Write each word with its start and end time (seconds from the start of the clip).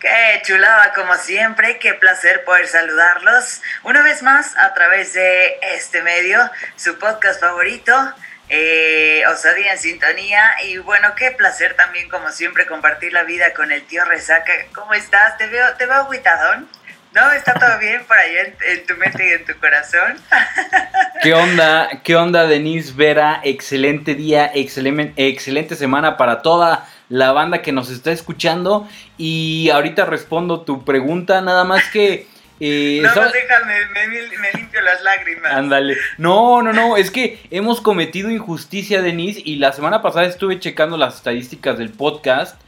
Qué 0.00 0.42
chulada 0.44 0.92
como 0.94 1.16
siempre, 1.16 1.78
qué 1.78 1.94
placer 1.94 2.44
poder 2.44 2.68
saludarlos 2.68 3.62
una 3.82 4.02
vez 4.02 4.22
más 4.22 4.56
a 4.56 4.72
través 4.72 5.12
de 5.12 5.58
este 5.74 6.02
medio, 6.02 6.38
su 6.76 6.98
podcast 6.98 7.40
favorito, 7.40 8.14
eh, 8.48 9.24
Osadía 9.28 9.72
en 9.72 9.78
Sintonía. 9.78 10.56
Y 10.64 10.78
bueno, 10.78 11.14
qué 11.16 11.32
placer 11.32 11.74
también 11.74 12.08
como 12.08 12.30
siempre 12.30 12.66
compartir 12.66 13.12
la 13.12 13.24
vida 13.24 13.52
con 13.54 13.72
el 13.72 13.84
tío 13.86 14.04
Resaca. 14.04 14.52
¿Cómo 14.72 14.94
estás? 14.94 15.36
Te 15.36 15.46
veo, 15.48 15.74
te 15.74 15.86
veo 15.86 15.96
aguitadón. 15.96 16.68
¿No? 17.12 17.32
¿Está 17.32 17.54
todo 17.54 17.78
bien 17.78 18.04
por 18.04 18.18
allá 18.18 18.42
en, 18.60 18.86
tu 18.86 18.94
mente 18.96 19.26
y 19.26 19.32
en 19.32 19.44
tu 19.44 19.58
corazón? 19.58 20.22
¿Qué 21.22 21.34
onda? 21.34 21.88
¿Qué 22.04 22.14
onda, 22.14 22.46
Denise 22.46 22.92
Vera? 22.94 23.40
Excelente 23.42 24.14
día, 24.14 24.50
excelente, 24.54 25.12
excelente 25.16 25.74
semana 25.74 26.16
para 26.16 26.42
toda 26.42 26.88
la 27.08 27.32
banda 27.32 27.60
que 27.60 27.72
nos 27.72 27.90
está 27.90 28.12
escuchando. 28.12 28.88
Y 29.16 29.70
ahorita 29.70 30.04
respondo 30.04 30.60
tu 30.60 30.84
pregunta, 30.84 31.40
nada 31.40 31.64
más 31.64 31.82
que... 31.90 32.26
Eh, 32.60 33.00
no, 33.02 33.08
déjame, 33.08 33.74
me, 33.94 34.58
limpio 34.58 34.80
las 34.80 35.02
lágrimas. 35.02 35.52
Ándale. 35.52 35.96
No, 36.18 36.62
no, 36.62 36.72
no, 36.72 36.96
es 36.96 37.10
que 37.10 37.40
hemos 37.50 37.80
cometido 37.80 38.30
injusticia, 38.30 39.02
Denise, 39.02 39.40
y 39.44 39.56
la 39.56 39.72
semana 39.72 40.02
pasada 40.02 40.26
estuve 40.26 40.58
checando 40.58 40.96
las 40.96 41.16
estadísticas 41.16 41.78
del 41.78 41.90
podcast 41.90 42.60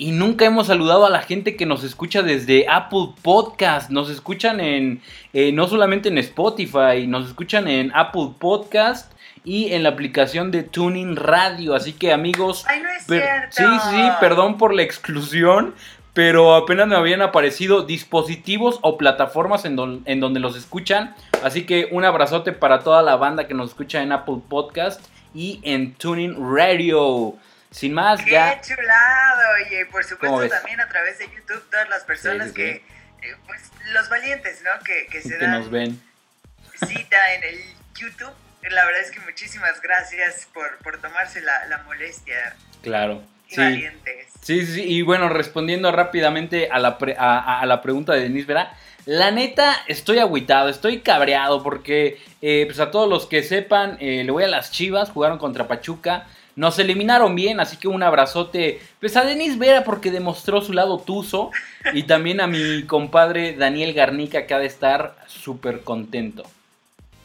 y 0.00 0.12
nunca 0.12 0.46
hemos 0.46 0.68
saludado 0.68 1.04
a 1.04 1.10
la 1.10 1.20
gente 1.20 1.56
que 1.56 1.66
nos 1.66 1.84
escucha 1.84 2.22
desde 2.22 2.66
Apple 2.70 3.10
Podcast. 3.20 3.90
Nos 3.90 4.08
escuchan 4.08 4.58
en, 4.58 5.02
eh, 5.34 5.52
no 5.52 5.68
solamente 5.68 6.08
en 6.08 6.16
Spotify, 6.16 7.06
nos 7.06 7.28
escuchan 7.28 7.68
en 7.68 7.92
Apple 7.94 8.30
Podcast 8.38 9.12
y 9.44 9.74
en 9.74 9.82
la 9.82 9.90
aplicación 9.90 10.50
de 10.52 10.62
Tuning 10.62 11.16
Radio. 11.16 11.74
Así 11.74 11.92
que 11.92 12.14
amigos... 12.14 12.64
Ay, 12.66 12.80
no 12.80 12.88
es 12.88 13.04
cierto. 13.04 13.48
Sí, 13.50 13.90
sí, 13.90 14.02
perdón 14.20 14.56
por 14.56 14.72
la 14.72 14.80
exclusión, 14.80 15.74
pero 16.14 16.54
apenas 16.54 16.88
me 16.88 16.96
habían 16.96 17.20
aparecido 17.20 17.82
dispositivos 17.82 18.78
o 18.80 18.96
plataformas 18.96 19.66
en, 19.66 20.00
en 20.06 20.18
donde 20.18 20.40
los 20.40 20.56
escuchan. 20.56 21.14
Así 21.44 21.66
que 21.66 21.88
un 21.90 22.06
abrazote 22.06 22.52
para 22.52 22.78
toda 22.78 23.02
la 23.02 23.16
banda 23.16 23.46
que 23.46 23.52
nos 23.52 23.68
escucha 23.68 24.02
en 24.02 24.12
Apple 24.12 24.38
Podcast 24.48 25.04
y 25.34 25.60
en 25.62 25.92
Tuning 25.92 26.36
Radio. 26.38 27.36
Sin 27.70 27.94
más, 27.94 28.20
Qué 28.22 28.32
ya. 28.32 28.60
chulado! 28.60 29.58
Y 29.70 29.84
por 29.86 30.04
supuesto 30.04 30.48
también 30.48 30.80
a 30.80 30.88
través 30.88 31.18
de 31.18 31.26
YouTube, 31.26 31.62
todas 31.70 31.88
las 31.88 32.02
personas 32.04 32.52
que, 32.52 32.70
eh, 32.70 32.82
pues 33.46 33.70
los 33.92 34.08
valientes, 34.08 34.62
¿no? 34.62 34.82
Que, 34.84 35.06
que 35.06 35.22
se 35.22 35.38
que 35.38 35.46
nos 35.46 35.70
ven. 35.70 36.00
cita 36.86 37.34
en 37.34 37.44
el 37.44 37.60
YouTube 37.94 38.34
la 38.68 38.84
verdad 38.84 39.00
es 39.00 39.10
que 39.10 39.20
muchísimas 39.20 39.80
gracias 39.80 40.46
por, 40.52 40.98
tomarse 41.00 41.40
la, 41.40 41.82
molestia. 41.86 42.56
Claro. 42.82 43.22
sí. 43.48 43.84
Sí, 44.42 44.64
sí, 44.64 44.82
y 44.82 45.02
bueno, 45.02 45.28
respondiendo 45.28 45.92
rápidamente 45.92 46.70
a 46.70 46.78
la, 46.78 46.96
a, 47.18 47.66
la 47.66 47.82
pregunta 47.82 48.14
de 48.14 48.20
Denise 48.22 48.46
Vera, 48.46 48.72
la 49.04 49.30
neta, 49.30 49.76
estoy 49.86 50.18
agüitado, 50.18 50.70
estoy 50.70 51.00
cabreado 51.00 51.62
porque, 51.62 52.18
eh, 52.40 52.64
pues 52.66 52.80
a 52.80 52.90
todos 52.90 53.08
los 53.08 53.26
que 53.26 53.42
sepan, 53.42 53.98
eh, 54.00 54.24
le 54.24 54.30
voy 54.30 54.44
a 54.44 54.48
las 54.48 54.70
Chivas, 54.70 55.10
jugaron 55.10 55.38
contra 55.38 55.68
Pachuca, 55.68 56.26
nos 56.60 56.78
eliminaron 56.78 57.34
bien, 57.34 57.58
así 57.58 57.78
que 57.78 57.88
un 57.88 58.02
abrazote, 58.02 58.82
pues 59.00 59.16
a 59.16 59.24
Denise 59.24 59.56
Vera 59.56 59.82
porque 59.82 60.10
demostró 60.10 60.60
su 60.60 60.74
lado 60.74 61.00
tuzo 61.00 61.50
y 61.94 62.02
también 62.02 62.42
a 62.42 62.46
mi 62.46 62.84
compadre 62.84 63.54
Daniel 63.54 63.94
Garnica 63.94 64.46
que 64.46 64.52
ha 64.52 64.58
de 64.58 64.66
estar 64.66 65.16
súper 65.26 65.80
contento. 65.80 66.44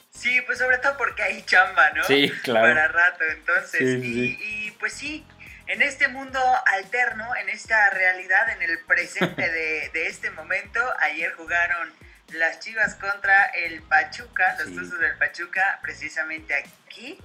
Sí, 0.09 0.39
pues 0.45 0.58
sobre 0.58 0.77
todo 0.77 0.95
porque 0.97 1.22
hay 1.22 1.44
chamba, 1.44 1.92
¿no? 1.92 2.05
Sí, 2.05 2.31
claro. 2.44 2.73
Para 2.73 2.88
rato, 2.88 3.25
entonces. 3.30 3.81
y, 4.05 4.72
pues 4.80 4.94
sí, 4.94 5.25
en 5.67 5.81
este 5.81 6.08
mundo 6.08 6.39
alterno, 6.77 7.36
en 7.36 7.49
esta 7.49 7.89
realidad, 7.89 8.49
en 8.52 8.61
el 8.61 8.80
presente 8.86 9.52
de, 9.52 9.92
este 10.08 10.32
momento, 10.32 10.80
ayer 11.02 11.33
jugaron 11.33 11.92
las 12.30 12.61
Chivas 12.61 12.95
contra 12.95 13.48
el 13.48 13.82
Pachuca, 13.82 14.55
los 14.59 14.73
Tuzos 14.73 14.98
del 14.98 15.17
Pachuca, 15.17 15.80
precisamente 15.82 16.54
aquí. 16.54 17.20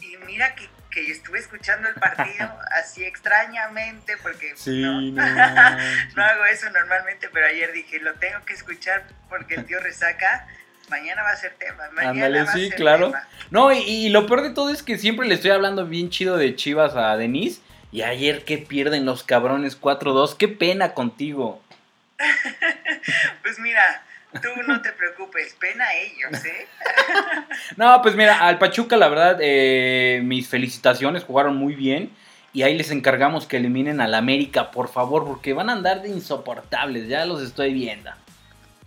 Y 0.00 0.16
mira 0.26 0.54
que, 0.54 0.68
que 0.90 1.10
estuve 1.10 1.38
escuchando 1.38 1.88
el 1.88 1.94
partido 1.94 2.48
así 2.72 3.04
extrañamente, 3.04 4.16
porque 4.22 4.54
no, 4.66 5.00
no 6.16 6.22
hago 6.22 6.44
eso 6.46 6.70
normalmente, 6.70 7.28
pero 7.32 7.46
ayer 7.46 7.72
dije, 7.72 8.00
lo 8.00 8.14
tengo 8.14 8.44
que 8.44 8.54
escuchar 8.54 9.04
porque 9.28 9.56
el 9.56 9.66
tío 9.66 9.80
resaca 9.80 10.46
mañana 10.90 11.22
va 11.22 11.30
a 11.30 11.36
ser 11.36 11.52
tema. 11.58 11.84
Mañana 11.92 12.44
va 12.44 12.52
sí, 12.52 12.66
a 12.66 12.68
ser 12.68 12.76
claro. 12.76 13.12
No, 13.50 13.72
y, 13.72 14.08
lo 14.08 14.26
peor 14.26 14.42
de 14.42 14.50
todo 14.50 14.70
es 14.70 14.82
que 14.82 14.98
siempre 14.98 15.26
le 15.26 15.34
estoy 15.34 15.50
hablando 15.50 15.86
bien 15.86 16.10
chido 16.10 16.36
de 16.36 16.54
Chivas 16.56 16.96
a 16.96 17.16
Denise. 17.16 17.60
Y 17.90 18.02
ayer 18.02 18.44
que 18.44 18.58
pierden 18.58 19.06
los 19.06 19.22
cabrones 19.22 19.80
4-2. 19.80 20.36
Qué 20.36 20.48
pena 20.48 20.92
contigo. 20.92 21.62
pues 23.42 23.58
mira, 23.58 24.02
tú 24.40 24.62
no 24.66 24.80
te 24.82 24.92
preocupes, 24.92 25.54
pena 25.58 25.84
ellos, 25.94 26.44
¿eh? 26.44 26.66
no, 27.76 28.00
pues 28.02 28.14
mira, 28.14 28.46
al 28.46 28.58
Pachuca 28.58 28.96
la 28.96 29.08
verdad, 29.08 29.38
eh, 29.40 30.20
mis 30.24 30.48
felicitaciones, 30.48 31.24
jugaron 31.24 31.56
muy 31.56 31.74
bien. 31.74 32.10
Y 32.52 32.62
ahí 32.62 32.76
les 32.76 32.90
encargamos 32.90 33.46
que 33.46 33.58
eliminen 33.58 34.00
al 34.00 34.14
América, 34.14 34.70
por 34.70 34.88
favor, 34.88 35.26
porque 35.26 35.52
van 35.52 35.68
a 35.68 35.74
andar 35.74 36.02
de 36.02 36.08
insoportables, 36.08 37.06
ya 37.06 37.26
los 37.26 37.42
estoy 37.42 37.74
viendo. 37.74 38.10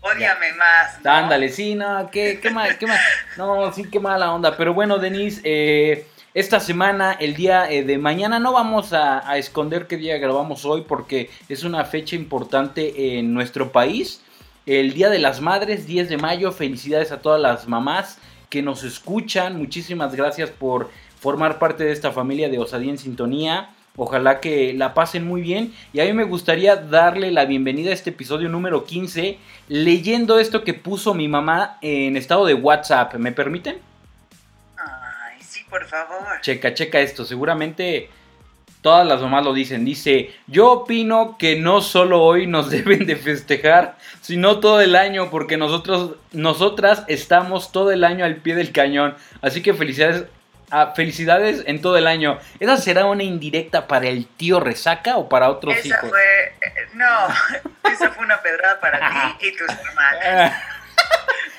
Ódiame 0.02 0.54
más. 0.54 1.00
¿no? 1.04 1.12
Ándale, 1.12 1.50
sí, 1.50 1.76
no, 1.76 2.10
qué, 2.12 2.40
qué 2.42 2.50
mal, 2.50 2.78
qué 2.78 2.88
mal. 2.88 3.00
No, 3.38 3.72
sí, 3.72 3.86
qué 3.90 4.00
mala 4.00 4.34
onda. 4.34 4.58
Pero 4.58 4.74
bueno, 4.74 4.98
Denise, 4.98 5.42
eh, 5.44 6.08
esta 6.34 6.60
semana, 6.60 7.14
el 7.20 7.36
día 7.36 7.70
eh, 7.72 7.84
de 7.84 7.98
mañana, 8.00 8.40
no 8.40 8.52
vamos 8.52 8.94
a, 8.94 9.30
a, 9.30 9.38
esconder 9.38 9.86
qué 9.86 9.98
día 9.98 10.18
grabamos 10.18 10.66
hoy 10.66 10.86
porque 10.88 11.30
es 11.48 11.64
una 11.64 11.86
fecha 11.86 12.16
importante 12.16 13.20
en 13.20 13.34
nuestro 13.34 13.72
país. 13.72 14.22
El 14.68 14.94
Día 14.94 15.10
de 15.10 15.18
las 15.18 15.42
Madres, 15.42 15.88
10 15.88 16.08
de 16.10 16.18
mayo. 16.18 16.52
Felicidades 16.52 17.12
a 17.12 17.22
todas 17.22 17.42
las 17.42 17.68
mamás 17.68 18.20
que 18.50 18.62
nos 18.62 18.84
escuchan. 18.84 19.58
Muchísimas 19.58 20.16
gracias 20.16 20.52
por 20.52 20.92
formar 21.20 21.58
parte 21.58 21.84
de 21.84 21.92
esta 21.92 22.12
familia 22.12 22.48
de 22.48 22.60
Osadía 22.60 22.92
en 22.92 23.00
Sintonía. 23.00 23.70
Ojalá 23.96 24.40
que 24.40 24.74
la 24.74 24.94
pasen 24.94 25.26
muy 25.26 25.42
bien. 25.42 25.74
Y 25.94 26.00
a 26.00 26.06
mí 26.06 26.14
me 26.14 26.26
gustaría 26.26 26.76
darle 26.76 27.32
la 27.32 27.46
bienvenida 27.46 27.90
a 27.90 27.94
este 27.94 28.12
episodio 28.12 28.50
número 28.50 28.86
15, 28.86 29.40
leyendo 29.68 30.38
esto 30.38 30.64
que 30.64 30.76
puso 30.76 31.16
mi 31.16 31.28
mamá 31.28 31.80
en 31.82 32.16
estado 32.16 32.46
de 32.46 32.54
WhatsApp. 32.54 33.16
¿Me 33.16 33.32
permiten? 33.32 33.78
Ay, 34.78 35.42
sí, 35.42 35.62
por 35.70 35.86
favor. 35.86 36.40
Checa, 36.42 36.76
checa 36.76 37.00
esto. 37.00 37.26
Seguramente 37.26 38.10
todas 38.82 39.08
las 39.08 39.22
mamás 39.22 39.46
lo 39.46 39.54
dicen. 39.54 39.86
Dice, 39.86 40.32
yo 40.48 40.72
opino 40.72 41.38
que 41.38 41.56
no 41.56 41.82
solo 41.82 42.22
hoy 42.22 42.48
nos 42.48 42.70
deben 42.72 43.06
de 43.06 43.16
festejar, 43.16 43.96
sino 44.22 44.60
todo 44.60 44.82
el 44.82 44.96
año, 44.96 45.30
porque 45.30 45.58
nosotros, 45.58 46.16
nosotras 46.32 47.04
estamos 47.08 47.72
todo 47.72 47.92
el 47.92 48.04
año 48.04 48.26
al 48.26 48.38
pie 48.38 48.56
del 48.56 48.72
cañón. 48.72 49.16
Así 49.42 49.62
que 49.62 49.74
felicidades 49.74 50.26
felicidades 50.96 51.64
en 51.66 51.82
todo 51.82 51.98
el 51.98 52.08
año. 52.08 52.40
¿Esa 52.60 52.78
será 52.78 53.06
una 53.06 53.24
indirecta 53.24 53.88
para 53.88 54.08
el 54.08 54.26
tío 54.26 54.60
Resaca 54.60 55.18
o 55.18 55.28
para 55.28 55.50
otros 55.50 55.76
esa 55.76 55.88
hijos? 55.88 56.10
Fue, 56.10 56.20
eh, 56.22 56.88
no, 56.94 57.28
esa 57.92 58.12
fue 58.12 58.24
una 58.24 58.42
pedrada 58.42 58.80
para 58.80 59.38
ti 59.38 59.48
y 59.48 59.58
tus 59.58 59.68
hermanos. 59.88 60.54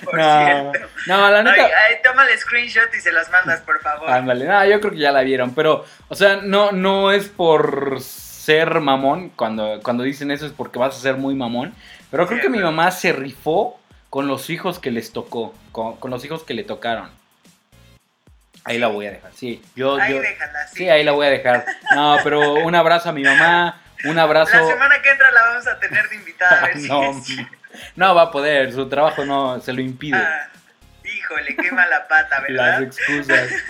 Por 0.05 0.19
no, 0.19 0.45
cierto. 0.45 0.89
No, 1.07 1.31
la 1.31 1.43
neta. 1.43 1.71
toma 2.03 2.27
el 2.27 2.39
screenshot 2.39 2.95
y 2.95 3.01
se 3.01 3.13
las 3.13 3.31
mandas, 3.31 3.61
por 3.61 3.81
favor. 3.81 4.11
Ándale, 4.11 4.47
no, 4.47 4.65
yo 4.67 4.81
creo 4.81 4.93
que 4.93 4.99
ya 4.99 5.13
la 5.13 5.23
vieron. 5.23 5.55
Pero, 5.55 5.85
o 6.09 6.15
sea, 6.15 6.37
no, 6.37 6.73
no 6.73 7.13
es 7.13 7.29
por 7.29 8.01
ser 8.01 8.81
mamón. 8.81 9.31
Cuando, 9.31 9.81
cuando 9.83 10.03
dicen 10.03 10.31
eso 10.31 10.47
es 10.47 10.53
porque 10.53 10.79
vas 10.79 10.97
a 10.97 11.01
ser 11.01 11.17
muy 11.17 11.35
mamón. 11.35 11.75
Pero 12.11 12.27
creo 12.27 12.41
que 12.41 12.49
mi 12.49 12.59
mamá 12.59 12.91
se 12.91 13.13
rifó 13.13 13.81
con 14.11 14.27
los 14.27 14.51
hijos 14.51 14.79
que 14.79 14.91
les 14.91 15.13
tocó. 15.13 15.55
con 15.73 16.11
los 16.11 16.25
hijos 16.25 16.45
que 16.45 16.55
le 16.55 16.65
tocaron. 16.65 17.23
Ahí 18.65 18.79
la 18.79 18.89
voy 18.89 19.07
a 19.07 19.11
dejar, 19.11 19.33
sí. 19.35 19.61
Yo, 19.75 19.97
ahí 19.97 20.15
yo, 20.15 20.21
déjala, 20.21 20.69
sí. 20.69 20.89
ahí 20.89 21.03
la 21.03 21.13
voy 21.13 21.27
a 21.27 21.31
dejar. 21.31 21.67
No, 21.95 22.17
pero 22.23 22.55
un 22.55 22.75
abrazo 22.75 23.09
a 23.09 23.13
mi 23.13 23.25
mamá, 23.25 23.81
un 24.05 24.19
abrazo. 24.19 24.57
La 24.57 24.67
semana 24.67 25.03
que 25.03 25.11
entra 25.11 25.33
la 25.33 25.43
vamos 25.43 25.67
a 25.67 25.79
tener 25.81 26.09
de 26.09 26.17
invitada 26.17 26.61
a 26.61 26.67
ver 26.67 26.77
no, 26.83 27.23
no 27.97 28.15
va 28.15 28.23
a 28.23 28.31
poder, 28.31 28.73
su 28.73 28.89
trabajo 28.89 29.25
no 29.25 29.61
se 29.61 29.73
lo 29.73 29.81
impide. 29.81 30.17
Ah, 30.17 30.49
híjole, 31.05 31.57
qué 31.57 31.73
mala 31.73 32.07
pata, 32.09 32.41
¿verdad? 32.49 32.81
Las 32.81 32.83
excusas. 32.83 33.51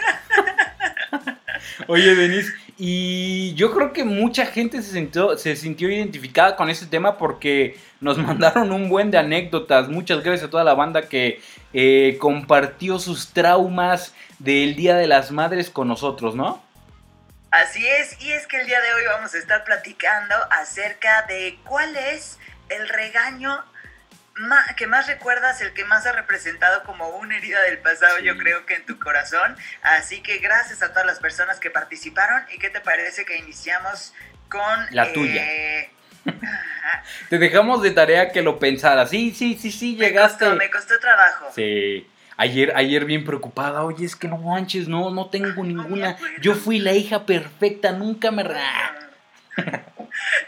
Oye, 1.87 2.14
Denise, 2.14 2.52
y 2.78 3.54
yo 3.54 3.72
creo 3.72 3.93
que 3.93 4.04
mucha 4.04 4.46
gente 4.46 4.82
se 4.82 4.93
sintió, 4.93 5.37
se 5.37 5.56
sintió 5.56 5.90
identificada 5.90 6.56
con 6.56 6.70
este 6.70 6.87
tema 6.87 7.19
porque 7.19 7.78
nos 8.00 8.19
mandaron 8.19 8.72
un 8.72 8.88
buen 8.88 9.10
de 9.10 9.19
anécdotas. 9.19 9.88
Muchas 9.88 10.22
gracias 10.22 10.48
a 10.48 10.50
toda 10.50 10.64
la 10.64 10.75
banda 10.75 11.08
que 11.08 11.40
eh, 11.72 12.16
compartió 12.19 12.98
sus 12.98 13.32
traumas 13.32 14.14
del 14.38 14.75
Día 14.75 14.96
de 14.96 15.06
las 15.06 15.31
Madres 15.31 15.70
con 15.70 15.88
nosotros, 15.88 16.34
¿no? 16.34 16.62
Así 17.50 17.87
es, 17.87 18.20
y 18.22 18.32
es 18.32 18.46
que 18.46 18.58
el 18.58 18.66
día 18.66 18.81
de 18.81 18.94
hoy 18.94 19.02
vamos 19.14 19.34
a 19.34 19.38
estar 19.38 19.62
platicando 19.64 20.34
acerca 20.50 21.26
de 21.28 21.58
cuál 21.64 21.94
es 21.94 22.38
el 22.70 22.88
regaño 22.88 23.62
que 24.76 24.87
más 24.87 25.06
recuerdas, 25.06 25.61
el 25.61 25.73
que 25.73 25.84
más 25.84 26.06
ha 26.06 26.12
representado 26.12 26.82
como 26.84 27.08
una 27.08 27.37
herida 27.37 27.62
del 27.62 27.79
pasado, 27.79 28.19
yo 28.20 28.37
creo 28.37 28.67
que 28.67 28.75
en 28.75 28.87
tu 28.87 28.99
corazón. 28.99 29.56
Así 29.82 30.23
que 30.23 30.38
gracias 30.38 30.82
a 30.82 30.90
todas 30.90 31.06
las 31.06 31.20
personas 31.20 31.61
que 31.61 31.70
participaron. 31.70 32.43
¿Y 32.55 32.58
qué 32.58 32.70
te 32.70 32.81
parece 32.81 33.25
que 33.25 33.37
iniciamos 33.37 34.14
con 34.49 34.87
la 34.90 35.12
tuya? 35.12 35.44
Eh, 35.44 35.90
te 37.29 37.38
dejamos 37.38 37.82
de 37.82 37.90
tarea 37.90 38.32
que 38.32 38.43
lo 38.43 38.58
pensaras. 38.58 39.11
Sí, 39.11 39.32
sí, 39.32 39.58
sí, 39.61 39.70
sí, 39.70 39.96
llegaste. 39.96 40.49
Me 40.50 40.70
costó, 40.70 40.99
trabajo. 40.99 41.50
Sí. 41.55 42.08
Ayer, 42.38 42.73
ayer 42.75 43.05
bien 43.05 43.25
preocupada, 43.25 43.84
oye, 43.84 44.06
es 44.06 44.17
que 44.17 44.26
no 44.26 44.38
manches, 44.38 44.88
no, 44.88 45.11
no 45.11 45.29
tengo 45.29 45.62
ninguna. 45.62 46.17
Yo 46.40 46.55
fui 46.55 46.79
la 46.79 46.93
hija 46.93 47.26
perfecta, 47.26 47.93
nunca 47.93 48.31
me... 48.31 48.43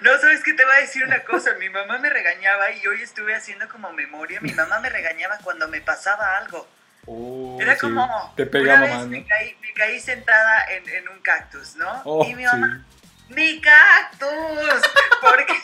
No, 0.01 0.19
sabes 0.19 0.43
que 0.43 0.53
te 0.53 0.65
voy 0.65 0.75
a 0.75 0.81
decir 0.81 1.05
una 1.05 1.21
cosa. 1.25 1.55
Mi 1.59 1.69
mamá 1.69 1.99
me 1.99 2.11
regañaba 2.11 2.71
y 2.73 2.87
hoy 2.87 3.03
estuve 3.03 3.35
haciendo 3.35 3.69
como 3.69 3.93
memoria. 3.93 4.41
Mi 4.41 4.53
mamá 4.53 4.81
me 4.81 4.91
regañaba 4.91 5.39
cuando 5.43 5.69
me 5.69 5.81
pasaba 5.81 6.37
algo. 6.39 6.69
Oh, 7.07 7.59
Era 7.61 7.77
como. 7.77 8.33
Te 8.37 8.45
una 8.59 8.81
vez 8.81 9.07
me, 9.07 9.27
caí, 9.75 10.01
sentada 10.01 10.65
en, 10.71 11.09
un 11.09 11.21
cactus, 11.21 11.77
¿no? 11.77 12.03
Oh, 12.05 12.25
y 12.25 12.35
mi 12.35 12.45
mamá. 12.45 12.85
¡Mi 13.29 13.61
cactus! 13.61 14.83
Porque. 15.21 15.55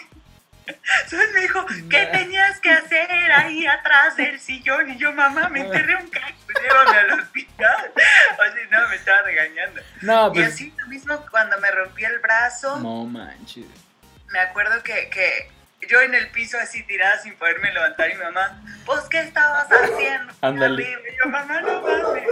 Entonces 1.04 1.32
me 1.34 1.40
dijo, 1.40 1.66
¿qué 1.88 2.06
tenías 2.06 2.60
que 2.60 2.70
hacer 2.70 3.10
ahí 3.32 3.66
atrás 3.66 4.16
del 4.16 4.38
sillón? 4.38 4.88
Y 4.90 4.98
yo, 4.98 5.12
mamá, 5.12 5.48
me 5.48 5.60
enterré 5.60 5.96
un 5.96 6.08
cactus, 6.08 6.54
llévame 6.62 6.98
al 6.98 7.20
hospital. 7.20 7.92
O 8.32 8.42
sea, 8.42 8.66
no, 8.70 8.88
me 8.88 8.96
estaba 8.96 9.22
regañando. 9.22 9.82
No, 10.00 10.32
pues... 10.32 10.38
Y 10.38 10.52
así 10.52 10.74
lo 10.78 10.86
mismo 10.86 11.26
cuando 11.30 11.58
me 11.58 11.70
rompí 11.70 12.04
el 12.04 12.20
brazo. 12.20 12.78
No 12.78 13.04
manches. 13.04 13.66
Me 14.32 14.38
acuerdo 14.38 14.82
que, 14.82 15.10
que 15.10 15.50
yo 15.88 16.00
en 16.02 16.14
el 16.14 16.28
piso 16.28 16.58
así 16.58 16.82
tirada 16.84 17.18
sin 17.18 17.34
poderme 17.34 17.72
levantar 17.72 18.10
y 18.10 18.14
mi 18.14 18.22
mamá, 18.22 18.62
pues 18.86 19.00
¿qué 19.10 19.20
estabas 19.20 19.66
haciendo? 19.68 20.32
Ándale. 20.40 20.86
Yo, 21.18 21.30
mamá, 21.30 21.60
no 21.62 21.80
mames. 21.80 22.24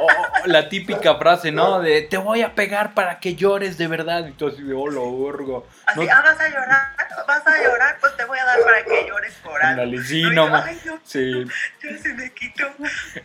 Oh, 0.00 0.46
la 0.46 0.68
típica 0.68 1.16
frase, 1.16 1.50
¿no? 1.50 1.80
De 1.80 2.02
te 2.02 2.16
voy 2.16 2.42
a 2.42 2.54
pegar 2.54 2.94
para 2.94 3.18
que 3.18 3.34
llores 3.34 3.76
de 3.78 3.88
verdad. 3.88 4.26
Y 4.26 4.32
tú 4.32 4.48
así 4.48 4.62
de, 4.62 4.74
oh, 4.74 4.88
lo 4.88 5.02
burgo. 5.02 5.68
Así, 5.86 6.08
ah, 6.08 6.22
vas 6.22 6.40
a 6.40 6.48
llorar, 6.48 6.82
vas 7.26 7.46
a 7.46 7.62
llorar, 7.62 7.98
pues 8.00 8.16
te 8.16 8.24
voy 8.24 8.38
a 8.38 8.44
dar 8.44 8.60
para 8.62 8.84
que 8.84 9.06
llores 9.06 9.34
por 9.42 9.62
algo. 9.62 9.82
Ándale, 9.82 10.02
sí, 10.04 10.22
no, 10.22 10.48
mames. 10.48 10.78
sí. 11.04 11.44
Ya 11.82 11.98
se 11.98 12.14
me 12.14 12.32
quitó. 12.32 12.68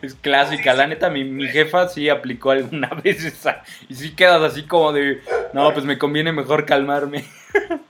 Es 0.02 0.14
clásica, 0.16 0.74
la 0.74 0.86
neta, 0.86 1.10
mi, 1.10 1.24
mi 1.24 1.48
jefa 1.48 1.88
sí 1.88 2.08
aplicó 2.08 2.50
alguna 2.50 2.88
vez 3.04 3.24
esa. 3.24 3.62
Y 3.88 3.94
sí 3.94 4.14
quedas 4.14 4.42
así 4.42 4.66
como 4.66 4.92
de, 4.92 5.22
no, 5.52 5.72
pues 5.72 5.84
me 5.84 5.96
conviene 5.96 6.32
mejor 6.32 6.66
calmarme. 6.66 7.24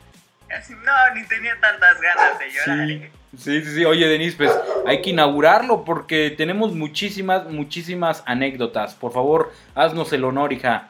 No, 0.84 1.14
ni 1.14 1.24
tenía 1.26 1.58
tantas 1.60 2.00
ganas 2.00 2.38
de 2.38 2.50
llorar. 2.50 2.88
Sí. 2.88 3.10
Sí, 3.38 3.64
sí, 3.64 3.84
Oye, 3.84 4.06
Denise, 4.06 4.36
pues 4.36 4.52
hay 4.86 5.02
que 5.02 5.10
inaugurarlo 5.10 5.84
porque 5.84 6.30
tenemos 6.30 6.72
muchísimas, 6.72 7.46
muchísimas 7.46 8.22
anécdotas. 8.26 8.94
Por 8.94 9.12
favor, 9.12 9.52
haznos 9.74 10.12
el 10.12 10.24
honor, 10.24 10.52
hija. 10.52 10.88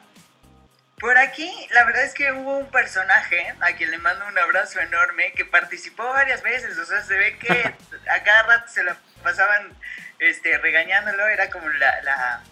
Por 0.99 1.17
aquí, 1.17 1.51
la 1.73 1.85
verdad 1.85 2.03
es 2.03 2.13
que 2.13 2.31
hubo 2.31 2.57
un 2.57 2.67
personaje 2.67 3.53
a 3.61 3.73
quien 3.73 3.91
le 3.91 3.97
mando 3.97 4.25
un 4.27 4.37
abrazo 4.37 4.79
enorme 4.79 5.33
que 5.35 5.45
participó 5.45 6.03
varias 6.03 6.41
veces. 6.43 6.77
O 6.77 6.85
sea, 6.85 7.01
se 7.01 7.15
ve 7.15 7.37
que 7.37 7.51
a 8.09 8.23
cada 8.23 8.43
rato 8.43 8.71
se 8.71 8.83
la 8.83 8.97
pasaban 9.23 9.69
este, 10.19 10.57
regañándolo. 10.57 11.27
Era 11.27 11.49
como 11.49 11.67
la. 11.67 12.01
la 12.03 12.43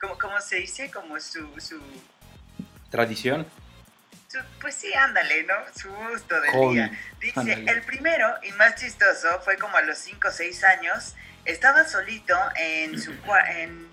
como, 0.00 0.18
¿Cómo 0.18 0.40
se 0.40 0.56
dice? 0.56 0.90
Como 0.90 1.20
su. 1.20 1.48
su... 1.60 1.80
Tradición 2.90 3.46
pues 4.60 4.74
sí, 4.74 4.92
ándale, 4.94 5.44
¿no? 5.44 5.54
Su 5.74 5.90
gusto 5.90 6.40
del 6.40 6.70
día. 6.72 6.90
Dice, 7.20 7.64
el 7.66 7.82
primero 7.82 8.26
y 8.42 8.52
más 8.52 8.74
chistoso 8.76 9.40
fue 9.40 9.56
como 9.56 9.76
a 9.76 9.82
los 9.82 9.98
5 9.98 10.28
o 10.28 10.30
6 10.30 10.64
años, 10.64 11.14
estaba 11.44 11.84
solito 11.84 12.36
en 12.56 13.00
su, 13.00 13.12
en 13.48 13.88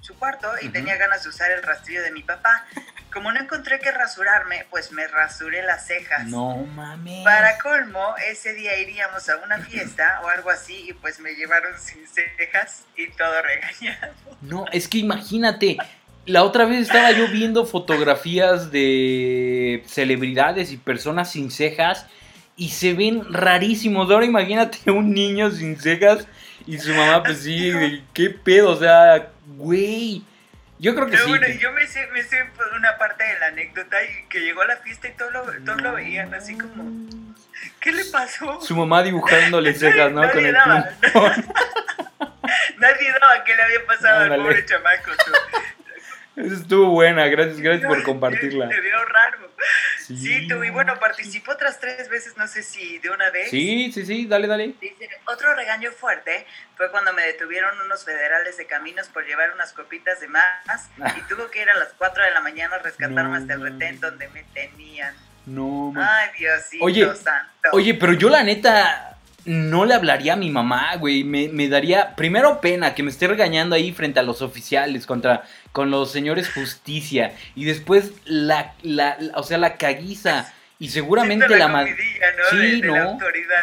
su 0.00 0.16
cuarto 0.18 0.50
y 0.62 0.68
tenía 0.68 0.96
ganas 0.96 1.24
de 1.24 1.28
usar 1.30 1.50
el 1.50 1.62
rastrillo 1.62 2.02
de 2.02 2.10
mi 2.12 2.22
papá. 2.22 2.64
Como 3.12 3.32
no 3.32 3.40
encontré 3.40 3.80
que 3.80 3.90
rasurarme, 3.90 4.66
pues 4.70 4.92
me 4.92 5.08
rasuré 5.08 5.62
las 5.62 5.86
cejas. 5.86 6.26
No 6.26 6.56
mames. 6.56 7.24
Para 7.24 7.56
colmo, 7.58 8.14
ese 8.28 8.52
día 8.52 8.78
iríamos 8.78 9.28
a 9.28 9.38
una 9.38 9.58
fiesta 9.58 10.20
o 10.22 10.28
algo 10.28 10.50
así 10.50 10.90
y 10.90 10.92
pues 10.92 11.18
me 11.20 11.34
llevaron 11.34 11.78
sin 11.80 12.06
cejas 12.06 12.84
y 12.94 13.08
todo 13.08 13.40
regañado. 13.42 14.14
No, 14.42 14.66
es 14.70 14.86
que 14.86 14.98
imagínate, 14.98 15.78
la 16.26 16.42
otra 16.42 16.64
vez 16.64 16.82
estaba 16.82 17.12
yo 17.12 17.28
viendo 17.28 17.66
fotografías 17.66 18.70
de 18.70 19.82
celebridades 19.86 20.72
y 20.72 20.76
personas 20.76 21.32
sin 21.32 21.50
cejas 21.50 22.06
y 22.56 22.70
se 22.70 22.94
ven 22.94 23.32
rarísimos. 23.32 24.10
Ahora 24.10 24.26
imagínate 24.26 24.90
un 24.90 25.12
niño 25.12 25.50
sin 25.50 25.78
cejas 25.78 26.26
y 26.66 26.78
su 26.78 26.92
mamá, 26.94 27.22
pues 27.22 27.42
sí, 27.42 28.02
qué 28.12 28.30
pedo, 28.30 28.70
o 28.70 28.76
sea, 28.76 29.28
güey. 29.46 30.22
Yo 30.78 30.94
creo 30.94 31.06
que 31.06 31.12
Pero 31.12 31.24
sí. 31.24 31.30
Bueno, 31.30 31.46
yo 31.58 31.72
me 31.72 31.86
sé, 31.86 32.06
me 32.08 32.22
sé 32.22 32.36
una 32.76 32.98
parte 32.98 33.24
de 33.24 33.38
la 33.38 33.46
anécdota 33.46 33.96
y 34.04 34.28
que 34.28 34.40
llegó 34.40 34.60
a 34.60 34.66
la 34.66 34.76
fiesta 34.76 35.08
y 35.08 35.12
todos 35.12 35.32
lo, 35.32 35.42
todos 35.64 35.80
lo 35.80 35.94
veían 35.94 36.34
así 36.34 36.58
como, 36.58 37.08
¿qué 37.80 37.92
le 37.92 38.04
pasó? 38.06 38.60
Su 38.60 38.76
mamá 38.76 39.02
dibujándole 39.02 39.72
cejas, 39.78 40.12
¿no? 40.12 40.30
Con 40.30 40.44
el 40.44 40.52
daba, 40.52 40.90
Nadie 42.78 43.12
daba 43.20 43.42
que 43.44 43.56
le 43.56 43.62
había 43.62 43.86
pasado 43.86 44.34
al 44.34 44.40
pobre 44.40 44.66
chamaco. 44.66 45.12
Esa 46.36 46.54
estuvo 46.54 46.90
buena, 46.90 47.26
gracias, 47.28 47.60
gracias 47.60 47.88
por 47.88 48.02
compartirla. 48.02 48.68
Te 48.68 48.80
veo 48.80 49.04
raro. 49.06 49.50
Sí, 50.06 50.46
tú, 50.46 50.62
y 50.62 50.70
bueno, 50.70 50.98
participó 51.00 51.52
otras 51.52 51.80
tres 51.80 52.08
veces, 52.10 52.36
no 52.36 52.46
sé 52.46 52.62
si 52.62 52.98
de 52.98 53.10
una 53.10 53.30
vez. 53.30 53.50
Sí, 53.50 53.90
sí, 53.90 54.04
sí, 54.04 54.26
dale, 54.26 54.46
dale. 54.46 54.74
Dice, 54.80 55.08
otro 55.24 55.54
regaño 55.54 55.90
fuerte 55.92 56.46
fue 56.76 56.90
cuando 56.90 57.12
me 57.14 57.22
detuvieron 57.22 57.80
unos 57.80 58.04
federales 58.04 58.56
de 58.58 58.66
caminos 58.66 59.08
por 59.08 59.26
llevar 59.26 59.52
unas 59.54 59.72
copitas 59.72 60.20
de 60.20 60.28
más 60.28 60.90
y 61.16 61.20
tuvo 61.28 61.50
que 61.50 61.62
ir 61.62 61.70
a 61.70 61.74
las 61.74 61.94
4 61.94 62.22
de 62.22 62.30
la 62.30 62.40
mañana 62.40 62.76
a 62.76 62.78
rescatarme 62.80 63.38
hasta 63.38 63.54
el 63.54 63.62
retén 63.62 63.98
donde 63.98 64.28
me 64.28 64.44
tenían. 64.54 65.14
No, 65.46 65.92
Ay, 65.96 66.28
Diosito 66.38 66.84
oye, 66.84 67.14
santo. 67.16 67.70
Oye, 67.72 67.94
pero 67.94 68.12
yo 68.12 68.28
la 68.28 68.42
neta, 68.42 69.15
no 69.46 69.84
le 69.84 69.94
hablaría 69.94 70.34
a 70.34 70.36
mi 70.36 70.50
mamá, 70.50 70.96
güey. 70.96 71.24
Me, 71.24 71.68
daría 71.68 72.14
primero 72.16 72.60
pena 72.60 72.94
que 72.94 73.02
me 73.02 73.10
esté 73.10 73.28
regañando 73.28 73.76
ahí 73.76 73.92
frente 73.92 74.20
a 74.20 74.22
los 74.22 74.42
oficiales 74.42 75.06
contra 75.06 75.44
con 75.72 75.90
los 75.90 76.10
señores 76.10 76.50
justicia 76.52 77.32
y 77.54 77.64
después 77.64 78.12
la, 78.24 78.74
la, 78.82 79.16
o 79.34 79.42
sea, 79.42 79.58
la 79.58 79.76
caguiza 79.76 80.52
y 80.78 80.88
seguramente 80.88 81.48
la, 81.56 81.68
¿no? 81.68 81.86
Sí, 82.50 82.82
¿no? 82.82 83.18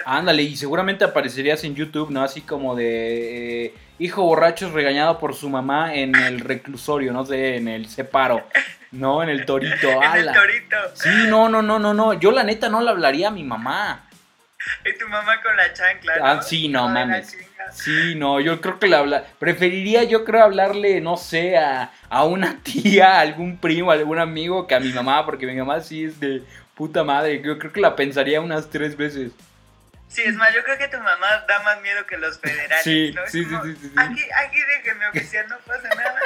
Ándale, 0.05 0.43
y 0.43 0.55
seguramente 0.55 1.03
aparecerías 1.03 1.63
en 1.63 1.75
YouTube, 1.75 2.09
¿no? 2.09 2.23
Así 2.23 2.41
como 2.41 2.75
de 2.75 3.65
eh, 3.65 3.73
hijo 3.99 4.23
borracho 4.23 4.71
regañado 4.71 5.19
por 5.19 5.35
su 5.35 5.49
mamá 5.49 5.93
en 5.93 6.15
el 6.15 6.39
reclusorio, 6.39 7.13
no 7.13 7.25
sé, 7.25 7.57
en 7.57 7.67
el 7.67 7.87
separo. 7.87 8.47
No, 8.91 9.21
en 9.21 9.29
el 9.29 9.45
torito. 9.45 9.89
en 10.15 10.27
el 10.27 10.33
torito. 10.33 10.77
Sí, 10.93 11.27
no, 11.27 11.49
no, 11.49 11.61
no, 11.61 11.77
no, 11.77 11.93
no. 11.93 12.13
Yo 12.13 12.31
la 12.31 12.43
neta 12.43 12.69
no 12.69 12.81
le 12.81 12.89
hablaría 12.89 13.27
a 13.27 13.31
mi 13.31 13.43
mamá. 13.43 14.07
Y 14.85 14.97
tu 14.97 15.07
mamá 15.07 15.41
con 15.41 15.55
la 15.55 15.73
chancla. 15.73 16.17
¿no? 16.17 16.25
Ah, 16.25 16.41
sí, 16.41 16.67
no, 16.67 16.87
mames. 16.89 17.37
Sí, 17.71 18.15
no, 18.15 18.39
yo 18.39 18.61
creo 18.61 18.79
que 18.79 18.87
le 18.87 18.95
habla. 18.95 19.25
Preferiría, 19.39 20.03
yo 20.03 20.25
creo, 20.25 20.43
hablarle, 20.43 21.01
no 21.01 21.17
sé, 21.17 21.57
a, 21.57 21.91
a 22.09 22.23
una 22.23 22.59
tía, 22.63 23.17
a 23.17 23.19
algún 23.21 23.57
primo, 23.57 23.91
a 23.91 23.95
algún 23.95 24.19
amigo 24.19 24.67
que 24.67 24.75
a 24.75 24.79
mi 24.79 24.91
mamá, 24.91 25.25
porque 25.25 25.45
mi 25.45 25.55
mamá 25.55 25.79
sí 25.81 26.05
es 26.05 26.19
de 26.19 26.43
puta 26.75 27.03
madre. 27.03 27.41
Yo 27.41 27.57
creo 27.57 27.71
que 27.71 27.81
la 27.81 27.95
pensaría 27.95 28.41
unas 28.41 28.69
tres 28.69 28.95
veces. 28.97 29.31
Sí, 30.07 30.21
es 30.23 30.35
más, 30.35 30.53
yo 30.53 30.63
creo 30.63 30.77
que 30.77 30.87
tu 30.89 30.97
mamá 30.97 31.43
da 31.47 31.63
más 31.63 31.81
miedo 31.81 32.05
que 32.05 32.17
los 32.17 32.39
federales, 32.39 32.83
sí, 32.83 33.11
¿no? 33.15 33.21
sí, 33.25 33.43
sí, 33.43 33.55
sí, 33.63 33.75
sí, 33.81 33.91
Aquí, 33.95 34.21
aquí 34.45 34.59
déjeme 34.77 35.07
oficial, 35.07 35.47
no 35.49 35.57
pasa 35.65 35.89
nada. 35.89 36.19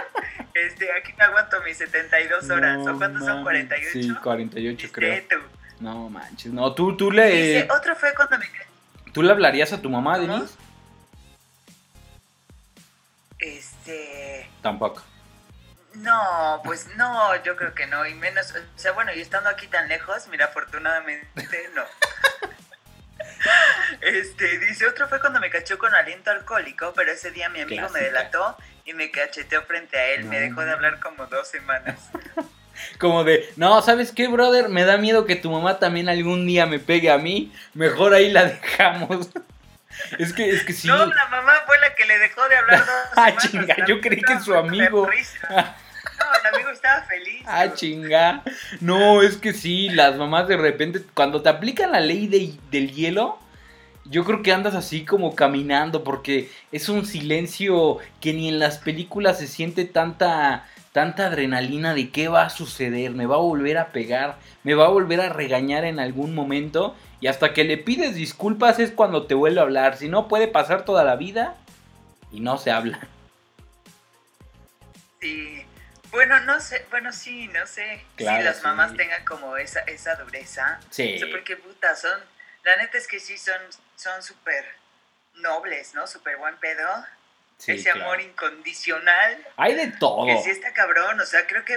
Este, 0.54 0.92
aquí 0.92 1.14
me 1.18 1.24
aguanto 1.24 1.62
mis 1.62 1.78
72 1.78 2.50
horas. 2.50 2.80
¿O 2.86 2.98
cuántos 2.98 3.24
son? 3.24 3.46
¿48? 3.46 3.92
Sí, 3.94 4.14
48 4.22 4.90
creo. 4.92 5.24
Tú. 5.30 5.36
No 5.80 6.10
manches, 6.10 6.52
no, 6.52 6.74
tú, 6.74 6.98
tú 6.98 7.12
le... 7.12 7.30
Dice, 7.30 7.68
otro 7.72 7.96
fue 7.96 8.14
cuando 8.16 8.38
me... 8.38 8.46
¿Tú 9.14 9.22
le 9.22 9.32
hablarías 9.32 9.72
a 9.74 9.82
tu 9.82 9.90
mamá, 9.90 10.18
Denise? 10.18 10.56
Este... 13.40 14.50
Tampoco. 14.62 15.04
No, 15.96 16.62
pues 16.64 16.88
no, 16.96 17.44
yo 17.44 17.56
creo 17.56 17.74
que 17.74 17.88
no, 17.88 18.06
y 18.06 18.14
menos, 18.14 18.52
o 18.52 18.80
sea, 18.80 18.92
bueno, 18.92 19.12
y 19.14 19.20
estando 19.20 19.50
aquí 19.50 19.68
tan 19.68 19.88
lejos, 19.88 20.28
mira, 20.28 20.46
afortunadamente 20.46 21.70
no. 21.74 21.84
Este, 24.02 24.60
dice, 24.60 24.88
otro 24.88 25.08
fue 25.08 25.20
cuando 25.20 25.40
me 25.40 25.50
cachó 25.50 25.78
con 25.78 25.94
aliento 25.94 26.32
alcohólico, 26.32 26.94
pero 26.96 27.12
ese 27.12 27.32
día 27.32 27.50
mi 27.50 27.62
amigo 27.62 27.88
me 27.90 28.02
delató 28.02 28.58
y 28.84 28.94
me 28.94 29.12
cacheteó 29.12 29.62
frente 29.64 29.98
a 29.98 30.08
él, 30.10 30.26
me 30.26 30.40
dejó 30.40 30.62
de 30.62 30.72
hablar 30.72 31.00
como 31.00 31.28
dos 31.28 31.48
semanas. 31.48 32.10
Como 32.98 33.24
de, 33.24 33.50
no, 33.56 33.82
¿sabes 33.82 34.12
qué, 34.12 34.28
brother? 34.28 34.70
Me 34.70 34.84
da 34.84 34.98
miedo 34.98 35.26
que 35.26 35.36
tu 35.36 35.52
mamá 35.52 35.80
también 35.80 36.10
algún 36.10 36.46
día 36.46 36.66
me 36.66 36.80
pegue 36.80 37.12
a 37.12 37.18
mí. 37.18 37.52
Mejor 37.74 38.14
ahí 38.14 38.32
la 38.32 38.46
dejamos. 38.62 39.30
Es 40.20 40.34
que, 40.34 40.50
es 40.50 40.64
que 40.64 40.74
sí. 40.74 40.88
No, 40.88 41.06
la 41.06 41.28
mamá 41.28 41.54
fue 41.66 41.78
la 41.80 41.94
que 41.96 42.06
le 42.06 42.20
dejó 42.20 42.48
de 42.48 42.56
hablar 42.56 42.80
dos 42.80 42.96
Ah, 43.16 43.36
chinga, 43.36 43.76
yo 43.88 44.00
creí 44.02 44.22
que 44.22 44.40
su 44.40 44.54
amigo. 44.54 45.08
No, 46.18 46.26
el 46.34 46.56
amigo 46.56 46.70
estaba 46.72 47.04
feliz. 47.04 47.44
Ah, 47.46 47.74
chinga. 47.76 48.42
No, 48.80 49.22
es 49.22 49.38
que 49.38 49.54
sí, 49.54 49.90
las 49.90 50.16
mamás 50.16 50.48
de 50.48 50.58
repente, 50.58 51.04
cuando 51.14 51.44
te 51.44 51.50
aplican 51.50 51.92
la 51.92 52.00
ley 52.00 52.26
de, 52.26 52.56
del 52.72 52.92
hielo, 52.92 53.38
yo 54.10 54.24
creo 54.24 54.42
que 54.42 54.52
andas 54.52 54.74
así 54.74 55.06
como 55.06 55.36
caminando 55.36 56.04
porque 56.04 56.50
es 56.72 56.90
un 56.90 57.06
silencio 57.06 58.00
que 58.20 58.34
ni 58.34 58.50
en 58.50 58.58
las 58.58 58.78
películas 58.78 59.38
se 59.38 59.48
siente 59.48 59.86
tanta 59.86 60.66
tanta 60.98 61.28
adrenalina 61.28 61.94
de 61.94 62.10
qué 62.10 62.28
va 62.28 62.42
a 62.42 62.50
suceder, 62.50 63.12
me 63.12 63.28
va 63.28 63.36
a 63.36 63.38
volver 63.38 63.78
a 63.78 63.90
pegar, 63.90 64.40
me 64.64 64.74
va 64.74 64.86
a 64.86 64.90
volver 64.90 65.22
a 65.22 65.30
regañar 65.30 65.86
en 65.86 66.00
algún 66.00 66.34
momento 66.34 66.98
y 67.22 67.28
hasta 67.28 67.54
que 67.54 67.64
le 67.66 67.78
pides 67.78 68.16
disculpas 68.16 68.80
es 68.80 68.90
cuando 68.90 69.28
te 69.28 69.36
vuelve 69.36 69.60
a 69.60 69.62
hablar, 69.62 69.96
si 69.96 70.10
no 70.10 70.28
puede 70.28 70.48
pasar 70.48 70.86
toda 70.86 71.04
la 71.04 71.16
vida 71.16 71.54
y 72.32 72.40
no 72.40 72.58
se 72.58 72.72
habla. 72.72 73.00
Sí, 75.22 75.64
bueno, 76.10 76.40
no 76.46 76.60
sé, 76.60 76.84
bueno, 76.90 77.14
sí, 77.14 77.48
no 77.50 77.68
sé 77.68 78.04
si 78.18 78.24
las 78.24 78.64
mamás 78.64 78.96
tengan 78.96 79.24
como 79.24 79.56
esa, 79.56 79.82
esa 79.82 80.16
dureza. 80.16 80.80
Sí. 80.90 81.20
porque 81.32 81.58
puta, 81.58 81.96
son, 81.96 82.20
la 82.64 82.76
neta 82.78 82.98
es 82.98 83.08
que 83.08 83.20
sí 83.20 83.38
son 83.38 83.62
son 83.96 84.24
súper 84.24 84.66
nobles, 85.36 85.94
¿no? 85.94 86.08
Súper 86.08 86.38
buen 86.38 86.58
pedo 86.58 86.88
ese 87.66 87.90
amor 87.92 88.22
incondicional. 88.22 89.38
Hay 89.58 89.76
de 89.76 89.88
todo. 89.88 90.26
Que 90.26 90.42
sí 90.44 90.50
está 90.50 90.74
cabrón, 90.74 91.20
o 91.20 91.26
sea, 91.26 91.46
creo 91.48 91.66
que 91.66 91.76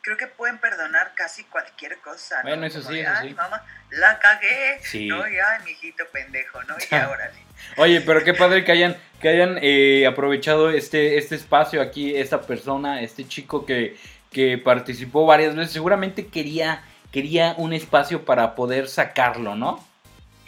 creo 0.00 0.16
que 0.16 0.26
pueden 0.26 0.58
perdonar 0.58 1.12
casi 1.14 1.44
cualquier 1.44 1.98
cosa. 1.98 2.40
Bueno, 2.42 2.64
eso 2.64 2.80
sí, 2.82 3.00
eso 3.00 3.10
Ay, 3.14 3.34
mamá, 3.34 3.62
la 3.90 4.18
cagué. 4.18 4.78
Sí. 4.82 5.06
No, 5.06 5.28
ya, 5.28 5.60
mijito 5.66 6.04
pendejo, 6.12 6.62
¿no? 6.64 6.76
Ya, 6.90 7.08
órale. 7.12 7.36
Oye, 7.76 8.00
pero 8.00 8.24
qué 8.24 8.32
padre 8.32 8.64
que 8.64 8.72
hayan, 8.72 8.96
que 9.20 9.28
hayan 9.28 9.58
eh, 9.60 10.06
aprovechado 10.06 10.70
este, 10.70 11.18
este 11.18 11.34
espacio 11.34 11.82
aquí, 11.82 12.16
esta 12.16 12.40
persona, 12.40 13.02
este 13.02 13.26
chico 13.28 13.66
que, 13.66 13.96
que 14.32 14.56
participó 14.56 15.26
varias 15.26 15.54
veces. 15.54 15.72
Seguramente 15.72 16.28
quería, 16.28 16.82
quería 17.12 17.54
un 17.58 17.72
espacio 17.72 18.24
para 18.24 18.54
poder 18.54 18.88
sacarlo, 18.88 19.56
¿no? 19.56 19.86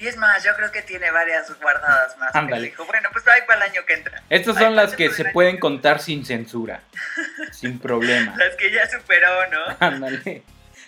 Y 0.01 0.09
es 0.09 0.17
más, 0.17 0.43
yo 0.43 0.55
creo 0.57 0.73
que 0.73 0.81
tiene 0.81 1.11
varias 1.11 1.53
guardadas 1.61 2.17
más. 2.17 2.35
Ándale. 2.35 2.69
Dijo, 2.69 2.87
bueno, 2.87 3.11
pues 3.13 3.29
ahí 3.29 3.43
para 3.47 3.67
el 3.67 3.71
año 3.71 3.85
que 3.85 3.93
entra. 3.93 4.23
Estas 4.31 4.57
son 4.57 4.75
las 4.75 4.97
que 4.97 5.11
se 5.11 5.27
pueden 5.27 5.59
contar 5.59 6.01
sin 6.01 6.25
censura. 6.25 6.81
sin 7.53 7.79
problema. 7.79 8.35
Las 8.39 8.57
que 8.57 8.71
ya 8.71 8.89
superó, 8.89 9.47
¿no? 9.49 9.77
Ándale. 9.81 10.43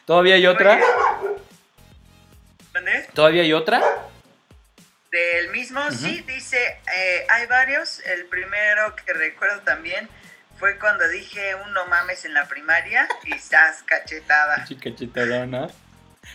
¿Todavía 0.06 0.36
hay 0.36 0.46
otra? 0.46 0.80
¿Dónde? 2.72 3.06
¿Todavía 3.12 3.42
hay 3.42 3.52
otra? 3.52 3.82
Del 5.10 5.50
mismo, 5.50 5.90
sí, 5.90 6.24
dice, 6.26 6.80
eh, 6.96 7.26
hay 7.28 7.46
varios. 7.46 8.00
El 8.06 8.24
primero 8.24 8.96
que 8.96 9.12
recuerdo 9.12 9.60
también 9.60 10.08
fue 10.58 10.78
cuando 10.78 11.06
dije 11.08 11.54
un 11.54 11.74
no 11.74 11.86
mames 11.86 12.24
en 12.24 12.32
la 12.32 12.48
primaria 12.48 13.06
y 13.24 13.34
estás 13.34 13.82
cachetada. 13.82 14.64
Sí, 14.66 14.76
cachetadona. 14.76 15.68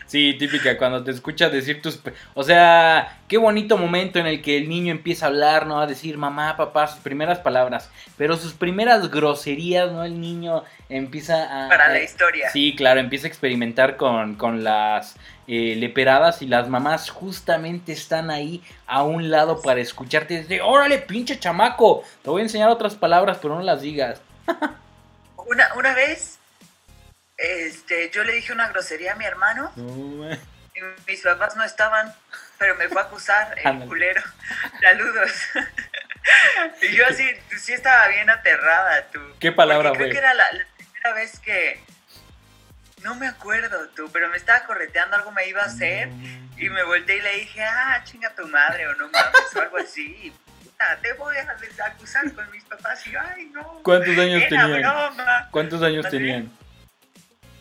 Sí, 0.05 0.35
típica, 0.39 0.77
cuando 0.77 1.03
te 1.03 1.11
escuchas 1.11 1.51
decir 1.51 1.81
tus... 1.81 1.99
O 2.33 2.43
sea, 2.43 3.19
qué 3.27 3.37
bonito 3.37 3.77
momento 3.77 4.19
en 4.19 4.27
el 4.27 4.41
que 4.41 4.57
el 4.57 4.69
niño 4.69 4.91
empieza 4.91 5.25
a 5.25 5.29
hablar, 5.29 5.67
¿no? 5.67 5.81
A 5.81 5.87
decir 5.87 6.17
mamá, 6.17 6.55
papá, 6.55 6.87
sus 6.87 6.99
primeras 6.99 7.39
palabras. 7.39 7.89
Pero 8.17 8.37
sus 8.37 8.53
primeras 8.53 9.09
groserías, 9.11 9.91
¿no? 9.91 10.03
El 10.03 10.21
niño 10.21 10.63
empieza 10.87 11.65
a... 11.65 11.69
Para 11.69 11.89
la 11.89 12.01
historia. 12.01 12.49
Sí, 12.51 12.73
claro, 12.75 12.99
empieza 12.99 13.27
a 13.27 13.29
experimentar 13.29 13.97
con, 13.97 14.35
con 14.35 14.63
las 14.63 15.15
eh, 15.47 15.75
leperadas 15.77 16.41
y 16.41 16.47
las 16.47 16.69
mamás 16.69 17.09
justamente 17.09 17.91
están 17.91 18.29
ahí 18.29 18.61
a 18.85 19.03
un 19.03 19.29
lado 19.29 19.61
para 19.61 19.81
escucharte 19.81 20.35
decir, 20.35 20.61
órale, 20.61 20.99
pinche 20.99 21.39
chamaco, 21.39 22.03
te 22.21 22.29
voy 22.29 22.41
a 22.41 22.43
enseñar 22.43 22.69
otras 22.69 22.95
palabras, 22.95 23.39
pero 23.41 23.55
no 23.55 23.61
las 23.61 23.81
digas. 23.81 24.21
una, 25.37 25.67
una 25.75 25.93
vez 25.93 26.36
este, 27.37 28.09
yo 28.09 28.23
le 28.23 28.33
dije 28.33 28.51
una 28.51 28.67
grosería 28.69 29.13
a 29.13 29.15
mi 29.15 29.25
hermano. 29.25 29.71
y 29.77 30.81
mis 31.07 31.21
papás 31.21 31.55
no 31.55 31.63
estaban, 31.63 32.13
pero 32.57 32.75
me 32.75 32.89
fue 32.89 33.01
a 33.01 33.05
acusar 33.05 33.55
el 33.63 33.79
culero. 33.87 34.21
Saludos. 34.81 35.31
y 36.81 36.95
yo 36.95 37.05
así, 37.07 37.29
sí 37.59 37.73
estaba 37.73 38.07
bien 38.07 38.29
aterrada, 38.29 39.03
tú. 39.11 39.19
¿Qué 39.39 39.51
palabra 39.51 39.89
fue? 39.89 39.97
Creo 39.97 40.11
que 40.11 40.17
era 40.17 40.33
la, 40.33 40.45
primera 40.75 41.13
vez 41.13 41.39
que. 41.39 41.79
No 43.03 43.13
me 43.13 43.27
acuerdo 43.27 43.87
tú, 43.89 44.09
pero 44.11 44.27
me 44.29 44.37
estaba 44.37 44.65
correteando, 44.65 45.15
algo 45.15 45.31
me 45.31 45.47
iba 45.47 45.61
a 45.61 45.65
hacer. 45.65 46.09
Y 46.57 46.69
me 46.69 46.83
volteé 46.83 47.17
y 47.17 47.21
le 47.21 47.35
dije, 47.37 47.63
ah, 47.63 48.01
chinga 48.03 48.33
tu 48.33 48.47
madre 48.47 48.87
o 48.87 48.95
no 48.95 49.07
mames, 49.09 49.55
o 49.55 49.61
algo 49.61 49.77
así. 49.77 50.33
te 51.03 51.13
voy 51.13 51.37
a 51.37 51.55
acusar 51.85 52.33
con 52.33 52.49
mis 52.49 52.63
papás. 52.63 53.05
Y 53.05 53.15
ay, 53.15 53.45
no. 53.53 53.81
¿Cuántos 53.83 54.17
años 54.17 54.43
tenían? 54.49 54.83
¿Cuántos 55.51 55.83
años 55.83 56.09
tenían? 56.09 56.51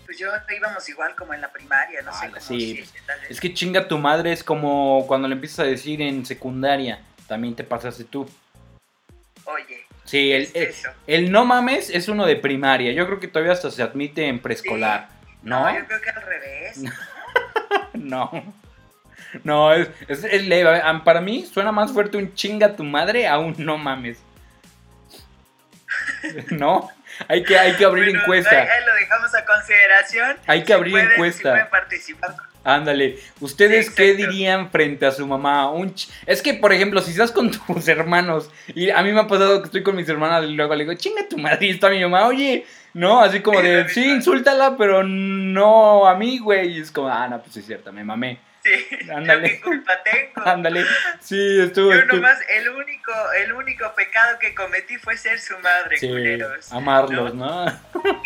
Pues 0.07 0.19
yo 0.19 0.29
íbamos 0.57 0.89
igual 0.89 1.15
como 1.17 1.35
en 1.35 1.41
la 1.41 1.53
primaria, 1.53 2.01
no 2.03 2.13
sé. 2.13 2.31
sí, 2.41 2.85
es 3.29 3.41
que 3.41 3.53
chinga 3.53 3.89
tu 3.89 3.99
madre 3.99 4.33
es 4.33 4.45
como 4.45 5.05
cuando 5.09 5.27
le 5.27 5.35
empiezas 5.35 5.61
a 5.61 5.65
decir 5.65 6.01
en 6.01 6.25
secundaria, 6.25 7.01
también 7.27 7.57
te 7.57 7.65
pasaste 7.65 8.05
tú. 8.05 8.31
Oye. 9.45 9.85
Sí, 10.05 10.31
el, 10.31 10.49
el, 11.09 11.33
no 11.33 11.45
mames 11.45 11.91
es 11.91 12.09
uno 12.09 12.25
de 12.25 12.37
primaria. 12.37 12.93
Yo 12.93 13.07
creo 13.07 13.19
que 13.19 13.27
todavía 13.27 13.53
hasta 13.53 13.73
se 13.73 13.83
admite 13.83 14.27
en 14.29 14.39
preescolar. 14.41 15.09
¿No? 15.43 15.69
yo 15.77 15.85
creo 15.87 16.01
que 16.01 16.11
al 16.11 16.23
revés. 16.23 16.81
no. 17.95 18.55
No, 19.43 19.73
es, 19.73 19.89
es, 20.07 20.23
es, 20.23 20.47
leve. 20.47 20.81
Para 21.05 21.21
mí 21.21 21.45
suena 21.45 21.73
más 21.73 21.93
fuerte 21.93 22.17
un 22.17 22.33
chinga 22.35 22.77
tu 22.77 22.85
madre 22.85 23.27
a 23.27 23.39
un 23.39 23.55
no 23.59 23.77
mames. 23.77 24.19
¿No? 26.51 26.91
Hay 27.29 27.43
que, 27.43 27.59
hay 27.59 27.73
que 27.75 27.85
abrir 27.85 28.15
encuesta. 28.15 28.51
Ahí, 28.51 28.85
lo 28.87 28.95
dejamos 28.95 29.35
a 29.35 29.45
consideración. 29.45 30.37
Hay 30.47 30.65
que 30.65 30.73
abrir 30.73 30.97
encuesta. 30.97 31.69
participar. 31.71 32.35
Ándale, 32.67 33.21
¿ustedes 33.39 33.91
qué 33.91 34.15
dirían 34.15 34.71
frente 34.73 35.07
a 35.07 35.13
su 35.13 35.25
mamá? 35.25 35.71
Un 35.71 35.95
es 36.27 36.43
que, 36.43 36.53
por 36.55 36.73
ejemplo, 36.73 37.01
si 37.01 37.13
estás 37.13 37.31
con 37.31 37.51
tus 37.67 37.87
hermanos, 37.87 38.51
y 38.75 38.91
a 38.91 39.05
mí 39.05 39.13
me 39.13 39.21
ha 39.21 39.27
pasado 39.29 39.61
que 39.63 39.67
estoy 39.67 39.85
con 39.85 39.95
mis 39.95 40.09
hermanas 40.09 40.45
y 40.45 40.53
luego 40.53 40.75
le 40.75 40.83
digo, 40.83 40.95
chinga 40.95 41.29
tu 41.29 41.39
madre, 41.39 41.67
y 41.67 41.71
está 41.71 41.91
mi 41.91 42.01
mamá, 42.01 42.27
oye, 42.27 42.67
¿no? 42.93 43.21
Así 43.21 43.39
como 43.39 43.63
de, 43.63 43.89
sí, 43.89 44.05
insúltala, 44.11 44.77
pero 44.77 45.05
no 45.05 46.09
a 46.09 46.17
mí, 46.17 46.39
güey. 46.39 46.79
Y 46.79 46.81
es 46.81 46.91
como, 46.91 47.09
ah, 47.09 47.29
no, 47.29 47.41
pues 47.41 47.57
es 47.57 47.67
cierto, 47.67 47.93
me 47.93 48.03
mamé. 48.03 48.41
Sí, 48.67 49.11
Ándale. 49.15 49.51
¿qué 49.51 49.61
culpa 49.61 49.93
tengo? 50.03 50.49
Ándale, 50.49 50.85
sí, 51.21 51.61
estuvo. 51.61 51.95
Yo 51.95 52.05
nomás, 52.07 52.39
el 52.49 52.69
único, 52.71 53.13
el 53.41 53.53
único 53.53 53.95
pecado 53.95 54.39
que 54.41 54.55
cometí 54.55 54.97
fue 54.97 55.17
ser 55.17 55.39
su 55.39 55.57
madre, 55.59 55.99
sí, 55.99 56.11
Amarlos, 56.71 57.35
¿no? 57.35 57.67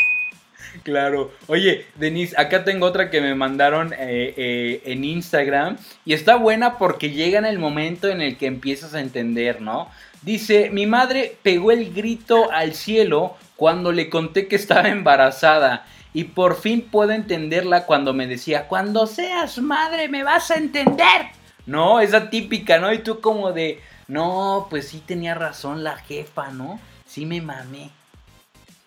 Claro. 0.85 1.33
Oye, 1.49 1.87
Denise, 1.97 2.35
acá 2.39 2.63
tengo 2.63 2.87
otra 2.87 3.11
que 3.11 3.21
me 3.21 3.35
mandaron 3.35 3.93
eh, 3.93 4.35
eh, 4.37 4.83
en 4.85 5.05
Instagram 5.05 5.77
y 6.05 6.13
está 6.13 6.37
buena 6.37 6.79
porque 6.79 7.11
llega 7.11 7.41
en 7.41 7.45
el 7.45 7.59
momento 7.59 8.09
en 8.09 8.23
el 8.23 8.39
que 8.39 8.47
empiezas 8.47 8.95
a 8.95 9.01
entender, 9.01 9.61
¿no? 9.61 9.91
Dice, 10.23 10.71
mi 10.71 10.87
madre 10.87 11.37
pegó 11.43 11.73
el 11.73 11.93
grito 11.93 12.53
al 12.53 12.75
cielo 12.75 13.37
cuando 13.57 13.91
le 13.91 14.09
conté 14.09 14.47
que 14.47 14.55
estaba 14.55 14.89
embarazada 14.89 15.87
y 16.13 16.25
por 16.25 16.61
fin 16.61 16.89
puedo 16.91 17.13
entenderla 17.13 17.87
cuando 17.87 18.13
me 18.13 18.27
decía, 18.27 18.67
cuando 18.69 19.07
seas 19.07 19.59
madre 19.59 20.09
me 20.09 20.23
vas 20.25 20.51
a 20.51 20.57
entender. 20.57 21.29
No, 21.67 22.01
esa 22.01 22.31
típica, 22.31 22.79
¿no? 22.79 22.93
Y 22.93 22.99
tú 22.99 23.21
como 23.21 23.53
de, 23.53 23.81
no, 24.09 24.67
pues 24.71 24.89
sí 24.89 25.03
tenía 25.07 25.35
razón 25.35 25.85
la 25.85 25.97
jefa, 25.97 26.51
¿no? 26.51 26.81
Sí 27.07 27.27
me 27.27 27.41
mamé. 27.41 27.91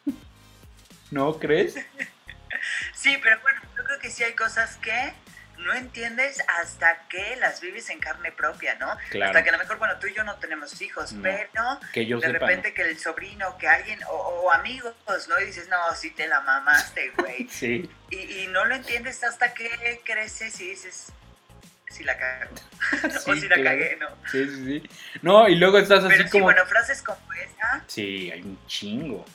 ¿No 1.11 1.39
crees? 1.39 1.75
Sí, 2.93 3.17
pero 3.21 3.37
bueno, 3.41 3.59
yo 3.75 3.83
creo 3.83 3.99
que 3.99 4.09
sí 4.09 4.23
hay 4.23 4.33
cosas 4.33 4.77
que 4.77 5.13
no 5.63 5.73
entiendes 5.73 6.43
hasta 6.59 7.07
que 7.07 7.35
las 7.37 7.61
vives 7.61 7.89
en 7.89 7.99
carne 7.99 8.31
propia, 8.31 8.75
¿no? 8.75 8.91
Hasta 8.91 9.43
que 9.43 9.49
a 9.49 9.53
lo 9.53 9.57
mejor, 9.57 9.77
bueno, 9.77 9.97
tú 9.99 10.07
y 10.07 10.13
yo 10.13 10.23
no 10.23 10.35
tenemos 10.35 10.81
hijos, 10.81 11.15
pero 11.21 11.79
de 11.93 12.27
repente 12.27 12.73
que 12.73 12.83
el 12.83 12.99
sobrino, 12.99 13.57
que 13.57 13.67
alguien, 13.67 13.99
o, 14.09 14.51
amigos, 14.51 14.93
¿no? 15.27 15.39
Y 15.39 15.45
dices, 15.45 15.67
no, 15.69 15.77
sí 15.95 16.11
te 16.11 16.27
la 16.27 16.41
mamaste, 16.41 17.11
güey. 17.17 17.47
sí. 17.51 17.89
Y, 18.09 18.47
no 18.47 18.65
lo 18.65 18.75
entiendes 18.75 19.23
hasta 19.23 19.53
que 19.53 20.01
creces 20.03 20.59
y 20.61 20.69
dices, 20.69 21.11
sí 21.89 22.03
la 22.03 22.17
cago. 22.17 22.55
o 23.27 23.35
si 23.35 23.47
la 23.47 23.63
cagué, 23.63 23.97
¿no? 23.99 24.09
Sí, 24.31 24.45
sí, 24.45 24.65
sí. 24.65 24.89
No, 25.21 25.47
y 25.47 25.55
luego 25.55 25.79
estás 25.79 26.03
así 26.03 26.15
pero 26.17 26.29
como... 26.29 26.43
bueno, 26.45 26.65
frases 26.65 27.01
como 27.01 27.21
esa. 27.33 27.83
Sí, 27.87 28.29
hay 28.31 28.41
un 28.41 28.67
chingo. 28.67 29.25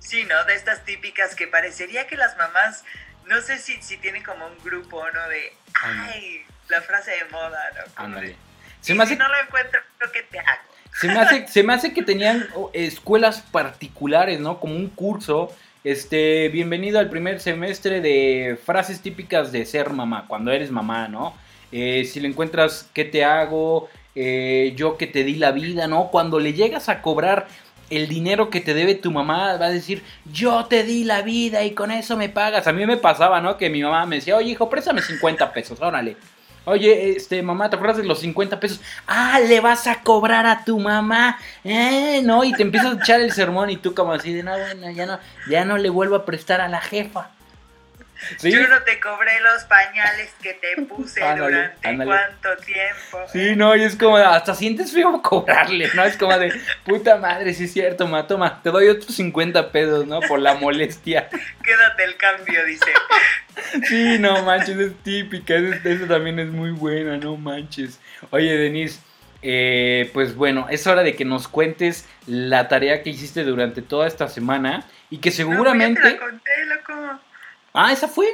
Sí, 0.00 0.24
¿no? 0.24 0.42
De 0.44 0.54
estas 0.54 0.84
típicas 0.84 1.36
que 1.36 1.46
parecería 1.46 2.08
que 2.08 2.16
las 2.16 2.36
mamás 2.36 2.84
no 3.30 3.40
sé 3.40 3.58
si, 3.58 3.80
si 3.80 3.96
tienen 3.98 4.24
como 4.24 4.44
un 4.44 4.58
grupo, 4.62 5.00
¿no? 5.14 5.28
De, 5.28 5.52
ay, 5.82 6.42
la 6.68 6.82
frase 6.82 7.12
de 7.12 7.24
moda, 7.30 7.60
¿no? 7.76 7.92
Ándale. 7.94 8.34
Si 8.80 8.92
no 8.92 9.04
lo 9.04 9.40
encuentro, 9.46 9.80
¿qué 10.12 10.22
te 10.24 10.40
hago? 10.40 10.62
Se 11.00 11.06
me, 11.06 11.18
hace, 11.18 11.46
se 11.46 11.62
me 11.62 11.72
hace 11.72 11.94
que 11.94 12.02
tenían 12.02 12.48
oh, 12.56 12.70
escuelas 12.74 13.40
particulares, 13.40 14.40
¿no? 14.40 14.58
Como 14.58 14.74
un 14.74 14.88
curso. 14.88 15.54
Este, 15.84 16.48
bienvenido 16.48 16.98
al 16.98 17.08
primer 17.08 17.40
semestre 17.40 18.00
de 18.00 18.58
frases 18.66 19.00
típicas 19.00 19.52
de 19.52 19.64
ser 19.64 19.90
mamá, 19.90 20.26
cuando 20.26 20.50
eres 20.50 20.72
mamá, 20.72 21.06
¿no? 21.06 21.34
Eh, 21.70 22.04
si 22.04 22.18
le 22.18 22.28
encuentras, 22.28 22.90
¿qué 22.92 23.04
te 23.04 23.24
hago? 23.24 23.88
Eh, 24.16 24.72
yo 24.74 24.98
que 24.98 25.06
te 25.06 25.22
di 25.22 25.36
la 25.36 25.52
vida, 25.52 25.86
¿no? 25.86 26.08
Cuando 26.10 26.40
le 26.40 26.52
llegas 26.52 26.88
a 26.88 27.00
cobrar 27.00 27.46
el 27.90 28.08
dinero 28.08 28.50
que 28.50 28.60
te 28.60 28.72
debe 28.72 28.94
tu 28.94 29.10
mamá 29.10 29.56
va 29.56 29.66
a 29.66 29.70
decir, 29.70 30.02
yo 30.32 30.64
te 30.66 30.84
di 30.84 31.04
la 31.04 31.22
vida 31.22 31.64
y 31.64 31.72
con 31.72 31.90
eso 31.90 32.16
me 32.16 32.28
pagas. 32.28 32.66
A 32.66 32.72
mí 32.72 32.86
me 32.86 32.96
pasaba, 32.96 33.40
¿no? 33.40 33.56
Que 33.56 33.68
mi 33.68 33.82
mamá 33.82 34.06
me 34.06 34.16
decía, 34.16 34.36
oye 34.36 34.52
hijo, 34.52 34.70
préstame 34.70 35.02
50 35.02 35.52
pesos, 35.52 35.80
órale. 35.80 36.16
Oye, 36.66 37.16
este, 37.16 37.42
mamá, 37.42 37.68
¿te 37.70 37.76
acuerdas 37.76 37.96
de 37.96 38.04
los 38.04 38.20
50 38.20 38.60
pesos? 38.60 38.80
Ah, 39.06 39.40
le 39.40 39.60
vas 39.60 39.86
a 39.86 40.02
cobrar 40.02 40.46
a 40.46 40.64
tu 40.64 40.78
mamá. 40.78 41.38
Eh, 41.64 42.20
no, 42.22 42.44
y 42.44 42.52
te 42.52 42.62
empiezas 42.62 42.96
a 42.96 43.02
echar 43.02 43.20
el 43.20 43.32
sermón 43.32 43.70
y 43.70 43.76
tú 43.76 43.94
como 43.94 44.12
así 44.12 44.32
de, 44.32 44.42
no, 44.42 44.52
bueno, 44.52 44.90
ya 44.90 45.06
no, 45.06 45.18
ya 45.48 45.64
no 45.64 45.78
le 45.78 45.88
vuelvo 45.88 46.16
a 46.16 46.24
prestar 46.24 46.60
a 46.60 46.68
la 46.68 46.80
jefa. 46.80 47.30
Yo 48.42 48.68
no 48.68 48.82
te 48.82 49.00
cobré 49.00 49.40
los 49.40 49.64
pañales 49.64 50.32
que 50.42 50.54
te 50.54 50.82
puse 50.82 51.20
durante 51.20 52.04
cuánto 52.04 52.56
tiempo. 52.64 53.26
Sí, 53.32 53.56
no, 53.56 53.74
y 53.76 53.82
es 53.82 53.96
como, 53.96 54.16
hasta 54.16 54.54
sientes 54.54 54.92
feo 54.92 55.20
cobrarle, 55.22 55.88
¿no? 55.94 56.04
Es 56.04 56.16
como 56.16 56.36
de, 56.38 56.52
puta 56.84 57.16
madre, 57.16 57.54
sí 57.54 57.64
es 57.64 57.72
cierto, 57.72 58.06
ma, 58.06 58.26
toma, 58.26 58.62
te 58.62 58.70
doy 58.70 58.88
otros 58.88 59.14
50 59.14 59.72
pesos, 59.72 60.06
¿no? 60.06 60.20
Por 60.20 60.40
la 60.40 60.54
molestia. 60.54 61.28
Quédate 61.62 62.04
el 62.04 62.16
cambio, 62.16 62.64
dice. 62.64 62.90
Sí, 63.88 64.18
no 64.18 64.42
manches, 64.44 64.78
es 64.78 64.94
típica, 65.02 65.54
eso, 65.54 66.06
también 66.06 66.38
es 66.38 66.48
muy 66.48 66.70
buena, 66.70 67.16
no 67.16 67.36
manches. 67.36 68.00
Oye, 68.30 68.56
Denise, 68.56 69.00
eh, 69.42 70.10
pues 70.12 70.34
bueno, 70.34 70.66
es 70.70 70.86
hora 70.86 71.02
de 71.02 71.14
que 71.14 71.24
nos 71.24 71.48
cuentes 71.48 72.06
la 72.26 72.68
tarea 72.68 73.02
que 73.02 73.10
hiciste 73.10 73.44
durante 73.44 73.82
toda 73.82 74.06
esta 74.06 74.28
semana 74.28 74.84
y 75.08 75.18
que 75.18 75.30
seguramente... 75.30 76.00
No, 76.00 76.08
la 76.10 76.18
conté, 76.18 76.64
loco. 76.66 77.20
Ah, 77.72 77.92
¿esa 77.92 78.08
fue? 78.08 78.26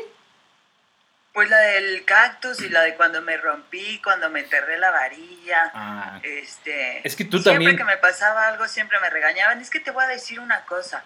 Pues 1.32 1.50
la 1.50 1.58
del 1.58 2.04
cactus 2.06 2.62
y 2.62 2.70
la 2.70 2.82
de 2.82 2.94
cuando 2.94 3.20
me 3.20 3.36
rompí, 3.36 4.00
cuando 4.02 4.30
me 4.30 4.40
enterré 4.40 4.78
la 4.78 4.90
varilla. 4.90 5.70
Ah, 5.74 6.20
este, 6.22 7.06
es 7.06 7.14
que 7.14 7.24
tú 7.24 7.38
siempre 7.38 7.52
también. 7.52 7.70
Siempre 7.72 7.84
que 7.84 7.96
me 7.96 7.98
pasaba 7.98 8.48
algo, 8.48 8.66
siempre 8.68 8.98
me 9.00 9.10
regañaban. 9.10 9.60
Es 9.60 9.68
que 9.68 9.80
te 9.80 9.90
voy 9.90 10.04
a 10.04 10.08
decir 10.08 10.40
una 10.40 10.64
cosa. 10.64 11.04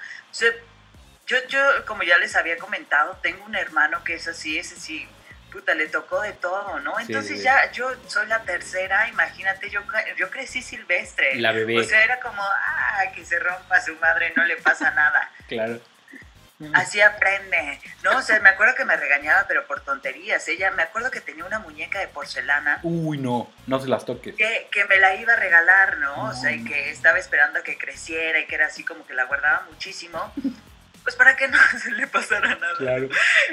yo, 1.26 1.36
yo, 1.48 1.84
como 1.84 2.04
ya 2.04 2.16
les 2.18 2.36
había 2.36 2.58
comentado, 2.58 3.18
tengo 3.22 3.44
un 3.44 3.56
hermano 3.56 4.04
que 4.04 4.14
es 4.14 4.28
así, 4.28 4.56
ese 4.56 4.76
sí, 4.76 5.08
puta, 5.50 5.74
le 5.74 5.88
tocó 5.88 6.20
de 6.20 6.32
todo, 6.32 6.78
¿no? 6.80 6.98
Entonces 7.00 7.42
ya 7.42 7.70
yo 7.72 7.90
soy 8.06 8.26
la 8.28 8.42
tercera, 8.42 9.08
imagínate, 9.08 9.68
yo, 9.68 9.80
yo 10.16 10.30
crecí 10.30 10.62
silvestre. 10.62 11.36
La 11.40 11.52
bebé. 11.52 11.78
O 11.78 11.82
sea, 11.82 12.04
era 12.04 12.20
como, 12.20 12.40
ah, 12.42 13.02
que 13.14 13.24
se 13.24 13.38
rompa 13.38 13.80
su 13.80 13.94
madre, 13.96 14.32
no 14.36 14.44
le 14.44 14.56
pasa 14.58 14.90
nada. 14.92 15.30
claro. 15.48 15.80
Así 16.74 17.00
aprende. 17.00 17.80
No, 18.02 18.18
o 18.18 18.22
sea, 18.22 18.38
me 18.40 18.50
acuerdo 18.50 18.74
que 18.74 18.84
me 18.84 18.96
regañaba, 18.96 19.46
pero 19.48 19.66
por 19.66 19.80
tonterías. 19.80 20.46
Ella, 20.48 20.70
me 20.72 20.82
acuerdo 20.82 21.10
que 21.10 21.20
tenía 21.20 21.44
una 21.44 21.58
muñeca 21.58 21.98
de 21.98 22.08
porcelana. 22.08 22.80
Uy, 22.82 23.18
no, 23.18 23.50
no 23.66 23.80
se 23.80 23.88
las 23.88 24.04
toques. 24.04 24.34
Que, 24.36 24.68
que 24.70 24.84
me 24.84 24.96
la 24.96 25.14
iba 25.14 25.32
a 25.32 25.36
regalar, 25.36 25.98
¿no? 25.98 26.24
O 26.24 26.34
sea, 26.34 26.52
y 26.52 26.64
que 26.64 26.90
estaba 26.90 27.18
esperando 27.18 27.60
a 27.60 27.62
que 27.62 27.78
creciera 27.78 28.38
y 28.38 28.46
que 28.46 28.54
era 28.54 28.66
así 28.66 28.84
como 28.84 29.06
que 29.06 29.14
la 29.14 29.24
guardaba 29.24 29.66
muchísimo 29.70 30.32
pues 31.02 31.16
para 31.16 31.36
que 31.36 31.48
no 31.48 31.58
se 31.78 31.90
le 31.92 32.06
pasara 32.06 32.54
nada. 32.56 32.76
Claro. 32.76 33.08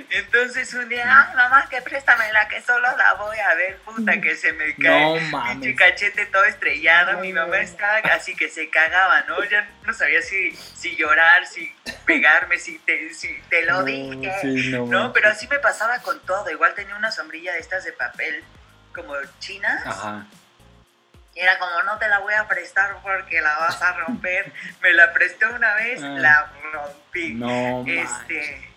Entonces 0.09 0.73
un 0.73 0.89
día, 0.89 1.05
ay 1.05 1.35
mamá, 1.35 1.67
que 1.69 1.81
préstamela, 1.81 2.47
que 2.47 2.61
solo 2.61 2.87
la 2.97 3.13
voy 3.13 3.37
a 3.37 3.55
ver, 3.55 3.77
puta, 3.79 4.19
que 4.19 4.35
se 4.35 4.53
me 4.53 4.75
cae. 4.75 5.21
No 5.21 5.37
mames. 5.37 5.75
cachete 5.77 6.25
todo 6.27 6.43
estrellado, 6.45 7.19
mi 7.19 7.33
mamá 7.33 7.59
estaba 7.59 7.97
así 8.13 8.35
que 8.35 8.49
se 8.49 8.69
cagaba, 8.69 9.21
¿no? 9.21 9.43
Ya 9.45 9.69
no 9.83 9.93
sabía 9.93 10.21
si, 10.21 10.51
si 10.51 10.95
llorar, 10.95 11.45
si 11.45 11.73
pegarme, 12.05 12.57
si 12.57 12.79
te, 12.79 13.13
si 13.13 13.33
te 13.49 13.65
lo 13.65 13.83
dije. 13.83 14.41
no, 14.71 14.85
no 14.85 15.13
pero 15.13 15.29
así 15.29 15.47
me 15.47 15.59
pasaba 15.59 15.99
con 15.99 16.19
todo. 16.25 16.49
Igual 16.49 16.73
tenía 16.73 16.95
una 16.95 17.11
sombrilla 17.11 17.53
de 17.53 17.59
estas 17.59 17.83
de 17.83 17.93
papel 17.93 18.43
como 18.93 19.13
chinas. 19.39 19.85
Ajá 19.85 20.25
y 21.37 21.39
era 21.39 21.59
como, 21.59 21.83
no 21.83 21.97
te 21.99 22.07
la 22.07 22.19
voy 22.19 22.33
a 22.33 22.47
prestar 22.47 22.97
porque 23.03 23.41
la 23.41 23.55
vas 23.59 23.79
a 23.81 23.93
romper. 23.93 24.51
Me 24.81 24.91
la 24.93 25.13
prestó 25.13 25.53
una 25.53 25.75
vez, 25.75 26.01
ah. 26.01 26.15
la 26.17 26.51
rompí. 26.73 27.33
No, 27.35 27.83
este, 27.85 28.67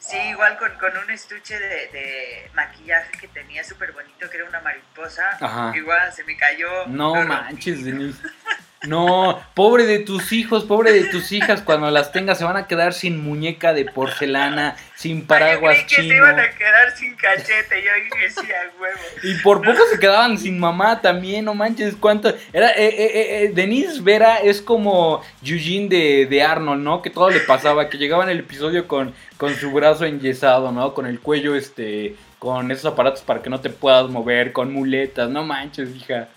Sí, 0.00 0.16
igual 0.16 0.56
con, 0.56 0.72
con 0.78 0.96
un 0.96 1.10
estuche 1.10 1.58
de, 1.58 1.88
de, 1.88 2.50
maquillaje 2.54 3.12
que 3.18 3.28
tenía 3.28 3.62
súper 3.62 3.92
bonito, 3.92 4.30
que 4.30 4.38
era 4.38 4.48
una 4.48 4.60
mariposa. 4.60 5.72
Igual 5.74 6.12
se 6.14 6.24
me 6.24 6.34
cayó. 6.36 6.86
No 6.86 7.14
manches, 7.24 7.84
Denise. 7.84 8.22
No, 8.86 9.40
pobre 9.54 9.86
de 9.86 9.98
tus 9.98 10.32
hijos, 10.32 10.64
pobre 10.64 10.92
de 10.92 11.04
tus 11.04 11.32
hijas, 11.32 11.62
cuando 11.62 11.90
las 11.90 12.12
tengas 12.12 12.38
se 12.38 12.44
van 12.44 12.56
a 12.56 12.68
quedar 12.68 12.94
sin 12.94 13.20
muñeca 13.20 13.72
de 13.72 13.84
porcelana, 13.84 14.76
sin 14.94 15.26
paraguas 15.26 15.84
chino. 15.86 16.02
Que 16.02 16.08
se 16.08 16.16
iban 16.16 16.38
a 16.38 16.50
quedar 16.50 16.96
sin 16.96 17.16
cachete, 17.16 17.82
yo 17.82 17.90
sí, 18.28 18.46
huevo. 18.80 18.98
Y 19.24 19.34
por 19.42 19.62
poco 19.62 19.80
se 19.90 19.98
quedaban 19.98 20.38
sin 20.38 20.60
mamá 20.60 21.00
también, 21.00 21.46
no 21.46 21.54
manches, 21.54 21.96
cuánto. 21.96 22.32
Era, 22.52 22.70
eh, 22.70 22.86
eh, 22.86 23.44
eh, 23.44 23.50
Denise 23.52 24.00
Vera 24.00 24.36
es 24.36 24.62
como 24.62 25.24
Eugene 25.42 25.88
de, 25.88 26.26
de, 26.26 26.42
Arnold, 26.44 26.82
¿no? 26.82 27.02
Que 27.02 27.10
todo 27.10 27.30
le 27.30 27.40
pasaba, 27.40 27.88
que 27.88 27.98
llegaba 27.98 28.22
en 28.22 28.30
el 28.30 28.38
episodio 28.40 28.86
con, 28.86 29.12
con 29.38 29.56
su 29.56 29.72
brazo 29.72 30.04
enyesado, 30.04 30.70
¿no? 30.70 30.94
Con 30.94 31.06
el 31.06 31.18
cuello, 31.18 31.56
este, 31.56 32.14
con 32.38 32.70
esos 32.70 32.92
aparatos 32.92 33.22
para 33.22 33.42
que 33.42 33.50
no 33.50 33.60
te 33.60 33.70
puedas 33.70 34.08
mover, 34.08 34.52
con 34.52 34.72
muletas, 34.72 35.28
no 35.28 35.42
manches, 35.42 35.96
hija. 35.96 36.28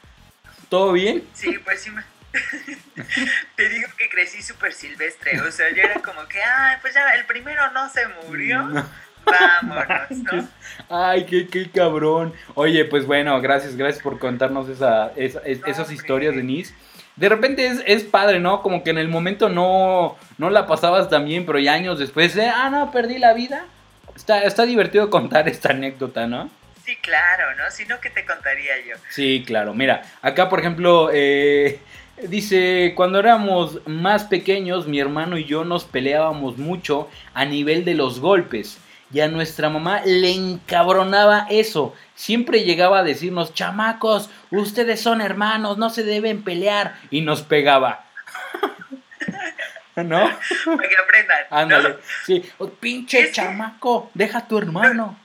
¿Todo 0.70 0.94
bien? 0.94 1.24
Sí, 1.34 1.60
pues 1.64 1.82
sí 1.82 1.92
me 1.92 2.02
Te 3.56 3.70
digo 3.70 3.90
que 3.98 4.10
crecí 4.10 4.42
súper 4.42 4.74
silvestre, 4.74 5.42
o 5.42 5.52
sea, 5.52 5.70
yo 5.70 5.82
era 5.84 6.02
como 6.02 6.28
que, 6.28 6.42
ay, 6.42 6.78
pues 6.82 6.94
ya 6.94 7.10
el 7.12 7.26
primero 7.26 7.72
no 7.72 7.90
se 7.90 8.08
murió. 8.26 8.68
Vámonos, 9.24 10.10
¿no? 10.10 10.48
Ay, 10.90 11.26
qué, 11.26 11.48
qué 11.48 11.70
cabrón. 11.70 12.34
Oye, 12.56 12.86
pues 12.86 13.06
bueno, 13.06 13.40
gracias, 13.40 13.76
gracias 13.76 14.02
por 14.02 14.18
contarnos 14.18 14.68
esa, 14.68 15.12
esas 15.16 15.92
historias, 15.92 16.36
Denise. 16.36 16.74
De 17.18 17.30
repente 17.30 17.68
es, 17.68 17.84
es, 17.86 18.04
padre, 18.04 18.40
¿no? 18.40 18.64
Como 18.64 18.84
que 18.84 18.90
en 18.90 18.98
el 18.98 19.10
momento 19.10 19.48
no, 19.48 20.18
no 20.40 20.50
la 20.50 20.66
pasabas 20.66 21.10
tan 21.10 21.26
bien, 21.26 21.46
pero 21.46 21.60
ya 21.60 21.74
años 21.74 22.00
después, 22.00 22.36
¿eh? 22.36 22.52
ah, 22.54 22.70
no, 22.72 22.92
perdí 22.92 23.20
la 23.20 23.34
vida. 23.34 23.66
Está, 24.16 24.44
está 24.44 24.66
divertido 24.66 25.10
contar 25.10 25.48
esta 25.48 25.70
anécdota, 25.70 26.26
¿no? 26.26 26.50
Sí, 26.86 26.96
claro, 26.98 27.56
¿no? 27.56 27.70
Si 27.70 27.86
no, 27.86 28.00
¿qué 28.02 28.10
te 28.10 28.26
contaría 28.26 28.74
yo? 28.88 28.96
Sí, 29.10 29.44
claro. 29.46 29.74
Mira, 29.74 30.02
acá, 30.22 30.50
por 30.50 30.60
ejemplo, 30.60 31.10
eh, 31.14 31.80
Dice, 32.24 32.94
cuando 32.96 33.20
éramos 33.20 33.86
más 33.88 34.26
pequeños, 34.26 34.88
mi 34.88 35.00
hermano 35.00 35.38
y 35.38 35.46
yo 35.46 35.66
nos 35.66 35.86
peleábamos 35.86 36.58
mucho 36.58 37.10
a 37.34 37.46
nivel 37.46 37.84
de 37.84 37.96
los 37.96 38.20
golpes. 38.20 38.78
Y 39.12 39.22
a 39.22 39.28
nuestra 39.28 39.70
mamá 39.70 40.02
le 40.06 40.32
encabronaba 40.32 41.48
eso. 41.50 41.96
Siempre 42.16 42.64
llegaba 42.64 43.00
a 43.00 43.04
decirnos, 43.04 43.54
chamacos, 43.54 44.30
ustedes 44.52 45.02
son 45.02 45.20
hermanos, 45.20 45.78
no 45.78 45.90
se 45.90 46.04
deben 46.04 46.44
pelear. 46.44 46.96
Y 47.10 47.22
nos 47.22 47.42
pegaba. 47.42 48.06
¿No? 49.96 50.20
Para 50.20 50.90
que 50.90 50.96
aprendan. 50.96 51.40
Ándale. 51.50 51.98
Sí, 52.26 52.50
oh, 52.60 52.70
pinche 52.70 53.32
chamaco, 53.32 54.12
deja 54.14 54.40
a 54.40 54.48
tu 54.48 54.60
hermano. 54.60 55.20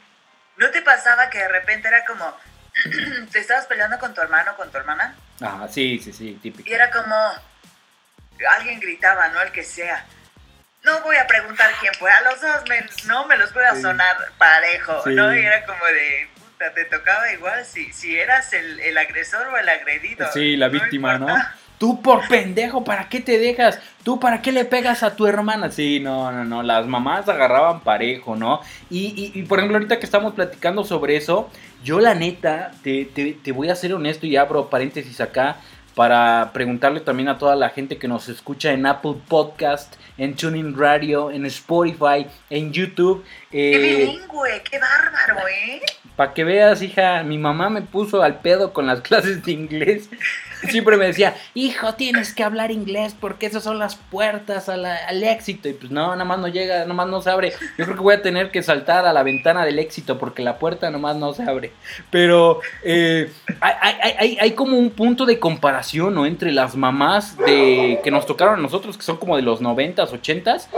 ¿No 0.56 0.70
te 0.70 0.80
pasaba 0.80 1.28
que 1.28 1.38
de 1.38 1.48
repente 1.48 1.88
era 1.88 2.04
como, 2.06 2.24
te 3.30 3.38
estabas 3.38 3.66
peleando 3.66 3.98
con 3.98 4.14
tu 4.14 4.22
hermano 4.22 4.52
o 4.52 4.56
con 4.56 4.70
tu 4.70 4.78
hermana? 4.78 5.14
Ah, 5.40 5.66
sí, 5.70 5.99
sí, 6.03 6.12
sí, 6.12 6.38
típico. 6.42 6.68
Y 6.68 6.72
era 6.72 6.90
como, 6.90 7.14
alguien 8.57 8.81
gritaba, 8.81 9.29
¿no? 9.29 9.42
El 9.42 9.53
que 9.53 9.62
sea. 9.62 10.05
No 10.83 11.01
voy 11.01 11.16
a 11.16 11.27
preguntar 11.27 11.70
quién 11.81 11.92
fue, 11.94 12.11
a 12.11 12.20
los 12.22 12.40
dos 12.40 12.62
no 13.07 13.27
me 13.27 13.37
los 13.37 13.53
voy 13.53 13.64
a 13.64 13.75
sonar 13.75 14.16
parejo, 14.38 15.03
¿no? 15.07 15.35
Y 15.35 15.44
era 15.44 15.64
como 15.66 15.85
de, 15.85 16.29
puta, 16.35 16.72
te 16.75 16.85
tocaba 16.85 17.33
igual 17.33 17.64
si, 17.64 17.92
si 17.92 18.16
eras 18.16 18.53
el, 18.53 18.79
el 18.79 18.96
agresor 18.96 19.49
o 19.49 19.57
el 19.57 19.68
agredido. 19.68 20.31
Sí, 20.33 20.57
la 20.57 20.68
víctima, 20.68 21.18
¿no? 21.18 21.27
Tú 21.79 22.01
por 22.01 22.27
pendejo, 22.29 22.85
¿para 22.85 23.09
qué 23.09 23.21
te 23.21 23.39
dejas? 23.39 23.79
¿Tú 24.03 24.19
para 24.19 24.41
qué 24.41 24.53
le 24.53 24.65
pegas 24.65 25.03
a 25.03 25.15
tu 25.15 25.27
hermana? 25.27 25.71
Sí, 25.71 26.01
no, 26.01 26.33
no, 26.33 26.45
no, 26.45 26.62
las 26.62 26.87
mamás 26.87 27.29
agarraban 27.29 27.81
parejo, 27.81 28.35
¿no? 28.37 28.61
Y, 28.89 29.33
y, 29.35 29.43
por 29.43 29.59
ejemplo, 29.59 29.77
ahorita 29.77 29.99
que 29.99 30.07
estamos 30.07 30.33
platicando 30.35 30.85
sobre 30.85 31.17
eso, 31.17 31.51
yo 31.85 32.01
la 32.01 32.15
neta, 32.15 32.71
te, 32.83 33.05
te, 33.05 33.33
te 33.33 33.53
voy 33.53 33.69
a 33.69 33.77
ser 33.77 33.93
honesto 33.93 34.27
y 34.27 34.37
abro 34.37 34.71
paréntesis 34.71 35.21
acá 35.21 35.57
para 35.97 36.51
preguntarle 36.53 37.01
también 37.01 37.31
a 37.31 37.39
toda 37.39 37.57
la 37.57 37.71
gente 37.71 37.97
que 37.97 38.07
nos 38.07 38.29
escucha 38.29 38.73
en 38.73 38.85
Apple 38.85 39.15
Podcast, 39.29 39.95
en 40.19 40.37
Tuning 40.37 40.77
Radio, 40.77 41.31
en 41.31 41.47
Spotify, 41.47 42.27
en 42.51 42.71
YouTube. 42.71 43.25
Eh, 43.59 43.71
¡Qué 43.71 43.79
bilingüe! 43.79 44.62
¡Qué 44.71 44.79
bárbaro, 44.79 45.49
eh! 45.49 45.81
Para 46.14 46.35
que 46.35 46.45
veas, 46.45 46.83
hija, 46.83 47.23
mi 47.23 47.38
mamá 47.38 47.71
me 47.71 47.81
puso 47.81 48.23
al 48.23 48.40
pedo 48.40 48.75
con 48.75 48.87
las 48.87 49.01
clases 49.09 49.42
de 49.47 49.53
inglés. 49.53 50.11
Siempre 50.69 50.99
me 50.99 51.07
decía, 51.07 51.35
hijo, 51.55 51.95
tienes 51.95 52.35
que 52.35 52.42
hablar 52.42 52.71
inglés 52.71 53.16
porque 53.19 53.47
esas 53.47 53.62
son 53.62 53.79
las 53.79 53.97
puertas 53.97 54.69
al 54.69 55.23
éxito. 55.23 55.71
Y 55.71 55.73
pues 55.73 55.90
no, 55.90 56.09
nada 56.12 56.25
más 56.25 56.38
no 56.38 56.49
llega, 56.49 56.81
nada 56.81 56.92
más 56.92 57.09
no 57.09 57.23
se 57.23 57.31
abre. 57.31 57.53
Yo 57.79 57.85
creo 57.85 57.97
que 57.97 58.03
voy 58.03 58.14
a 58.14 58.23
tener 58.23 58.51
que 58.51 58.62
saltar 58.62 59.07
a 59.07 59.12
la 59.14 59.23
ventana 59.23 59.64
del 59.64 59.79
éxito 59.79 60.19
porque 60.19 60.42
la 60.42 60.59
puerta 60.59 60.90
nomás 60.90 61.16
no 61.16 61.33
se 61.33 61.42
abre. 61.42 61.73
Pero 62.11 62.61
eh, 62.83 63.31
hay, 63.61 64.37
hay, 64.38 64.53
como 64.53 64.79
un 64.79 64.90
punto 64.90 65.25
de 65.25 65.38
comparación, 65.38 66.14
¿no? 66.14 66.27
Entre 66.27 66.53
las 66.53 66.77
mamás 66.77 67.38
de 67.38 68.01
que 68.03 68.11
nos 68.11 68.27
tocaron 68.27 68.59
a 68.59 68.62
nosotros, 68.62 68.97
que 68.97 69.03
son 69.03 69.19
como 69.19 69.37
de 69.37 69.42
los 69.42 69.62
90s, 69.62 70.11
80s, 70.11 70.69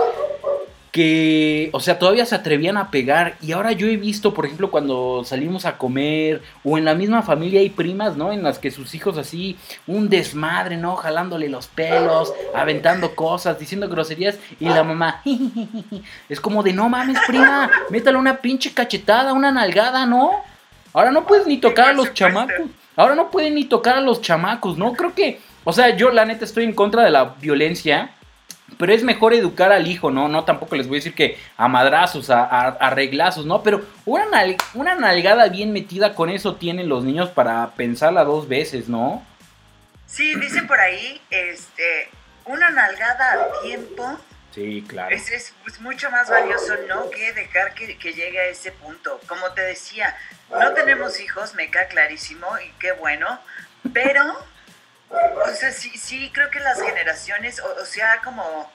que, 0.98 1.70
o 1.74 1.78
sea, 1.78 1.96
todavía 1.96 2.26
se 2.26 2.34
atrevían 2.34 2.76
a 2.76 2.90
pegar. 2.90 3.36
Y 3.40 3.52
ahora 3.52 3.70
yo 3.70 3.86
he 3.86 3.96
visto, 3.96 4.34
por 4.34 4.46
ejemplo, 4.46 4.68
cuando 4.68 5.22
salimos 5.24 5.64
a 5.64 5.78
comer 5.78 6.42
o 6.64 6.76
en 6.76 6.84
la 6.84 6.96
misma 6.96 7.22
familia 7.22 7.60
hay 7.60 7.70
primas, 7.70 8.16
¿no? 8.16 8.32
En 8.32 8.42
las 8.42 8.58
que 8.58 8.72
sus 8.72 8.96
hijos 8.96 9.16
así, 9.16 9.56
un 9.86 10.08
desmadre, 10.08 10.76
¿no? 10.76 10.96
Jalándole 10.96 11.48
los 11.48 11.68
pelos, 11.68 12.34
aventando 12.52 13.14
cosas, 13.14 13.60
diciendo 13.60 13.88
groserías 13.88 14.40
y 14.58 14.64
la 14.64 14.82
mamá, 14.82 15.22
es 16.28 16.40
como 16.40 16.64
de, 16.64 16.72
no 16.72 16.88
mames, 16.88 17.20
prima, 17.28 17.70
métale 17.90 18.18
una 18.18 18.38
pinche 18.38 18.72
cachetada, 18.72 19.34
una 19.34 19.52
nalgada, 19.52 20.04
¿no? 20.04 20.32
Ahora 20.92 21.12
no 21.12 21.28
puedes 21.28 21.46
ni 21.46 21.58
tocar 21.58 21.90
a 21.90 21.92
los 21.92 22.12
chamacos. 22.12 22.66
Ahora 22.96 23.14
no 23.14 23.30
pueden 23.30 23.54
ni 23.54 23.66
tocar 23.66 23.98
a 23.98 24.00
los 24.00 24.20
chamacos, 24.20 24.76
¿no? 24.76 24.94
Creo 24.94 25.14
que, 25.14 25.40
o 25.62 25.72
sea, 25.72 25.94
yo 25.94 26.10
la 26.10 26.24
neta 26.24 26.44
estoy 26.44 26.64
en 26.64 26.74
contra 26.74 27.04
de 27.04 27.10
la 27.12 27.36
violencia. 27.40 28.10
Pero 28.78 28.92
es 28.92 29.02
mejor 29.02 29.34
educar 29.34 29.72
al 29.72 29.88
hijo, 29.88 30.10
¿no? 30.10 30.28
No 30.28 30.44
tampoco 30.44 30.76
les 30.76 30.86
voy 30.86 30.98
a 30.98 31.00
decir 31.00 31.14
que 31.14 31.36
a 31.56 31.66
madrazos, 31.68 32.30
a, 32.30 32.44
a, 32.44 32.90
reglazos, 32.90 33.44
¿no? 33.44 33.62
Pero 33.62 33.84
una, 34.06 34.44
una 34.74 34.94
nalgada 34.94 35.48
bien 35.48 35.72
metida 35.72 36.14
con 36.14 36.30
eso 36.30 36.56
tienen 36.56 36.88
los 36.88 37.04
niños 37.04 37.28
para 37.30 37.72
pensarla 37.72 38.24
dos 38.24 38.48
veces, 38.48 38.88
¿no? 38.88 39.26
Sí, 40.06 40.34
dicen 40.36 40.66
por 40.68 40.78
ahí, 40.78 41.20
este, 41.28 42.08
una 42.44 42.70
nalgada 42.70 43.32
a 43.32 43.62
tiempo. 43.62 44.18
Sí, 44.54 44.84
claro. 44.88 45.14
Es, 45.14 45.52
mucho 45.80 46.10
más 46.10 46.30
valioso, 46.30 46.74
¿no? 46.88 47.10
Que 47.10 47.32
dejar 47.32 47.74
que, 47.74 47.98
que, 47.98 48.12
llegue 48.12 48.38
a 48.38 48.46
ese 48.46 48.72
punto. 48.72 49.20
Como 49.28 49.52
te 49.52 49.60
decía, 49.60 50.16
no 50.50 50.72
tenemos 50.72 51.20
hijos, 51.20 51.54
me 51.54 51.70
queda 51.70 51.86
clarísimo 51.88 52.46
y 52.64 52.70
qué 52.78 52.92
bueno, 52.92 53.38
pero 53.92 54.22
o 55.10 55.54
sea, 55.54 55.72
sí, 55.72 55.90
sí 55.96 56.30
creo 56.32 56.50
que 56.50 56.60
las 56.60 56.80
generaciones, 56.80 57.60
o, 57.60 57.84
sea, 57.84 58.20
como 58.22 58.70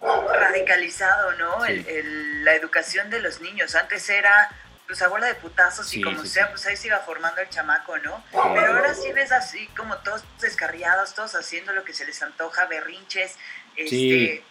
radicalizado, 0.00 1.32
¿no? 1.32 1.64
El, 1.64 2.44
la 2.44 2.54
educación 2.54 3.10
de 3.10 3.20
los 3.20 3.40
niños. 3.40 3.74
Antes 3.74 4.08
era, 4.10 4.50
pues, 4.86 5.00
abuela 5.00 5.26
de 5.26 5.34
putazos 5.34 5.94
y 5.94 6.02
como 6.02 6.24
sea, 6.24 6.50
pues 6.50 6.66
ahí 6.66 6.76
se 6.76 6.88
iba 6.88 6.98
formando 7.00 7.40
el 7.40 7.48
chamaco, 7.48 7.96
¿no? 7.98 8.22
Pero 8.30 8.74
ahora 8.74 8.94
sí 8.94 9.10
ves 9.12 9.32
así 9.32 9.66
como 9.68 9.96
todos 9.98 10.24
descarriados, 10.40 11.14
todos 11.14 11.34
haciendo 11.34 11.72
lo 11.72 11.84
que 11.84 11.94
se 11.94 12.04
les 12.04 12.22
antoja, 12.22 12.66
berrinches, 12.66 13.36
este, 13.76 14.44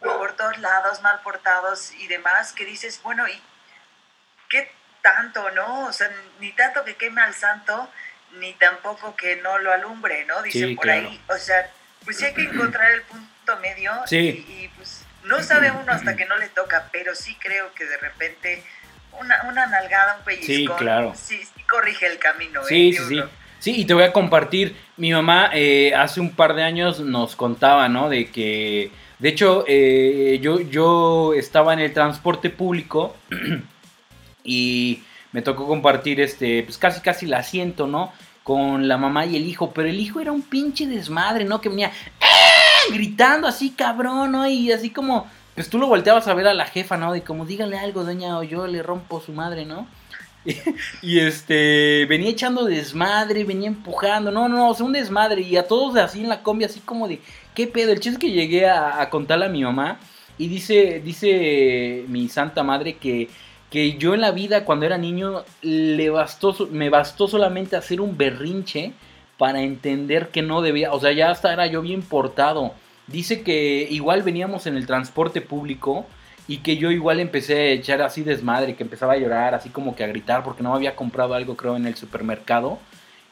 por 0.00 0.34
todos 0.34 0.58
lados, 0.58 1.00
mal 1.02 1.20
portados 1.22 1.92
y 1.92 2.08
demás, 2.08 2.52
que 2.52 2.64
dices, 2.64 3.00
bueno, 3.02 3.26
¿y 3.28 3.40
qué 4.48 4.70
tanto, 5.02 5.50
no? 5.52 5.86
O 5.86 5.92
sea, 5.92 6.10
ni 6.40 6.52
tanto 6.52 6.84
que 6.84 6.96
queme 6.96 7.22
al 7.22 7.34
santo, 7.34 7.88
ni 8.38 8.52
tampoco 8.54 9.16
que 9.16 9.36
no 9.36 9.58
lo 9.58 9.72
alumbre, 9.72 10.24
¿no? 10.26 10.42
Dicen 10.42 10.76
por 10.76 10.90
ahí. 10.90 11.20
O 11.28 11.38
sea, 11.38 11.70
pues 12.04 12.18
sí 12.18 12.24
hay 12.24 12.34
que 12.34 12.42
encontrar 12.52 12.90
el 12.92 13.02
punto 13.02 13.56
medio 13.60 13.92
y, 14.10 14.68
pues 14.76 15.04
no 15.24 15.42
sabe 15.42 15.70
uno 15.70 15.90
hasta 15.90 16.16
que 16.16 16.24
no 16.26 16.36
le 16.36 16.48
toca, 16.48 16.88
pero 16.92 17.14
sí 17.14 17.36
creo 17.40 17.72
que 17.74 17.84
de 17.84 17.96
repente 17.96 18.62
una, 19.20 19.42
una 19.48 19.66
nalgada, 19.66 20.16
un 20.18 20.24
pellizco, 20.24 20.74
sí, 20.74 20.78
claro. 20.78 21.14
sí, 21.16 21.40
corrige 21.68 22.06
el 22.06 22.18
camino. 22.18 22.60
¿eh? 22.62 22.66
Sí, 22.68 22.92
sí, 22.92 23.04
sí. 23.08 23.22
Sí, 23.58 23.80
y 23.80 23.84
te 23.84 23.94
voy 23.94 24.04
a 24.04 24.12
compartir, 24.12 24.76
mi 24.96 25.12
mamá 25.12 25.50
eh, 25.52 25.92
hace 25.94 26.20
un 26.20 26.30
par 26.30 26.54
de 26.54 26.62
años 26.62 27.00
nos 27.00 27.34
contaba, 27.34 27.88
¿no? 27.88 28.08
De 28.08 28.30
que, 28.30 28.90
de 29.18 29.28
hecho, 29.28 29.64
eh, 29.66 30.38
yo, 30.40 30.60
yo 30.60 31.32
estaba 31.34 31.72
en 31.72 31.80
el 31.80 31.92
transporte 31.92 32.50
público 32.50 33.16
y 34.44 35.02
me 35.36 35.42
tocó 35.42 35.66
compartir 35.66 36.18
este, 36.18 36.62
pues 36.62 36.78
casi 36.78 37.02
casi 37.02 37.26
el 37.26 37.34
asiento, 37.34 37.86
¿no? 37.86 38.10
Con 38.42 38.88
la 38.88 38.96
mamá 38.96 39.26
y 39.26 39.36
el 39.36 39.46
hijo, 39.46 39.70
pero 39.70 39.86
el 39.86 40.00
hijo 40.00 40.18
era 40.18 40.32
un 40.32 40.40
pinche 40.40 40.86
desmadre, 40.86 41.44
¿no? 41.44 41.60
Que 41.60 41.68
venía 41.68 41.88
¡eh! 41.88 42.90
gritando 42.94 43.46
así, 43.46 43.68
cabrón, 43.68 44.32
¿no? 44.32 44.48
Y 44.48 44.72
así 44.72 44.88
como, 44.88 45.26
pues 45.54 45.68
tú 45.68 45.78
lo 45.78 45.88
volteabas 45.88 46.26
a 46.26 46.32
ver 46.32 46.46
a 46.46 46.54
la 46.54 46.64
jefa, 46.64 46.96
¿no? 46.96 47.14
Y 47.14 47.20
como, 47.20 47.44
dígale 47.44 47.76
algo, 47.76 48.02
doña, 48.02 48.38
o 48.38 48.44
yo 48.44 48.66
le 48.66 48.82
rompo 48.82 49.20
su 49.20 49.32
madre, 49.32 49.66
¿no? 49.66 49.86
Y, 51.02 51.18
este, 51.18 52.06
venía 52.08 52.30
echando 52.30 52.64
desmadre, 52.64 53.44
venía 53.44 53.68
empujando, 53.68 54.30
no, 54.30 54.48
no, 54.48 54.56
no, 54.56 54.70
o 54.70 54.74
sea, 54.74 54.86
un 54.86 54.92
desmadre, 54.92 55.42
y 55.42 55.58
a 55.58 55.68
todos 55.68 55.98
así 55.98 56.22
en 56.22 56.30
la 56.30 56.42
combi, 56.42 56.64
así 56.64 56.80
como 56.80 57.08
de, 57.08 57.20
¿qué 57.54 57.66
pedo? 57.66 57.92
El 57.92 58.00
chiste 58.00 58.12
es 58.12 58.18
que 58.18 58.30
llegué 58.30 58.66
a, 58.70 59.02
a 59.02 59.10
contarle 59.10 59.44
a 59.44 59.50
mi 59.50 59.62
mamá, 59.62 60.00
y 60.38 60.48
dice, 60.48 61.02
dice 61.04 62.06
mi 62.08 62.26
santa 62.30 62.62
madre 62.62 62.96
que 62.96 63.28
que 63.70 63.96
yo 63.98 64.14
en 64.14 64.20
la 64.20 64.30
vida 64.30 64.64
cuando 64.64 64.86
era 64.86 64.98
niño 64.98 65.44
le 65.62 66.10
bastó, 66.10 66.68
me 66.70 66.90
bastó 66.90 67.28
solamente 67.28 67.76
hacer 67.76 68.00
un 68.00 68.16
berrinche 68.16 68.92
para 69.38 69.62
entender 69.62 70.28
que 70.28 70.42
no 70.42 70.62
debía, 70.62 70.92
o 70.92 71.00
sea, 71.00 71.12
ya 71.12 71.30
hasta 71.30 71.52
era 71.52 71.66
yo 71.66 71.82
bien 71.82 72.02
portado. 72.02 72.72
Dice 73.06 73.42
que 73.42 73.86
igual 73.90 74.22
veníamos 74.22 74.66
en 74.66 74.76
el 74.76 74.86
transporte 74.86 75.40
público 75.40 76.06
y 76.48 76.58
que 76.58 76.76
yo 76.76 76.90
igual 76.90 77.20
empecé 77.20 77.54
a 77.54 77.70
echar 77.72 78.02
así 78.02 78.22
desmadre, 78.22 78.76
que 78.76 78.82
empezaba 78.82 79.14
a 79.14 79.18
llorar, 79.18 79.54
así 79.54 79.68
como 79.68 79.94
que 79.94 80.04
a 80.04 80.08
gritar 80.08 80.42
porque 80.42 80.62
no 80.62 80.74
había 80.74 80.96
comprado 80.96 81.34
algo 81.34 81.56
creo 81.56 81.76
en 81.76 81.86
el 81.86 81.96
supermercado. 81.96 82.78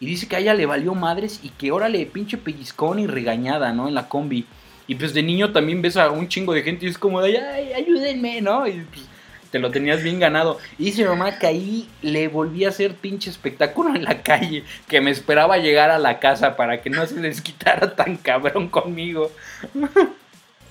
Y 0.01 0.07
dice 0.07 0.29
que 0.29 0.37
a 0.37 0.41
ella 0.41 0.55
le 0.55 0.67
valió 0.67 0.95
madres 0.95 1.41
y 1.43 1.51
que 1.51 1.73
órale 1.73 2.05
pinche 2.07 2.37
pellizcón 2.37 2.99
y 2.99 3.07
regañada, 3.07 3.73
¿no? 3.73 3.89
En 3.89 3.95
la 3.95 4.09
combi. 4.09 4.45
Y 4.87 4.97
pues 4.97 5.15
de 5.15 5.23
niño 5.23 5.53
también 5.53 5.81
ves 5.81 5.97
a 5.97 6.11
un 6.11 6.29
chingo 6.29 6.53
de 6.53 6.63
gente 6.63 6.85
y 6.85 6.89
es 6.89 6.99
como 6.99 7.23
de, 7.23 7.39
ay, 7.39 7.73
ayúdenme, 7.73 8.41
¿no? 8.43 8.67
Y 8.67 8.85
pues 8.93 9.09
te 9.55 9.61
lo 9.61 9.71
tenías 9.71 10.03
bien 10.03 10.19
ganado. 10.19 10.59
Y 10.79 10.87
dice 10.87 11.05
mamá 11.05 11.39
que 11.39 11.47
ahí 11.47 11.89
le 12.03 12.27
volví 12.27 12.65
a 12.65 12.71
hacer 12.71 12.97
pinche 12.97 13.31
espectáculo 13.31 13.95
en 13.95 14.03
la 14.03 14.21
calle, 14.21 14.65
que 14.89 15.01
me 15.01 15.13
esperaba 15.13 15.59
llegar 15.59 15.93
a 15.93 16.01
la 16.01 16.19
casa 16.19 16.57
para 16.57 16.83
que 16.83 16.91
no 16.91 17.07
se 17.07 17.21
les 17.21 17.41
quitara 17.41 17.95
tan 17.95 18.17
cabrón 18.17 18.69
conmigo. 18.69 19.31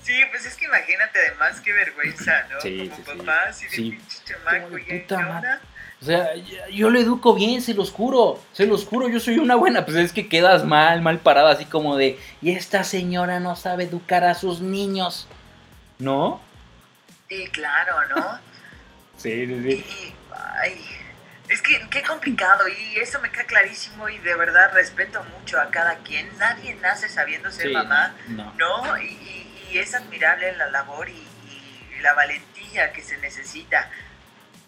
Sí, 0.02 0.12
pues 0.30 0.44
es 0.44 0.54
que 0.56 0.66
imagínate 0.66 1.18
además 1.18 1.62
qué 1.62 1.72
vergüenza, 1.72 2.46
¿no? 2.50 2.60
Sí, 2.60 2.92
Como 3.06 3.24
papá, 3.24 3.38
así 3.48 3.64
de 3.64 3.70
pinche 3.70 4.18
chamaco 4.26 4.76
y 4.76 5.06
O 6.02 6.04
sea, 6.04 6.34
yo 6.70 6.90
lo 6.90 6.98
educo 6.98 7.34
bien, 7.34 7.62
se 7.62 7.72
los 7.72 7.90
juro, 7.90 8.38
se 8.52 8.66
los 8.66 8.84
juro, 8.84 9.08
yo 9.08 9.18
soy 9.18 9.38
una 9.38 9.54
buena, 9.54 9.86
pues 9.86 9.96
es 9.96 10.12
que 10.12 10.28
quedas 10.28 10.66
mal, 10.66 11.00
mal 11.00 11.20
parada, 11.20 11.52
así 11.52 11.64
como 11.64 11.96
de, 11.96 12.18
y 12.42 12.50
esta 12.50 12.84
señora 12.84 13.40
no 13.40 13.56
sabe 13.56 13.84
educar 13.84 14.24
a 14.24 14.34
sus 14.34 14.60
niños, 14.60 15.26
¿no? 15.98 16.42
Sí, 17.30 17.48
claro, 17.50 17.94
¿no? 18.14 18.53
Sí, 19.24 19.46
sí, 19.46 19.82
sí. 19.82 20.14
ay, 20.60 20.84
es 21.48 21.62
que 21.62 21.80
qué 21.88 22.02
complicado 22.02 22.64
y 22.68 22.98
eso 22.98 23.18
me 23.20 23.30
queda 23.30 23.44
clarísimo 23.44 24.06
y 24.10 24.18
de 24.18 24.34
verdad 24.34 24.70
respeto 24.74 25.24
mucho 25.38 25.58
a 25.58 25.70
cada 25.70 25.96
quien. 26.00 26.28
Nadie 26.36 26.74
nace 26.74 27.08
sabiendo 27.08 27.50
ser 27.50 27.72
mamá, 27.72 28.14
¿no? 28.58 28.98
Y, 29.00 29.32
es 29.72 29.92
admirable 29.92 30.54
la 30.56 30.68
labor 30.68 31.08
y, 31.08 31.26
la 32.02 32.12
valentía 32.12 32.92
que 32.92 33.00
se 33.00 33.16
necesita. 33.16 33.90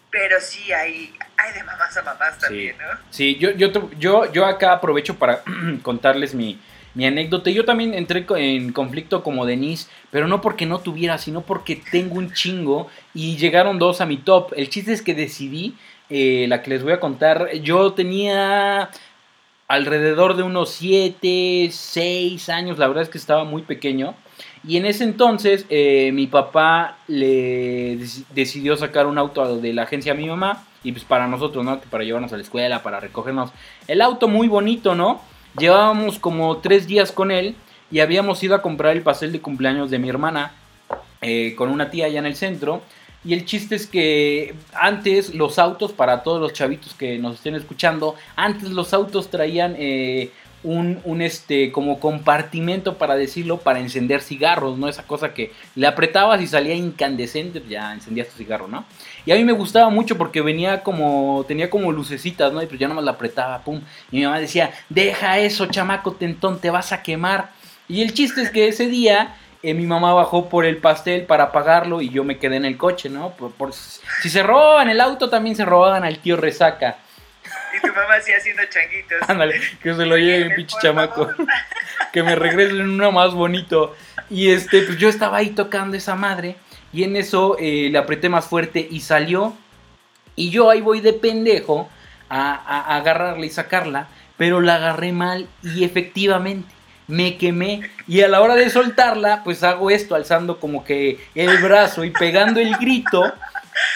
Pero 0.09 0.41
sí, 0.41 0.73
hay, 0.73 1.15
hay 1.37 1.53
de 1.53 1.63
mamás 1.63 1.95
a 1.95 2.01
mamás 2.01 2.39
también, 2.39 2.75
¿no? 2.79 2.99
Sí, 3.11 3.37
yo, 3.37 3.51
yo, 3.51 3.91
yo, 3.91 4.31
yo 4.33 4.45
acá 4.47 4.71
aprovecho 4.71 5.19
para 5.19 5.43
contarles 5.83 6.33
mi, 6.33 6.59
mi 6.97 7.05
anécdota. 7.05 7.51
Yo 7.51 7.63
también 7.63 7.93
entré 7.93 8.25
en 8.37 8.73
conflicto 8.73 9.21
como 9.21 9.45
Denise, 9.45 9.87
pero 10.09 10.27
no 10.27 10.41
porque 10.41 10.65
no 10.65 10.79
tuviera, 10.79 11.19
sino 11.19 11.41
porque 11.41 11.75
tengo 11.75 12.15
un 12.15 12.33
chingo 12.33 12.87
y 13.13 13.37
llegaron 13.37 13.77
dos 13.77 14.01
a 14.01 14.07
mi 14.07 14.17
top. 14.17 14.51
El 14.57 14.67
chiste 14.69 14.93
es 14.93 15.03
que 15.03 15.13
decidí, 15.13 15.75
eh, 16.09 16.47
la 16.49 16.63
que 16.63 16.71
les 16.71 16.81
voy 16.81 16.93
a 16.93 16.99
contar, 16.99 17.53
yo 17.61 17.93
tenía 17.93 18.89
alrededor 19.67 20.35
de 20.35 20.41
unos 20.41 20.71
7, 20.71 21.69
6 21.71 22.49
años, 22.49 22.79
la 22.79 22.87
verdad 22.87 23.03
es 23.03 23.09
que 23.09 23.19
estaba 23.19 23.43
muy 23.43 23.61
pequeño. 23.61 24.15
Y 24.67 24.77
en 24.77 24.87
ese 24.87 25.03
entonces 25.03 25.67
eh, 25.69 26.09
mi 26.13 26.25
papá 26.25 26.97
le 27.07 27.99
decidió 28.33 28.75
sacar 28.75 29.05
un 29.05 29.19
auto 29.19 29.59
de 29.59 29.71
la 29.71 29.83
agencia 29.83 30.13
a 30.13 30.15
mi 30.15 30.25
mamá. 30.25 30.65
Y 30.83 30.93
pues 30.93 31.03
para 31.03 31.27
nosotros, 31.27 31.63
¿no? 31.63 31.79
Para 31.79 32.03
llevarnos 32.03 32.33
a 32.33 32.37
la 32.37 32.43
escuela, 32.43 32.81
para 32.81 32.99
recogernos. 32.99 33.51
El 33.87 34.01
auto 34.01 34.27
muy 34.27 34.47
bonito, 34.47 34.95
¿no? 34.95 35.21
Llevábamos 35.57 36.19
como 36.19 36.57
tres 36.57 36.85
días 36.85 37.11
con 37.11 37.31
él 37.31 37.55
y 37.89 37.99
habíamos 37.99 38.43
ido 38.43 38.53
a 38.53 38.61
comprar 38.61 38.95
el 38.95 39.01
pastel 39.01 39.31
de 39.31 39.41
cumpleaños 39.41 39.89
de 39.89 39.97
mi 39.97 40.07
hermana 40.07 40.51
eh, 41.21 41.55
con 41.55 41.69
una 41.69 41.89
tía 41.89 42.05
allá 42.05 42.19
en 42.19 42.27
el 42.27 42.35
centro. 42.35 42.81
Y 43.25 43.33
el 43.33 43.45
chiste 43.45 43.75
es 43.75 43.87
que 43.87 44.53
antes 44.73 45.33
los 45.33 45.57
autos, 45.57 45.91
para 45.93 46.21
todos 46.21 46.39
los 46.39 46.53
chavitos 46.53 46.93
que 46.93 47.17
nos 47.17 47.35
estén 47.35 47.55
escuchando, 47.55 48.15
antes 48.35 48.69
los 48.69 48.93
autos 48.93 49.29
traían 49.31 49.75
eh, 49.79 50.31
un, 50.63 50.99
un, 51.03 51.21
este 51.21 51.71
como 51.71 51.99
compartimento 51.99 52.97
para 52.97 53.15
decirlo 53.15 53.59
para 53.59 53.79
encender 53.79 54.21
cigarros, 54.21 54.77
¿no? 54.77 54.87
Esa 54.87 55.03
cosa 55.03 55.33
que 55.33 55.51
le 55.75 55.87
apretabas 55.87 56.41
y 56.41 56.47
salía 56.47 56.73
incandescente, 56.73 57.61
ya 57.69 57.93
encendías 57.93 58.27
tu 58.29 58.37
cigarro, 58.37 58.67
¿no? 58.67 58.85
Y 59.25 59.31
a 59.31 59.35
mí 59.35 59.43
me 59.43 59.53
gustaba 59.53 59.89
mucho 59.89 60.17
porque 60.17 60.41
venía 60.41 60.83
como, 60.83 61.45
tenía 61.47 61.69
como 61.69 61.91
lucecitas, 61.91 62.51
¿no? 62.53 62.61
Y 62.61 62.65
pues 62.65 62.79
ya 62.79 62.87
nomás 62.87 63.05
la 63.05 63.11
apretaba, 63.11 63.63
pum. 63.63 63.81
Y 64.11 64.17
mi 64.17 64.25
mamá 64.25 64.39
decía, 64.39 64.71
deja 64.89 65.39
eso, 65.39 65.67
chamaco 65.67 66.13
tentón, 66.13 66.59
te 66.59 66.69
vas 66.69 66.91
a 66.91 67.03
quemar. 67.03 67.51
Y 67.87 68.01
el 68.01 68.13
chiste 68.13 68.41
es 68.41 68.49
que 68.49 68.67
ese 68.67 68.87
día 68.87 69.35
eh, 69.63 69.73
mi 69.73 69.85
mamá 69.85 70.13
bajó 70.13 70.49
por 70.49 70.65
el 70.65 70.77
pastel 70.77 71.23
para 71.23 71.51
pagarlo 71.51 72.01
y 72.01 72.09
yo 72.09 72.23
me 72.23 72.37
quedé 72.37 72.57
en 72.57 72.65
el 72.65 72.77
coche, 72.77 73.09
¿no? 73.09 73.31
Por, 73.31 73.73
si 73.73 74.29
se 74.29 74.43
robaban 74.43 74.89
el 74.89 75.01
auto, 75.01 75.29
también 75.29 75.55
se 75.55 75.65
robaban 75.65 76.03
al 76.03 76.19
tío 76.19 76.37
Resaca. 76.37 76.97
Y 77.75 77.81
tu 77.81 77.87
mamá 77.87 78.15
así 78.15 78.31
haciendo 78.31 78.63
changuitos. 78.65 79.29
Ándale, 79.29 79.59
que 79.81 79.93
se 79.93 80.05
lo 80.05 80.17
lleve 80.17 80.47
el 80.47 80.55
pinche 80.55 80.77
chamaco. 80.81 81.29
que 82.13 82.23
me 82.23 82.35
regresen 82.35 82.81
uno 82.81 83.11
más 83.11 83.33
bonito. 83.33 83.95
Y 84.29 84.51
este, 84.51 84.81
pues 84.81 84.97
yo 84.97 85.09
estaba 85.09 85.37
ahí 85.37 85.51
tocando 85.51 85.97
esa 85.97 86.15
madre. 86.15 86.55
Y 86.93 87.03
en 87.03 87.15
eso 87.15 87.57
eh, 87.59 87.89
le 87.91 87.97
apreté 87.97 88.29
más 88.29 88.45
fuerte 88.45 88.87
y 88.89 89.01
salió. 89.01 89.55
Y 90.35 90.49
yo 90.49 90.69
ahí 90.69 90.81
voy 90.81 91.01
de 91.01 91.13
pendejo 91.13 91.89
a, 92.29 92.53
a, 92.53 92.97
agarrarla 92.97 93.45
y 93.45 93.49
sacarla. 93.49 94.07
Pero 94.37 94.61
la 94.61 94.75
agarré 94.75 95.11
mal 95.11 95.47
y 95.63 95.83
efectivamente 95.83 96.77
me 97.07 97.37
quemé. 97.37 97.89
Y 98.07 98.21
a 98.21 98.27
la 98.27 98.41
hora 98.41 98.55
de 98.55 98.69
soltarla, 98.69 99.43
pues 99.43 99.63
hago 99.63 99.89
esto, 99.89 100.15
alzando 100.15 100.59
como 100.59 100.83
que 100.83 101.19
el 101.35 101.57
brazo 101.59 102.03
y 102.03 102.11
pegando 102.11 102.59
el 102.59 102.75
grito 102.77 103.33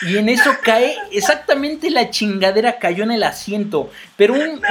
Y 0.03 0.17
en 0.17 0.29
eso 0.29 0.51
cae, 0.63 0.95
exactamente 1.11 1.89
la 1.89 2.09
chingadera 2.09 2.79
cayó 2.79 3.03
en 3.03 3.11
el 3.11 3.23
asiento. 3.23 3.89
Pero 4.15 4.33
un, 4.33 4.61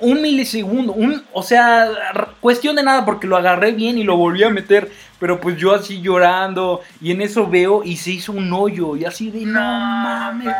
un, 0.00 0.22
milisegundo, 0.22 0.92
un, 0.92 1.24
o 1.32 1.42
sea, 1.42 1.88
cuestión 2.40 2.76
de 2.76 2.82
nada 2.82 3.04
porque 3.04 3.26
lo 3.26 3.36
agarré 3.36 3.72
bien 3.72 3.98
y 3.98 4.04
lo 4.04 4.16
volví 4.16 4.42
a 4.44 4.50
meter. 4.50 4.90
Pero 5.18 5.40
pues 5.40 5.56
yo 5.56 5.74
así 5.74 6.00
llorando 6.02 6.82
y 7.00 7.12
en 7.12 7.22
eso 7.22 7.48
veo 7.48 7.82
y 7.82 7.96
se 7.96 8.10
hizo 8.10 8.32
un 8.32 8.52
hoyo 8.52 8.96
y 8.96 9.04
así 9.04 9.30
de 9.30 9.46
no, 9.46 9.60
mames, 9.60 10.54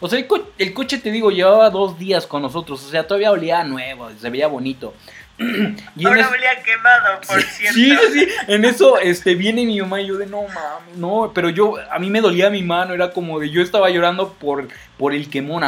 O 0.00 0.08
sea, 0.08 0.18
el, 0.18 0.74
coche, 0.74 0.98
te 0.98 1.10
digo, 1.10 1.30
llevaba 1.30 1.70
dos 1.70 1.98
días 1.98 2.26
con 2.26 2.42
nosotros, 2.42 2.84
o 2.84 2.90
sea, 2.90 3.06
todavía 3.06 3.30
olía 3.30 3.64
nuevo, 3.64 4.10
se 4.20 4.28
veía 4.28 4.46
bonito. 4.46 4.94
Y 5.96 6.06
Ahora 6.06 6.28
olía 6.28 6.62
quemado, 6.62 7.20
por 7.26 7.42
cierto. 7.42 7.74
Sí, 7.74 7.96
sí, 8.12 8.28
en 8.48 8.64
eso 8.64 8.98
este, 8.98 9.34
viene 9.34 9.64
mi 9.64 9.80
mamá 9.80 10.00
y 10.00 10.06
yo 10.06 10.16
de 10.16 10.26
no 10.26 10.42
mames, 10.42 10.96
no, 10.96 11.32
pero 11.34 11.50
yo, 11.50 11.74
a 11.90 11.98
mí 11.98 12.10
me 12.10 12.20
dolía 12.20 12.50
mi 12.50 12.62
mano, 12.62 12.94
era 12.94 13.10
como 13.10 13.38
de 13.38 13.50
yo 13.50 13.62
estaba 13.62 13.90
llorando 13.90 14.32
por, 14.34 14.68
por 14.98 15.14
el 15.14 15.28
quemón, 15.28 15.62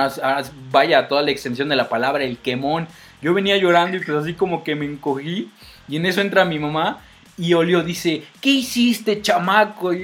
vaya, 0.71 1.09
toda 1.09 1.23
la 1.23 1.31
extensión 1.31 1.69
de 1.69 1.77
la 1.77 1.89
palabra, 1.89 2.25
el 2.25 2.39
quemón. 2.39 2.89
Yo 3.23 3.33
venía 3.33 3.57
llorando 3.57 3.97
y 3.97 4.01
pues 4.01 4.19
así 4.19 4.35
como 4.35 4.65
que 4.65 4.75
me 4.75 4.85
encogí 4.85 5.51
y 5.89 5.97
en 5.97 6.07
eso 6.07 6.21
entra 6.21 6.45
mi 6.45 6.59
mamá 6.59 7.01
y 7.37 7.53
Olio 7.55 7.83
dice, 7.83 8.23
¿qué 8.41 8.51
hiciste, 8.51 9.21
chamaco? 9.21 9.93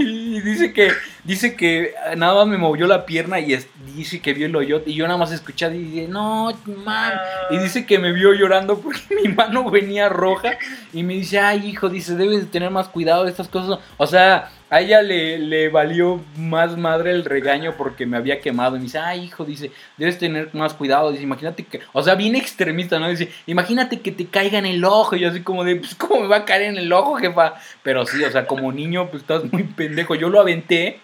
Y, 0.00 0.40
dice 0.40 0.72
que 0.72 0.90
dice 1.24 1.56
que 1.56 1.94
nada 2.16 2.34
más 2.34 2.46
me 2.46 2.58
movió 2.58 2.86
la 2.86 3.06
pierna 3.06 3.40
y 3.40 3.56
dice 3.94 4.20
que 4.20 4.32
vio 4.32 4.46
el 4.46 4.56
hoyote. 4.56 4.90
Y 4.90 4.94
yo 4.94 5.06
nada 5.06 5.18
más 5.18 5.32
escuché 5.32 5.74
y 5.74 5.78
dije, 5.78 6.08
no, 6.08 6.52
man. 6.84 7.12
Y 7.50 7.58
dice 7.58 7.86
que 7.86 7.98
me 7.98 8.12
vio 8.12 8.32
llorando 8.32 8.78
porque 8.78 9.00
mi 9.22 9.28
mano 9.32 9.70
venía 9.70 10.08
roja. 10.08 10.58
Y 10.92 11.02
me 11.02 11.14
dice, 11.14 11.38
ay, 11.38 11.68
hijo, 11.68 11.88
dice, 11.88 12.16
debes 12.16 12.40
de 12.40 12.46
tener 12.46 12.70
más 12.70 12.88
cuidado 12.88 13.24
de 13.24 13.30
estas 13.30 13.48
cosas. 13.48 13.78
O 13.96 14.06
sea, 14.06 14.50
a 14.70 14.80
ella 14.80 15.02
le, 15.02 15.38
le, 15.38 15.68
valió 15.68 16.20
más 16.36 16.76
madre 16.76 17.10
el 17.10 17.24
regaño 17.24 17.74
porque 17.76 18.06
me 18.06 18.16
había 18.16 18.40
quemado. 18.40 18.76
Y 18.76 18.78
me 18.78 18.84
dice, 18.84 18.98
ay, 18.98 19.24
hijo, 19.24 19.44
dice, 19.44 19.72
debes 19.96 20.18
tener 20.18 20.54
más 20.54 20.74
cuidado. 20.74 21.10
Dice, 21.10 21.24
imagínate 21.24 21.64
que, 21.64 21.80
o 21.92 22.02
sea, 22.02 22.14
bien 22.14 22.36
extremista, 22.36 22.98
¿no? 22.98 23.08
Dice, 23.08 23.30
imagínate 23.46 24.00
que 24.00 24.12
te 24.12 24.26
caiga 24.26 24.58
en 24.58 24.66
el 24.66 24.84
ojo. 24.84 25.16
Y 25.16 25.20
yo 25.20 25.28
así 25.28 25.42
como 25.42 25.64
de, 25.64 25.76
pues, 25.76 25.94
¿cómo 25.94 26.22
me 26.22 26.28
va 26.28 26.36
a 26.38 26.44
caer 26.44 26.62
en 26.62 26.78
el 26.78 26.92
ojo, 26.92 27.16
jefa? 27.16 27.54
Pero 27.82 28.06
sí, 28.06 28.22
o 28.24 28.30
sea, 28.30 28.46
como 28.46 28.72
niño, 28.72 29.08
pues 29.10 29.22
estás 29.22 29.44
muy 29.52 29.64
pendejo. 29.64 30.14
Yo 30.14 30.28
lo 30.28 30.40
aventé 30.40 31.00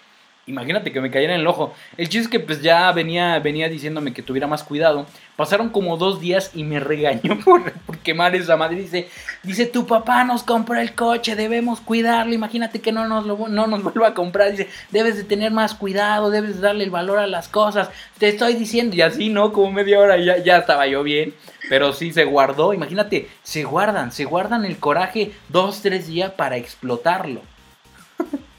Imagínate 0.49 0.93
que 0.93 1.01
me 1.01 1.11
cayera 1.11 1.35
en 1.35 1.41
el 1.41 1.47
ojo. 1.49 1.75
El 1.97 2.09
chiste 2.09 2.21
es 2.21 2.29
que 2.29 2.39
pues 2.39 2.63
ya 2.63 2.93
venía, 2.93 3.37
venía 3.41 3.69
diciéndome 3.69 4.15
que 4.15 4.23
tuviera 4.23 4.47
más 4.47 4.63
cuidado. 4.63 5.07
Pasaron 5.35 5.71
como 5.71 5.97
dos 5.97 6.21
días 6.21 6.53
y 6.55 6.63
me 6.63 6.79
regañó 6.79 7.39
por, 7.45 7.73
por 7.73 7.99
quemar 7.99 8.37
esa 8.37 8.57
madre. 8.57 8.77
Dice, 8.77 9.09
dice, 9.43 9.67
tu 9.67 9.89
papá 9.89 10.23
nos 10.23 10.45
compró 10.45 10.79
el 10.79 10.95
coche, 10.95 11.35
debemos 11.35 11.81
cuidarlo. 11.81 12.33
Imagínate 12.33 12.81
que 12.81 12.93
no 12.93 13.09
nos, 13.09 13.27
lo, 13.27 13.49
no 13.49 13.67
nos 13.67 13.83
vuelva 13.83 14.09
a 14.09 14.15
comprar. 14.15 14.53
Dice, 14.53 14.69
debes 14.93 15.17
de 15.17 15.25
tener 15.25 15.51
más 15.51 15.75
cuidado, 15.75 16.31
debes 16.31 16.57
de 16.57 16.63
darle 16.63 16.85
el 16.85 16.91
valor 16.91 17.19
a 17.19 17.27
las 17.27 17.49
cosas. 17.49 17.91
Te 18.19 18.29
estoy 18.29 18.55
diciendo, 18.55 18.95
y 18.95 19.01
así, 19.01 19.29
¿no? 19.31 19.53
Como 19.53 19.73
media 19.73 19.99
hora 19.99 20.17
ya, 20.17 20.39
ya 20.39 20.59
estaba 20.59 20.87
yo 20.87 21.03
bien. 21.03 21.35
Pero 21.69 21.93
sí 21.93 22.13
se 22.13 22.25
guardó. 22.25 22.73
Imagínate, 22.73 23.29
se 23.43 23.65
guardan, 23.65 24.13
se 24.13 24.25
guardan 24.25 24.65
el 24.65 24.79
coraje 24.79 25.33
dos, 25.49 25.83
tres 25.83 26.07
días 26.07 26.31
para 26.31 26.57
explotarlo. 26.57 27.41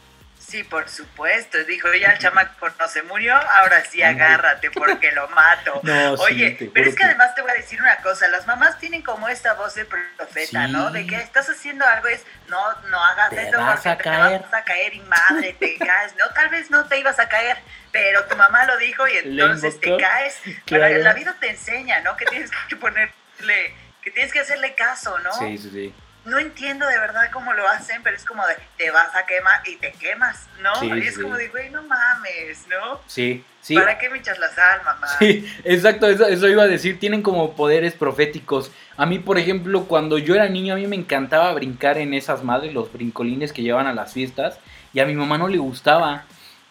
Sí, 0.47 0.63
por 0.63 0.87
supuesto. 0.87 1.57
Dijo, 1.65 1.93
ya 1.93 2.11
el 2.11 2.19
chamaco 2.19 2.69
no 2.79 2.87
se 2.87 3.03
murió, 3.03 3.35
ahora 3.35 3.83
sí 3.83 4.01
agárrate 4.01 4.71
porque 4.71 5.11
lo 5.11 5.27
mato. 5.29 5.81
Oye, 6.19 6.57
pero 6.73 6.89
es 6.89 6.95
que 6.95 7.03
además 7.03 7.35
te 7.35 7.41
voy 7.41 7.51
a 7.51 7.55
decir 7.55 7.81
una 7.81 7.97
cosa, 7.97 8.29
las 8.29 8.47
mamás 8.47 8.79
tienen 8.79 9.01
como 9.01 9.27
esta 9.27 9.55
voz 9.55 9.75
de 9.75 9.83
profeta, 9.83 10.67
¿no? 10.69 10.89
De 10.91 11.05
que 11.05 11.17
estás 11.17 11.49
haciendo 11.49 11.85
algo 11.85 12.07
es, 12.07 12.23
no, 12.47 12.57
no 12.89 13.03
hagas 13.03 13.33
esto 13.33 13.57
porque 13.57 14.03
te 14.03 14.09
vas 14.09 14.53
a 14.53 14.63
caer 14.63 14.95
y 14.95 15.01
madre, 15.01 15.53
te 15.59 15.77
caes. 15.79 16.15
No, 16.15 16.29
tal 16.29 16.47
vez 16.47 16.71
no 16.71 16.85
te 16.85 16.97
ibas 16.97 17.19
a 17.19 17.27
caer, 17.27 17.57
pero 17.91 18.23
tu 18.25 18.37
mamá 18.37 18.65
lo 18.65 18.77
dijo 18.77 19.05
y 19.05 19.17
entonces 19.17 19.77
te 19.81 19.97
caes. 19.97 20.39
la 20.67 21.13
vida 21.13 21.35
te 21.41 21.49
enseña, 21.49 21.99
¿no? 21.99 22.15
Que 22.15 22.23
tienes 22.23 22.51
que 22.69 22.77
ponerle, 22.77 23.75
que 24.01 24.11
tienes 24.11 24.31
que 24.31 24.39
hacerle 24.39 24.75
caso, 24.75 25.19
¿no? 25.19 25.33
Sí, 25.33 25.57
sí, 25.57 25.69
sí 25.71 25.95
no 26.27 26.39
entiendo 26.39 26.85
de 26.85 26.99
verdad 26.99 27.21
cómo 27.31 27.53
lo 27.53 27.67
hacen, 27.69 28.01
pero 28.03 28.15
es 28.15 28.25
como 28.25 28.45
de, 28.45 28.53
te 28.77 28.91
vas 28.91 29.15
a 29.15 29.25
quemar 29.25 29.61
y 29.65 29.77
te 29.77 29.93
quemas, 29.93 30.47
¿no? 30.61 30.95
y 30.95 31.07
es 31.07 31.17
como 31.17 31.37
de, 31.37 31.47
güey, 31.47 31.69
no 31.69 31.81
mames, 31.83 32.67
¿no? 32.67 32.99
Sí, 33.07 33.45
sí. 33.61 33.75
¿Para 33.75 33.97
qué 33.97 34.09
me 34.09 34.17
echas 34.17 34.37
la 34.37 34.49
sal, 34.49 34.81
mamá? 34.83 35.07
Sí, 35.19 35.49
exacto, 35.63 36.07
eso, 36.07 36.27
eso 36.27 36.49
iba 36.49 36.63
a 36.63 36.67
decir, 36.67 36.99
tienen 36.99 37.21
como 37.21 37.53
poderes 37.55 37.93
proféticos. 37.93 38.71
A 38.97 39.05
mí, 39.05 39.19
por 39.19 39.37
ejemplo, 39.37 39.85
cuando 39.85 40.17
yo 40.17 40.35
era 40.35 40.49
niño, 40.49 40.73
a 40.73 40.77
mí 40.77 40.85
me 40.85 40.97
encantaba 40.97 41.53
brincar 41.53 41.97
en 41.97 42.13
esas 42.13 42.43
madres, 42.43 42.73
los 42.73 42.91
brincolines 42.91 43.53
que 43.53 43.63
llevan 43.63 43.87
a 43.87 43.93
las 43.93 44.11
fiestas, 44.11 44.59
y 44.93 44.99
a 44.99 45.05
mi 45.05 45.15
mamá 45.15 45.37
no 45.37 45.47
le 45.47 45.57
gustaba. 45.57 46.25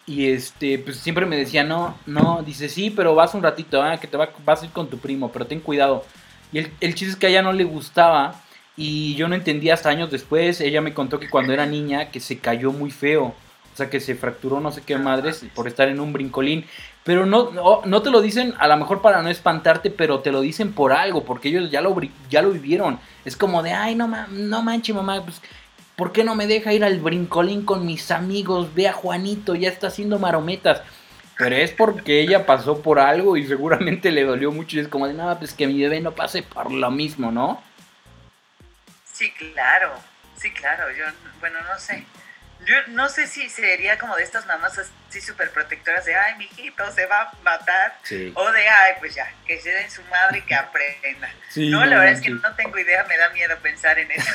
Y 0.05 0.31
este, 0.31 0.77
pues 0.79 0.97
siempre 0.97 1.25
me 1.25 1.35
decía, 1.35 1.63
no, 1.63 1.97
no, 2.05 2.43
dice, 2.45 2.69
sí, 2.69 2.91
pero 2.91 3.15
vas 3.15 3.33
un 3.33 3.43
ratito, 3.43 3.81
ah, 3.81 3.99
que 3.99 4.07
te 4.07 4.17
va, 4.17 4.29
vas 4.45 4.61
a 4.61 4.65
ir 4.65 4.71
con 4.71 4.87
tu 4.87 4.99
primo, 4.99 5.31
pero 5.31 5.47
ten 5.47 5.59
cuidado. 5.61 6.05
Y 6.51 6.59
el, 6.59 6.71
el 6.79 6.93
chiste 6.93 7.13
es 7.13 7.15
que 7.17 7.25
a 7.25 7.29
ella 7.29 7.41
no 7.41 7.51
le 7.51 7.63
gustaba 7.63 8.43
y 8.77 9.15
yo 9.15 9.27
no 9.27 9.35
entendía 9.35 9.73
hasta 9.73 9.89
años 9.89 10.11
después. 10.11 10.61
Ella 10.61 10.81
me 10.81 10.93
contó 10.93 11.19
que 11.19 11.29
cuando 11.29 11.51
era 11.51 11.65
niña 11.65 12.11
que 12.11 12.19
se 12.19 12.37
cayó 12.37 12.71
muy 12.71 12.91
feo. 12.91 13.33
O 13.73 13.77
sea, 13.77 13.89
que 13.89 13.99
se 13.99 14.15
fracturó 14.15 14.59
no 14.59 14.71
sé 14.71 14.81
qué 14.81 14.97
madres 14.97 15.45
por 15.53 15.67
estar 15.67 15.87
en 15.87 15.99
un 15.99 16.13
brincolín. 16.13 16.65
Pero 17.03 17.25
no, 17.25 17.51
no, 17.85 18.01
te 18.01 18.11
lo 18.11 18.21
dicen 18.21 18.53
a 18.59 18.67
lo 18.67 18.77
mejor 18.77 19.01
para 19.01 19.21
no 19.21 19.29
espantarte, 19.29 19.89
pero 19.89 20.19
te 20.19 20.31
lo 20.31 20.41
dicen 20.41 20.73
por 20.73 20.93
algo, 20.93 21.23
porque 21.23 21.49
ellos 21.49 21.71
ya 21.71 21.81
lo, 21.81 21.95
ya 22.29 22.41
lo 22.41 22.51
vivieron. 22.51 22.99
Es 23.23 23.35
como 23.35 23.63
de, 23.63 23.71
ay, 23.71 23.95
no, 23.95 24.07
no 24.29 24.63
manches, 24.63 24.95
mamá, 24.95 25.23
pues, 25.23 25.41
¿por 25.95 26.11
qué 26.11 26.23
no 26.23 26.35
me 26.35 26.47
deja 26.47 26.73
ir 26.73 26.83
al 26.83 26.99
brincolín 26.99 27.65
con 27.65 27.85
mis 27.85 28.11
amigos? 28.11 28.73
Ve 28.75 28.87
a 28.87 28.93
Juanito, 28.93 29.55
ya 29.55 29.69
está 29.69 29.87
haciendo 29.87 30.19
marometas. 30.19 30.81
Pero 31.37 31.55
es 31.55 31.71
porque 31.71 32.19
ella 32.19 32.45
pasó 32.45 32.81
por 32.81 32.99
algo 32.99 33.37
y 33.37 33.45
seguramente 33.45 34.11
le 34.11 34.23
dolió 34.23 34.51
mucho. 34.51 34.77
Y 34.77 34.79
es 34.81 34.87
como 34.87 35.07
de, 35.07 35.13
nada, 35.13 35.39
pues 35.39 35.53
que 35.53 35.67
mi 35.67 35.79
bebé 35.79 36.01
no 36.01 36.11
pase 36.13 36.43
por 36.43 36.71
lo 36.71 36.91
mismo, 36.91 37.31
¿no? 37.31 37.61
Sí, 39.17 39.31
claro, 39.31 39.99
sí, 40.35 40.51
claro, 40.51 40.91
yo, 40.91 41.05
bueno, 41.39 41.59
no 41.61 41.79
sé. 41.79 42.03
Yo 42.65 42.75
no 42.89 43.09
sé 43.09 43.25
si 43.25 43.49
sería 43.49 43.97
como 43.97 44.15
de 44.15 44.21
estas 44.21 44.45
mamás 44.45 44.77
así 44.77 45.21
súper 45.21 45.49
protectoras 45.49 46.05
de, 46.05 46.15
ay, 46.15 46.35
mi 46.35 46.45
hijito 46.45 46.91
se 46.91 47.07
va 47.07 47.21
a 47.21 47.33
matar. 47.41 47.97
O 48.35 48.51
de, 48.51 48.67
ay, 48.67 48.93
pues 48.99 49.15
ya, 49.15 49.31
que 49.47 49.59
se 49.59 49.71
den 49.71 49.89
su 49.89 50.03
madre 50.03 50.39
y 50.39 50.41
que 50.41 50.53
aprenda. 50.53 51.31
no, 51.55 51.83
la 51.85 51.97
verdad 51.97 52.13
es 52.13 52.21
que 52.21 52.29
no 52.29 52.55
tengo 52.55 52.77
idea, 52.77 53.05
me 53.05 53.17
da 53.17 53.29
miedo 53.29 53.57
pensar 53.57 53.97
en 53.97 54.11
eso. 54.11 54.31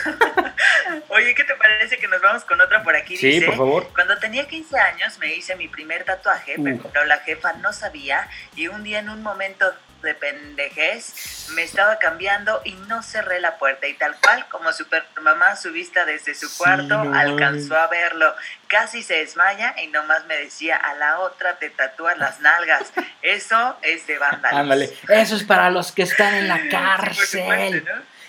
Oye, 1.09 1.33
¿qué 1.37 1.45
te 1.45 1.55
parece 1.55 1.99
que 1.99 2.09
nos 2.09 2.21
vamos 2.21 2.45
con 2.45 2.61
otra 2.61 2.83
por 2.83 2.97
aquí? 2.97 3.16
Sí, 3.16 3.40
por 3.40 3.57
favor. 3.57 3.92
Cuando 3.95 4.18
tenía 4.18 4.49
15 4.49 4.79
años 4.81 5.16
me 5.18 5.33
hice 5.33 5.55
mi 5.55 5.68
primer 5.68 6.03
tatuaje, 6.03 6.57
pero 6.92 7.05
la 7.05 7.18
jefa 7.21 7.53
no 7.55 7.73
sabía 7.73 8.29
y 8.57 8.66
un 8.66 8.83
día 8.83 8.99
en 8.99 9.11
un 9.11 9.23
momento 9.23 9.73
de 10.02 10.14
pendejez, 10.14 11.48
me 11.54 11.62
estaba 11.62 11.98
cambiando 11.98 12.60
y 12.64 12.72
no 12.88 13.02
cerré 13.02 13.40
la 13.40 13.58
puerta. 13.58 13.86
Y 13.86 13.94
tal 13.94 14.14
cual, 14.20 14.46
como 14.50 14.72
super 14.72 15.04
mamá, 15.22 15.56
su 15.56 15.72
vista 15.72 16.04
desde 16.04 16.34
su 16.34 16.54
cuarto, 16.56 17.00
alcanzó 17.14 17.76
a 17.76 17.86
verlo. 17.86 18.34
Casi 18.66 19.02
se 19.02 19.14
desmaya 19.14 19.74
y 19.82 19.88
nomás 19.88 20.26
me 20.26 20.36
decía, 20.36 20.76
a 20.76 20.94
la 20.94 21.20
otra 21.20 21.58
te 21.58 21.70
tatúas 21.70 22.18
las 22.18 22.40
nalgas. 22.40 22.92
Eso 23.22 23.76
es 23.82 24.06
de 24.06 24.18
vándalo. 24.18 24.56
Ándale, 24.56 24.92
eso 25.08 25.36
es 25.36 25.44
para 25.44 25.70
los 25.70 25.92
que 25.92 26.02
están 26.02 26.34
en 26.34 26.48
la 26.48 26.68
cárcel. 26.68 27.84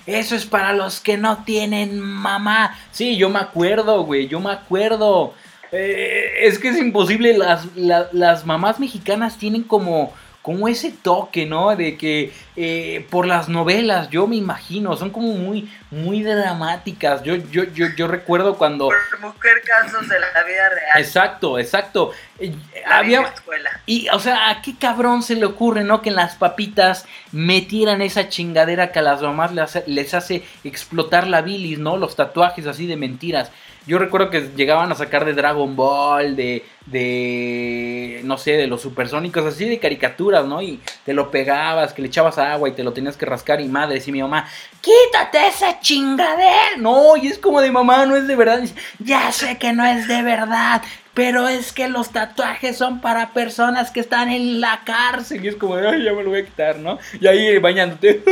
Eso 0.05 0.35
es 0.35 0.45
para 0.45 0.73
los 0.73 0.99
que 0.99 1.17
no 1.17 1.43
tienen 1.45 1.99
mamá. 1.99 2.77
Sí, 2.91 3.15
yo 3.17 3.29
me 3.29 3.39
acuerdo, 3.39 4.03
güey, 4.03 4.27
yo 4.27 4.39
me 4.39 4.51
acuerdo. 4.51 5.33
Eh, 5.71 6.39
es 6.41 6.59
que 6.59 6.69
es 6.69 6.77
imposible, 6.77 7.35
las, 7.37 7.65
las 7.75 8.45
mamás 8.45 8.79
mexicanas 8.79 9.37
tienen 9.37 9.63
como 9.63 10.13
como 10.43 10.67
ese 10.67 10.91
toque, 10.91 11.45
¿no? 11.45 11.73
De 11.75 11.97
que 11.97 12.33
eh, 12.57 13.07
por 13.09 13.25
las 13.25 13.47
novelas, 13.47 14.09
yo 14.09 14.27
me 14.27 14.35
imagino, 14.35 14.97
son 14.97 15.09
como 15.09 15.29
muy, 15.29 15.71
muy 15.89 16.21
dramáticas. 16.21 17.23
Yo, 17.23 17.35
yo, 17.35 17.63
yo, 17.63 17.87
yo 17.95 18.07
recuerdo 18.09 18.57
cuando... 18.57 18.89
Por 18.89 19.19
mujer 19.21 19.61
casos 19.65 20.09
de 20.09 20.19
la 20.19 20.43
vida 20.43 20.69
real. 20.69 20.99
Exacto, 20.99 21.57
exacto. 21.57 22.11
Eh, 22.39 22.53
había... 22.85 23.21
Escuela. 23.21 23.71
Y, 23.85 24.09
o 24.09 24.19
sea, 24.19 24.49
¿a 24.49 24.61
qué 24.61 24.75
cabrón 24.77 25.23
se 25.23 25.35
le 25.35 25.45
ocurre, 25.45 25.85
no? 25.85 26.01
Que 26.01 26.09
en 26.09 26.17
las 26.17 26.35
papitas 26.35 27.05
metieran 27.31 28.01
esa 28.01 28.27
chingadera 28.27 28.91
que 28.91 28.99
a 28.99 29.03
las 29.03 29.21
mamás 29.21 29.53
les 29.53 29.63
hace, 29.63 29.83
les 29.87 30.13
hace 30.13 30.43
explotar 30.65 31.25
la 31.25 31.41
bilis, 31.41 31.79
¿no? 31.79 31.95
Los 31.95 32.17
tatuajes 32.17 32.67
así 32.67 32.85
de 32.85 32.97
mentiras. 32.97 33.49
Yo 33.85 33.99
recuerdo 33.99 34.29
que 34.29 34.49
llegaban 34.55 34.91
a 34.91 34.95
sacar 34.95 35.25
de 35.25 35.33
Dragon 35.33 35.75
Ball, 35.75 36.35
de, 36.35 36.65
de, 36.85 38.21
no 38.23 38.37
sé, 38.37 38.51
de 38.53 38.67
los 38.67 38.81
supersónicos, 38.81 39.45
así 39.45 39.67
de 39.67 39.79
caricaturas, 39.79 40.45
¿no? 40.45 40.61
Y 40.61 40.79
te 41.05 41.13
lo 41.13 41.31
pegabas, 41.31 41.93
que 41.93 42.01
le 42.01 42.07
echabas 42.07 42.37
agua 42.37 42.69
y 42.69 42.73
te 42.73 42.83
lo 42.83 42.93
tenías 42.93 43.17
que 43.17 43.25
rascar 43.25 43.59
y 43.59 43.67
madre, 43.67 43.95
decía 43.95 44.13
mi 44.13 44.21
mamá, 44.21 44.47
quítate 44.79 45.47
esa 45.47 45.79
chingadera. 45.81 46.77
No, 46.77 47.17
y 47.17 47.27
es 47.27 47.37
como 47.37 47.59
de 47.59 47.71
mamá, 47.71 48.05
no 48.05 48.15
es 48.15 48.27
de 48.27 48.35
verdad. 48.35 48.63
ya 48.99 49.31
sé 49.31 49.57
que 49.57 49.73
no 49.73 49.85
es 49.85 50.07
de 50.07 50.21
verdad, 50.21 50.81
pero 51.13 51.49
es 51.49 51.73
que 51.73 51.89
los 51.89 52.11
tatuajes 52.11 52.77
son 52.77 53.01
para 53.01 53.33
personas 53.33 53.91
que 53.91 53.99
están 53.99 54.29
en 54.29 54.61
la 54.61 54.81
cárcel. 54.85 55.43
Y 55.43 55.49
es 55.49 55.55
como 55.55 55.75
de, 55.75 55.89
ay, 55.89 56.03
ya 56.03 56.13
me 56.13 56.23
lo 56.23 56.29
voy 56.29 56.39
a 56.39 56.45
quitar, 56.45 56.77
¿no? 56.77 56.99
Y 57.19 57.27
ahí 57.27 57.57
bañándote. 57.59 58.23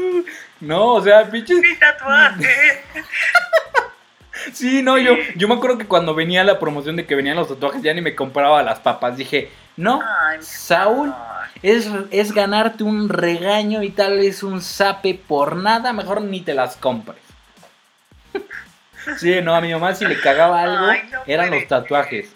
no, 0.60 0.94
o 0.94 1.02
sea, 1.02 1.30
pinches. 1.30 1.58
Mi 1.58 1.76
tatuaje. 1.76 2.82
Sí, 4.52 4.82
no, 4.82 4.98
yo, 4.98 5.14
yo 5.36 5.48
me 5.48 5.54
acuerdo 5.54 5.78
que 5.78 5.86
cuando 5.86 6.14
venía 6.14 6.44
la 6.44 6.58
promoción 6.58 6.96
de 6.96 7.06
que 7.06 7.14
venían 7.14 7.36
los 7.36 7.48
tatuajes 7.48 7.82
ya 7.82 7.94
ni 7.94 8.00
me 8.00 8.14
compraba 8.14 8.62
las 8.62 8.80
papas. 8.80 9.16
Dije, 9.16 9.50
no, 9.76 10.00
Saúl, 10.40 11.14
es, 11.62 11.88
es 12.10 12.32
ganarte 12.32 12.84
un 12.84 13.08
regaño 13.08 13.82
y 13.82 13.90
tal 13.90 14.18
vez 14.18 14.42
un 14.42 14.60
sape 14.60 15.14
por 15.14 15.56
nada, 15.56 15.92
mejor 15.92 16.22
ni 16.22 16.40
te 16.40 16.54
las 16.54 16.76
compres. 16.76 17.18
Sí, 19.18 19.38
no, 19.42 19.54
a 19.54 19.60
mi 19.60 19.70
mamá 19.70 19.94
si 19.94 20.06
le 20.06 20.18
cagaba 20.18 20.62
algo, 20.62 20.86
eran 21.26 21.50
los 21.50 21.66
tatuajes. 21.68 22.34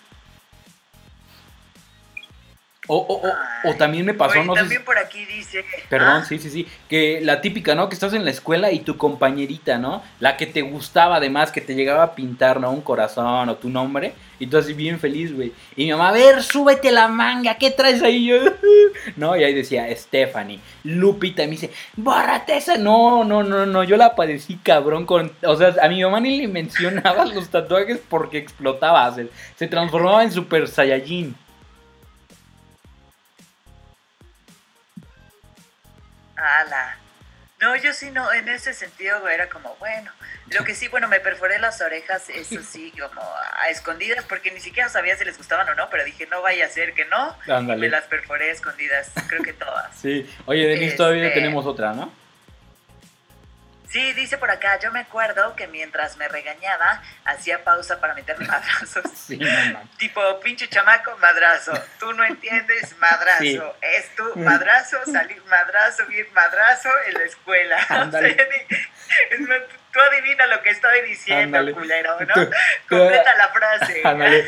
O, 2.90 2.96
o, 2.96 3.68
o, 3.68 3.74
también 3.74 4.07
me 4.07 4.14
pasó, 4.14 4.42
no 4.42 4.55
también 4.55 4.83
por 4.83 4.96
aquí 4.96 5.22
dice. 5.27 5.62
Perdón, 5.90 6.22
ah. 6.22 6.24
sí, 6.27 6.38
sí, 6.38 6.48
sí. 6.48 6.66
Que 6.88 7.20
la 7.22 7.42
típica, 7.42 7.74
¿no? 7.74 7.90
Que 7.90 7.94
estás 7.94 8.14
en 8.14 8.24
la 8.24 8.31
escuela 8.31 8.72
y 8.72 8.81
tu 8.81 8.96
compañerita, 8.96 9.77
¿no? 9.77 10.03
La 10.20 10.38
que 10.38 10.46
te 10.46 10.62
gustaba 10.62 11.16
además, 11.16 11.53
que 11.53 11.61
te 11.61 11.74
llegaba 11.74 12.03
a 12.03 12.14
pintar, 12.14 12.61
¿no? 12.61 12.70
Un 12.70 12.81
corazón 12.81 13.51
o 13.51 13.57
tu 13.57 13.68
nombre. 13.68 14.14
Y 14.40 14.46
tú 14.46 14.57
así 14.57 14.72
bien 14.72 14.98
feliz, 14.98 15.35
güey. 15.35 15.53
Y 15.77 15.85
mi 15.85 15.90
mamá, 15.90 16.09
a 16.09 16.12
ver, 16.12 16.42
súbete 16.42 16.90
la 16.90 17.09
manga, 17.09 17.57
¿qué 17.57 17.70
traes 17.70 18.03
ahí? 18.03 18.24
Yo, 18.24 18.37
no, 19.16 19.37
y 19.37 19.44
ahí 19.44 19.53
decía 19.53 19.94
Stephanie, 19.94 20.61
Lupita. 20.85 21.42
Y 21.42 21.46
me 21.46 21.53
dice, 21.53 21.70
bórrate 21.94 22.57
esa. 22.57 22.79
No, 22.79 23.22
no, 23.22 23.42
no, 23.42 23.66
no. 23.66 23.85
Yo 23.85 23.98
la 23.98 24.14
padecí 24.14 24.57
cabrón 24.62 25.05
con. 25.05 25.31
O 25.44 25.57
sea, 25.57 25.74
a 25.83 25.88
mi 25.88 26.03
mamá 26.03 26.20
ni 26.20 26.38
le 26.38 26.48
mencionaba 26.48 27.24
los 27.35 27.51
tatuajes 27.51 28.01
porque 28.09 28.38
explotaba. 28.38 29.14
Se, 29.14 29.29
se 29.57 29.66
transformaba 29.66 30.22
en 30.22 30.33
Super 30.33 30.68
Saiyajin. 30.68 31.35
Ala. 36.38 36.96
No, 37.61 37.74
yo 37.74 37.92
sí 37.92 38.11
no, 38.12 38.33
en 38.33 38.48
ese 38.48 38.72
sentido 38.72 39.29
era 39.29 39.48
como, 39.48 39.74
bueno, 39.81 40.12
lo 40.51 40.62
que 40.62 40.77
sí, 40.77 40.87
bueno, 40.88 41.09
me 41.09 41.18
perforé 41.18 41.59
las 41.59 41.81
orejas, 41.81 42.29
eso 42.29 42.62
sí, 42.62 42.92
como 42.98 43.20
a 43.20 43.68
escondidas, 43.68 44.24
porque 44.24 44.53
ni 44.53 44.61
siquiera 44.61 44.88
sabía 44.88 45.16
si 45.16 45.24
les 45.24 45.37
gustaban 45.37 45.68
o 45.68 45.74
no, 45.74 45.90
pero 45.90 46.05
dije, 46.05 46.27
no 46.27 46.40
vaya 46.40 46.66
a 46.66 46.68
ser 46.68 46.94
que 46.94 47.05
no, 47.07 47.37
me 47.77 47.88
las 47.88 48.05
perforé 48.05 48.51
escondidas, 48.51 49.11
creo 49.29 49.42
que 49.42 49.53
todas. 49.53 49.96
Sí, 49.98 50.31
oye, 50.46 50.66
Denise, 50.68 50.96
todavía 50.96 51.27
este, 51.27 51.40
tenemos 51.40 51.66
otra, 51.66 51.92
¿no? 51.92 52.12
Sí, 53.90 54.12
dice 54.12 54.37
por 54.37 54.51
acá, 54.51 54.79
yo 54.79 54.92
me 54.92 55.01
acuerdo 55.01 55.57
que 55.57 55.66
mientras 55.66 56.18
me 56.18 56.29
regañaba, 56.29 57.03
hacía 57.24 57.64
pausa 57.64 58.01
para 58.01 58.14
meterme 58.14 58.46
madrazos. 58.48 59.05
Sí, 59.14 59.40
tipo, 59.96 60.20
pinche 60.40 60.68
chamaco, 60.68 61.16
madrazo. 61.18 61.72
Tú 61.98 62.12
no 62.12 62.24
entiendes, 62.24 62.94
madrazo. 62.98 63.77
Es 63.81 64.14
tu 64.14 64.37
madrazo, 64.37 64.98
salir 65.11 65.42
madrazo, 65.44 66.07
bien 66.07 66.27
madrazo 66.35 66.90
en 67.07 67.14
la 67.14 67.22
escuela. 67.24 67.79
tú 69.92 70.01
adivina 70.01 70.46
lo 70.46 70.62
que 70.62 70.70
estoy 70.70 71.01
diciendo, 71.09 71.59
culero, 71.74 72.20
¿no? 72.20 72.35
Completa 72.88 73.35
la 73.37 73.48
frase. 73.48 74.03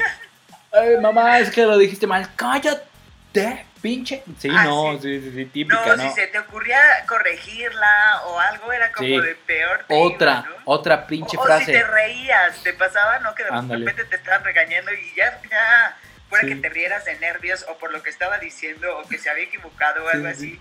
Ay, 0.72 0.96
mamá, 1.00 1.38
es 1.40 1.50
que 1.50 1.64
lo 1.64 1.78
dijiste 1.78 2.06
mal. 2.06 2.28
Cállate 2.36 3.66
pinche. 3.80 4.22
Sí, 4.38 4.48
ah, 4.50 4.64
no, 4.64 4.98
sí. 5.00 5.20
sí, 5.20 5.32
sí, 5.34 5.44
típica, 5.46 5.96
¿no? 5.96 6.02
si 6.02 6.10
se 6.14 6.26
te 6.28 6.38
ocurría 6.38 6.80
corregirla 7.06 8.22
o 8.26 8.38
algo, 8.38 8.72
era 8.72 8.92
como 8.92 9.20
de 9.20 9.34
peor. 9.46 9.84
otra, 9.88 10.44
otra 10.64 11.06
pinche 11.06 11.36
frase. 11.36 11.62
O 11.62 11.66
si 11.66 11.72
te 11.72 11.84
reías, 11.84 12.62
te 12.62 12.72
pasaba, 12.72 13.18
¿no? 13.20 13.34
Que 13.34 13.44
de 13.44 13.76
repente 13.78 14.04
te 14.04 14.16
estaban 14.16 14.44
regañando 14.44 14.92
y 14.92 15.14
ya, 15.16 15.40
ya, 15.50 15.96
fuera 16.28 16.46
que 16.46 16.54
te 16.54 16.68
rieras 16.68 17.04
de 17.04 17.18
nervios 17.18 17.66
o 17.68 17.76
por 17.78 17.92
lo 17.92 18.02
que 18.02 18.10
estaba 18.10 18.38
diciendo 18.38 18.86
o 18.98 19.08
que 19.08 19.18
se 19.18 19.28
había 19.28 19.44
equivocado 19.44 20.04
o 20.04 20.08
algo 20.08 20.28
así. 20.28 20.60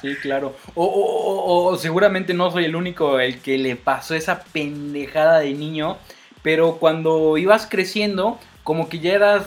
Sí, 0.00 0.16
claro. 0.16 0.56
O, 0.74 0.84
o, 0.84 1.64
o, 1.64 1.76
seguramente 1.76 2.34
no 2.34 2.50
soy 2.50 2.66
el 2.66 2.76
único 2.76 3.18
el 3.18 3.40
que 3.40 3.58
le 3.58 3.74
pasó 3.76 4.14
esa 4.14 4.44
pendejada 4.44 5.40
de 5.40 5.52
niño, 5.54 5.98
pero 6.42 6.76
cuando 6.76 7.36
ibas 7.36 7.66
creciendo, 7.66 8.38
como 8.62 8.88
que 8.88 9.00
ya 9.00 9.14
eras 9.14 9.46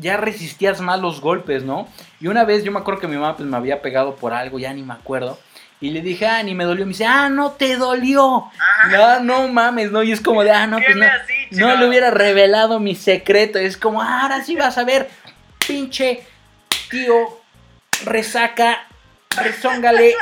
ya 0.00 0.16
resistías 0.16 0.80
más 0.80 1.00
los 1.00 1.20
golpes, 1.20 1.64
¿no? 1.64 1.88
Y 2.20 2.28
una 2.28 2.44
vez 2.44 2.64
yo 2.64 2.72
me 2.72 2.78
acuerdo 2.78 3.00
que 3.00 3.08
mi 3.08 3.16
mamá 3.16 3.36
pues, 3.36 3.48
me 3.48 3.56
había 3.56 3.82
pegado 3.82 4.16
por 4.16 4.32
algo, 4.32 4.58
ya 4.58 4.72
ni 4.72 4.82
me 4.82 4.94
acuerdo. 4.94 5.38
Y 5.80 5.90
le 5.90 6.00
dije, 6.00 6.26
ah, 6.26 6.42
ni 6.42 6.54
me 6.54 6.64
dolió. 6.64 6.84
Me 6.84 6.90
dice, 6.90 7.06
ah, 7.06 7.28
no 7.28 7.52
te 7.52 7.76
dolió. 7.76 8.50
No, 8.90 9.20
no 9.20 9.48
mames, 9.48 9.92
¿no? 9.92 10.02
Y 10.02 10.10
es 10.10 10.20
como 10.20 10.42
de, 10.42 10.50
ah, 10.50 10.66
no, 10.66 10.78
pues 10.78 10.96
no. 10.96 11.06
No 11.52 11.76
le 11.76 11.88
hubiera 11.88 12.10
revelado 12.10 12.80
mi 12.80 12.96
secreto. 12.96 13.58
Es 13.58 13.76
como, 13.76 14.02
ah, 14.02 14.22
ahora 14.22 14.42
sí 14.42 14.56
vas 14.56 14.76
a 14.76 14.84
ver, 14.84 15.08
pinche 15.66 16.26
tío, 16.90 17.14
resaca, 18.04 18.86
rezóngale 19.36 20.14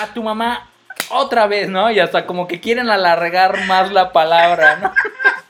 a 0.00 0.06
tu 0.08 0.22
mamá 0.22 0.68
otra 1.10 1.46
vez, 1.46 1.68
¿no? 1.68 1.90
Y 1.90 2.00
hasta 2.00 2.26
como 2.26 2.48
que 2.48 2.60
quieren 2.60 2.90
alargar 2.90 3.66
más 3.66 3.92
la 3.92 4.12
palabra, 4.12 4.76
¿no? 4.76 4.92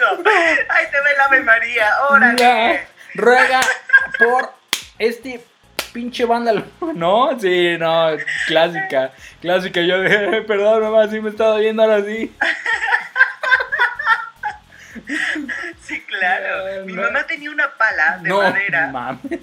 ¿Qué 0.00 0.22
más 0.22 0.24
le 0.24 0.54
digo? 0.54 0.66
Ay, 0.68 0.86
te 0.90 1.00
ve 1.00 1.16
la 1.16 1.24
Ave 1.24 1.40
María, 1.42 2.02
órale. 2.08 2.86
ruega 3.14 3.60
por 4.18 4.54
este 4.98 5.44
pinche 5.92 6.24
vándalo. 6.24 6.64
¿No? 6.94 7.38
Sí, 7.38 7.76
no, 7.78 8.16
clásica, 8.46 9.12
clásica. 9.40 9.80
Yo 9.80 10.00
dije, 10.02 10.42
perdón, 10.42 10.82
mamá, 10.82 11.08
sí 11.08 11.20
me 11.20 11.30
estaba 11.30 11.58
viendo 11.58 11.82
ahora 11.82 12.02
sí. 12.04 12.34
Sí, 15.82 16.00
claro. 16.02 16.84
Mi 16.84 16.92
mamá 16.92 17.24
tenía 17.26 17.50
una 17.50 17.70
pala 17.76 18.18
de 18.22 18.30
madera. 18.30 18.88
Mames. 18.88 19.40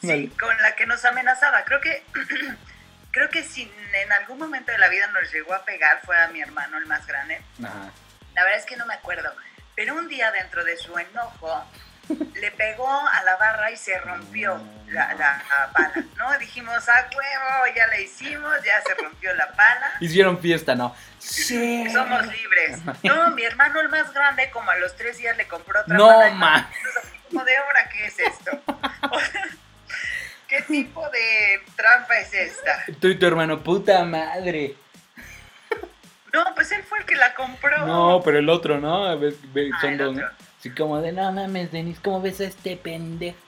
sí, 0.00 0.28
con 0.38 0.56
la 0.62 0.74
que 0.74 0.86
nos 0.86 1.04
amenazaba. 1.04 1.64
Creo 1.64 1.80
que 1.80 2.02
creo 3.10 3.28
que 3.28 3.42
si 3.42 3.70
en 3.92 4.12
algún 4.12 4.38
momento 4.38 4.72
de 4.72 4.78
la 4.78 4.88
vida 4.88 5.06
nos 5.08 5.32
llegó 5.32 5.54
a 5.54 5.64
pegar 5.64 6.00
fue 6.04 6.16
a 6.20 6.28
mi 6.28 6.40
hermano, 6.40 6.78
el 6.78 6.86
más 6.86 7.06
grande. 7.06 7.40
Ajá. 7.62 7.90
La 8.34 8.44
verdad 8.44 8.58
es 8.58 8.66
que 8.66 8.76
no 8.76 8.86
me 8.86 8.94
acuerdo. 8.94 9.30
Pero 9.74 9.94
un 9.94 10.08
día 10.08 10.30
dentro 10.32 10.64
de 10.64 10.76
su 10.76 10.96
enojo 10.98 11.64
le 12.34 12.50
pegó 12.52 12.88
a 12.88 13.22
la 13.22 13.36
barra 13.36 13.70
y 13.70 13.76
se 13.76 13.98
rompió 14.00 14.60
la, 14.88 15.70
pala, 15.72 16.04
¿no? 16.16 16.38
Dijimos, 16.38 16.88
ah, 16.88 17.08
huevo, 17.10 17.76
ya 17.76 17.86
la 17.86 18.00
hicimos, 18.00 18.52
ya 18.64 18.82
se 18.82 18.94
rompió 19.00 19.32
la 19.34 19.48
pala. 19.52 19.92
Hicieron 20.00 20.40
fiesta, 20.40 20.74
¿no? 20.74 20.94
Sí. 21.18 21.88
Somos 21.90 22.26
libres. 22.26 22.78
No, 23.02 23.30
mi 23.30 23.44
hermano 23.44 23.80
el 23.80 23.88
más 23.88 24.12
grande, 24.12 24.50
como 24.50 24.70
a 24.70 24.76
los 24.76 24.96
tres 24.96 25.18
días 25.18 25.36
le 25.36 25.46
compró 25.46 25.80
otra 25.80 25.96
no, 25.96 26.08
pala. 26.08 26.30
No, 26.30 26.70
¿Cómo 27.28 27.44
de 27.44 27.52
obra 27.60 27.88
qué 27.88 28.06
es 28.06 28.18
esto? 28.18 28.50
¿Qué 30.48 30.62
tipo 30.62 31.08
de 31.10 31.62
trampa 31.76 32.18
es 32.18 32.34
esta? 32.34 32.84
Tú 33.00 33.06
y 33.06 33.18
tu 33.18 33.26
hermano, 33.26 33.62
puta 33.62 34.04
madre. 34.04 34.74
No, 36.32 36.44
pues 36.54 36.70
él 36.72 36.82
fue 36.82 36.98
el 37.00 37.04
que 37.04 37.16
la 37.16 37.34
compró. 37.34 37.86
No, 37.86 38.20
pero 38.24 38.38
el 38.38 38.48
otro, 38.48 38.80
¿no? 38.80 39.04
Ah, 39.04 39.18
son 39.80 39.96
dos, 39.96 40.16
¿no? 40.16 40.22
Así 40.58 40.70
como 40.70 41.00
de, 41.00 41.12
no 41.12 41.32
mames, 41.32 41.72
Denis, 41.72 41.98
¿cómo 42.00 42.20
ves 42.20 42.40
a 42.40 42.44
este 42.44 42.76
pendejo? 42.76 43.38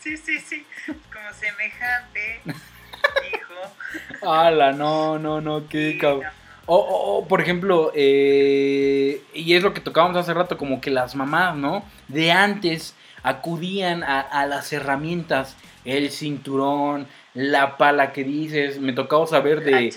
Sí, 0.00 0.16
sí, 0.16 0.38
sí. 0.38 0.66
Como 0.86 1.32
semejante, 1.32 2.40
hijo. 2.44 4.30
Ala, 4.30 4.72
no, 4.72 5.18
no, 5.18 5.40
no, 5.40 5.68
qué 5.68 5.96
cabrón. 5.98 6.30
O, 6.66 6.76
o, 6.76 7.26
por 7.26 7.40
ejemplo, 7.40 7.90
eh, 7.94 9.22
y 9.34 9.54
es 9.54 9.62
lo 9.62 9.74
que 9.74 9.80
tocábamos 9.80 10.16
hace 10.16 10.34
rato, 10.34 10.56
como 10.56 10.80
que 10.80 10.90
las 10.90 11.16
mamás, 11.16 11.56
¿no? 11.56 11.84
De 12.08 12.30
antes 12.30 12.94
acudían 13.22 14.04
a, 14.04 14.20
a 14.20 14.46
las 14.46 14.72
herramientas, 14.72 15.56
el 15.84 16.10
cinturón, 16.10 17.08
la 17.34 17.76
pala 17.76 18.12
que 18.12 18.24
dices, 18.24 18.80
me 18.80 18.92
tocaba 18.92 19.26
saber 19.26 19.62
de, 19.62 19.94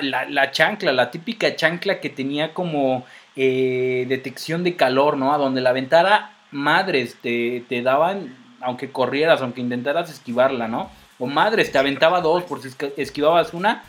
la, 0.00 0.50
chancla, 0.50 0.92
la 0.92 1.10
típica 1.10 1.54
chancla 1.54 2.00
que 2.00 2.08
tenía 2.08 2.54
como 2.54 3.04
eh, 3.36 4.06
detección 4.08 4.64
de 4.64 4.76
calor, 4.76 5.16
¿no? 5.16 5.34
A 5.34 5.38
donde 5.38 5.60
la 5.60 5.72
ventara, 5.72 6.32
madres, 6.50 7.16
te, 7.20 7.64
te 7.68 7.82
daban, 7.82 8.34
aunque 8.60 8.90
corrieras, 8.90 9.42
aunque 9.42 9.60
intentaras 9.60 10.10
esquivarla, 10.10 10.68
¿no? 10.68 10.90
O 11.18 11.26
madres, 11.26 11.72
te 11.72 11.78
aventaba 11.78 12.20
dos, 12.20 12.44
por 12.44 12.62
si 12.62 12.70
esquivabas 12.96 13.54
una, 13.54 13.82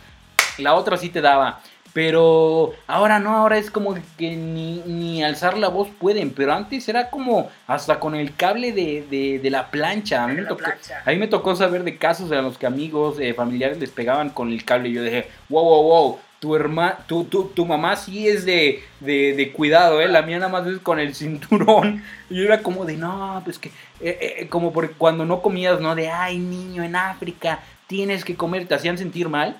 la 0.57 0.73
otra 0.73 0.97
sí 0.97 1.09
te 1.09 1.21
daba. 1.21 1.61
Pero 1.97 2.75
ahora 2.85 3.17
no, 3.17 3.35
ahora 3.35 3.57
es 3.57 3.71
como 3.71 3.95
que 4.19 4.35
ni, 4.35 4.83
ni, 4.85 5.23
alzar 5.23 5.57
la 5.57 5.67
voz 5.67 5.87
pueden. 5.99 6.29
Pero 6.29 6.53
antes 6.53 6.87
era 6.87 7.09
como 7.09 7.49
hasta 7.65 7.99
con 7.99 8.13
el 8.13 8.35
cable 8.35 8.71
de, 8.71 9.39
de, 9.41 9.49
la 9.49 9.71
plancha. 9.71 10.23
A 10.23 10.27
mí, 10.27 10.35
me 10.35 10.43
tocó, 10.43 10.65
a 11.05 11.09
mí 11.09 11.15
me 11.15 11.27
tocó 11.27 11.55
saber 11.55 11.83
de 11.83 11.97
casos 11.97 12.31
en 12.31 12.43
los 12.43 12.59
que 12.59 12.67
amigos, 12.67 13.17
eh, 13.19 13.33
familiares 13.33 13.79
les 13.79 13.89
pegaban 13.89 14.29
con 14.29 14.51
el 14.51 14.63
cable. 14.63 14.89
Y 14.89 14.93
yo 14.93 15.01
dije, 15.01 15.27
wow, 15.49 15.63
wow, 15.63 15.81
wow. 15.81 16.19
Tu, 16.39 16.55
herma, 16.55 16.99
tu, 17.07 17.23
tu, 17.23 17.45
tu 17.45 17.65
mamá 17.65 17.95
sí 17.95 18.27
es 18.27 18.45
de, 18.45 18.83
de, 18.99 19.33
de, 19.33 19.51
cuidado, 19.51 19.99
¿eh? 19.99 20.07
La 20.07 20.21
mía 20.21 20.37
nada 20.37 20.51
más 20.51 20.67
es 20.67 20.77
con 20.77 20.99
el 20.99 21.15
cinturón. 21.15 22.03
Y 22.29 22.35
yo 22.35 22.43
era 22.43 22.61
como 22.61 22.85
de, 22.85 22.95
no, 22.95 23.41
pues 23.43 23.57
que, 23.57 23.69
eh, 24.01 24.35
eh, 24.41 24.47
como 24.49 24.71
porque 24.71 24.93
cuando 24.95 25.25
no 25.25 25.41
comías, 25.41 25.81
¿no? 25.81 25.95
De, 25.95 26.11
ay, 26.11 26.37
niño, 26.37 26.83
en 26.83 26.95
África, 26.95 27.61
tienes 27.87 28.23
que 28.23 28.35
comer, 28.35 28.67
te 28.67 28.75
hacían 28.75 28.99
sentir 28.99 29.29
mal. 29.29 29.57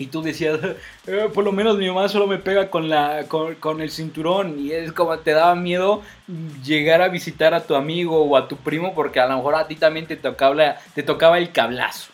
Y 0.00 0.06
tú 0.06 0.22
decías, 0.22 0.58
eh, 1.06 1.28
por 1.34 1.44
lo 1.44 1.52
menos 1.52 1.76
mi 1.76 1.86
mamá 1.86 2.08
solo 2.08 2.26
me 2.26 2.38
pega 2.38 2.70
con, 2.70 2.88
la, 2.88 3.26
con, 3.28 3.82
el 3.82 3.90
cinturón. 3.90 4.58
Y 4.58 4.72
es 4.72 4.94
como 4.94 5.18
te 5.18 5.32
daba 5.32 5.54
miedo 5.54 6.02
llegar 6.64 7.02
a 7.02 7.08
visitar 7.08 7.52
a 7.52 7.64
tu 7.64 7.74
amigo 7.74 8.24
o 8.24 8.34
a 8.38 8.48
tu 8.48 8.56
primo 8.56 8.94
porque 8.94 9.20
a 9.20 9.26
lo 9.26 9.36
mejor 9.36 9.56
a 9.56 9.68
ti 9.68 9.76
también 9.76 10.06
te 10.06 10.16
tocaba, 10.16 10.78
te 10.94 11.02
tocaba 11.02 11.36
el 11.36 11.52
cablazo. 11.52 12.12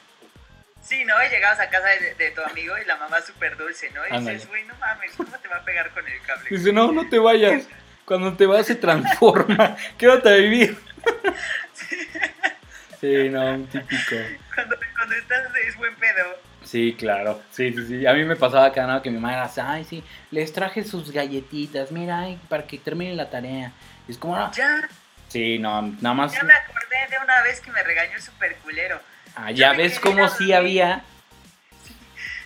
Sí, 0.83 1.05
¿no? 1.05 1.15
Y 1.25 1.29
llegabas 1.29 1.61
a 1.61 1.71
casa 1.71 1.87
de, 2.19 2.31
tu 2.33 2.41
amigo 2.43 2.75
y 2.77 2.85
la 2.87 2.97
mamá 2.97 3.21
súper 3.21 3.57
dulce, 3.57 3.89
¿no? 3.93 4.01
Y 4.05 4.19
dices, 4.19 4.49
güey, 4.49 4.65
no 4.65 4.75
mames, 4.81 5.13
¿cómo 5.17 5.39
te 5.39 5.47
va 5.47 5.59
a 5.59 5.65
pegar 5.65 5.91
con 5.91 6.09
el 6.09 6.21
cable? 6.23 6.51
Dice, 6.51 6.73
no, 6.73 6.91
no 6.91 7.09
te 7.09 7.21
vayas. 7.21 7.69
Cuando 8.05 8.37
te 8.37 8.47
vas 8.47 8.67
se 8.67 8.75
transforma. 8.75 9.77
Quédate 9.97 10.29
a 10.29 10.37
vivir. 10.37 10.77
Sí, 12.99 13.29
no, 13.29 13.59
típico. 13.67 14.17
Cuando, 14.55 14.75
cuando 14.97 15.15
estás 15.17 15.55
es 15.67 15.77
buen 15.77 15.95
pedo. 15.97 16.46
Sí, 16.67 16.97
claro. 16.99 17.41
Sí, 17.51 17.73
sí, 17.73 17.87
sí. 17.87 18.07
A 18.07 18.13
mí 18.13 18.25
me 18.25 18.37
pasaba 18.37 18.67
acá, 18.67 18.87
¿no? 18.87 19.01
Que 19.01 19.11
mi 19.11 19.19
mamá 19.19 19.35
era, 19.35 19.51
ay, 19.73 19.85
sí, 19.85 20.03
les 20.31 20.53
traje 20.53 20.85
sus 20.85 21.13
galletitas, 21.13 21.93
mira, 21.93 22.21
ay, 22.21 22.41
para 22.49 22.67
que 22.67 22.79
termine 22.79 23.15
la 23.15 23.31
tarea. 23.31 23.73
Y 24.09 24.13
es 24.13 24.19
como, 24.19 24.37
no. 24.37 24.53
Ya. 24.53 24.89
Sí, 25.29 25.59
no, 25.59 25.83
nada 25.83 26.15
más. 26.15 26.33
Ya 26.33 26.43
me 26.43 26.53
acordé 26.53 26.97
de 27.11 27.19
una 27.23 27.43
vez 27.43 27.61
que 27.61 27.71
me 27.71 27.83
regañó 27.83 28.15
el 28.15 28.23
super 28.23 28.57
culero. 28.57 29.01
Ah, 29.37 29.51
ya 29.51 29.73
ves 29.73 30.01
cómo 30.01 30.29
sí 30.29 30.53
había. 30.53 31.05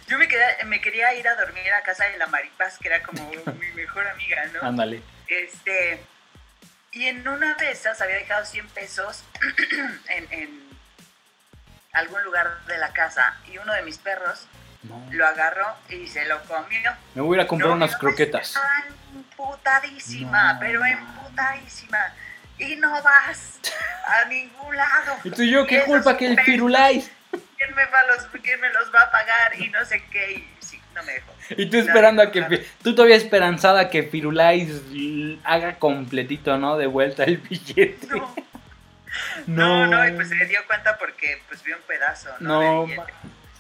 Yo 0.08 0.18
me, 0.18 0.28
me 0.66 0.80
quería 0.80 1.14
ir 1.14 1.26
a 1.28 1.36
dormir 1.36 1.72
a 1.72 1.82
casa 1.82 2.04
de 2.06 2.18
la 2.18 2.26
Maripaz, 2.26 2.78
que 2.78 2.88
era 2.88 3.02
como 3.02 3.30
mi 3.60 3.72
mejor 3.74 4.06
amiga, 4.08 4.44
¿no? 4.52 4.68
Ándale. 4.68 5.02
Este, 5.28 6.00
y 6.92 7.06
en 7.06 7.26
una 7.26 7.54
de 7.54 7.70
esas 7.70 8.00
había 8.00 8.16
dejado 8.16 8.44
100 8.44 8.68
pesos 8.68 9.22
en, 10.08 10.69
algún 11.92 12.22
lugar 12.24 12.64
de 12.66 12.78
la 12.78 12.92
casa 12.92 13.36
y 13.50 13.58
uno 13.58 13.72
de 13.72 13.82
mis 13.82 13.98
perros 13.98 14.46
lo 15.10 15.26
agarró 15.26 15.66
y 15.88 16.06
se 16.06 16.24
lo 16.26 16.42
comió. 16.44 16.90
Me 17.14 17.22
voy 17.22 17.38
a 17.40 17.46
comprar 17.46 17.72
unas 17.72 17.96
croquetas. 17.96 18.54
Emputadísima, 19.14 20.56
pero 20.58 20.84
emputadísima. 20.84 21.98
Y 22.58 22.76
no 22.76 22.90
vas 23.02 23.60
a 24.06 24.24
ningún 24.28 24.76
lado. 24.76 25.16
¿Y 25.24 25.30
tú 25.30 25.42
y 25.42 25.50
yo 25.50 25.66
qué 25.66 25.82
culpa 25.84 26.16
que 26.16 26.26
el 26.26 26.40
Firulais? 26.40 27.10
¿Quién 27.30 27.74
me, 27.74 27.84
va 27.86 28.02
los, 28.04 28.26
¿Quién 28.42 28.60
me 28.60 28.70
los 28.70 28.92
va 28.94 29.02
a 29.02 29.10
pagar? 29.10 29.60
Y 29.60 29.68
no 29.68 29.84
sé 29.84 30.02
qué. 30.10 30.32
Y 30.32 30.64
sí, 30.64 30.80
no 30.94 31.02
me 31.02 31.12
dejó. 31.12 31.32
Y 31.56 31.68
tú 31.68 31.78
esperando 31.78 32.22
a 32.22 32.30
que. 32.30 32.66
Tú 32.82 32.94
todavía 32.94 33.16
esperanzada 33.16 33.90
que 33.90 34.02
Firulais 34.04 34.70
haga 35.44 35.76
completito, 35.78 36.56
¿no? 36.58 36.76
De 36.76 36.86
vuelta 36.86 37.24
el 37.24 37.38
billete. 37.38 38.06
No. 38.08 38.34
No, 39.46 39.86
no, 39.86 40.06
y 40.06 40.12
pues 40.12 40.28
se 40.28 40.44
dio 40.46 40.60
cuenta 40.66 40.96
porque 40.98 41.42
pues 41.48 41.62
vio 41.62 41.76
un 41.76 41.82
pedazo, 41.82 42.30
¿no? 42.40 42.86
No, 42.86 43.04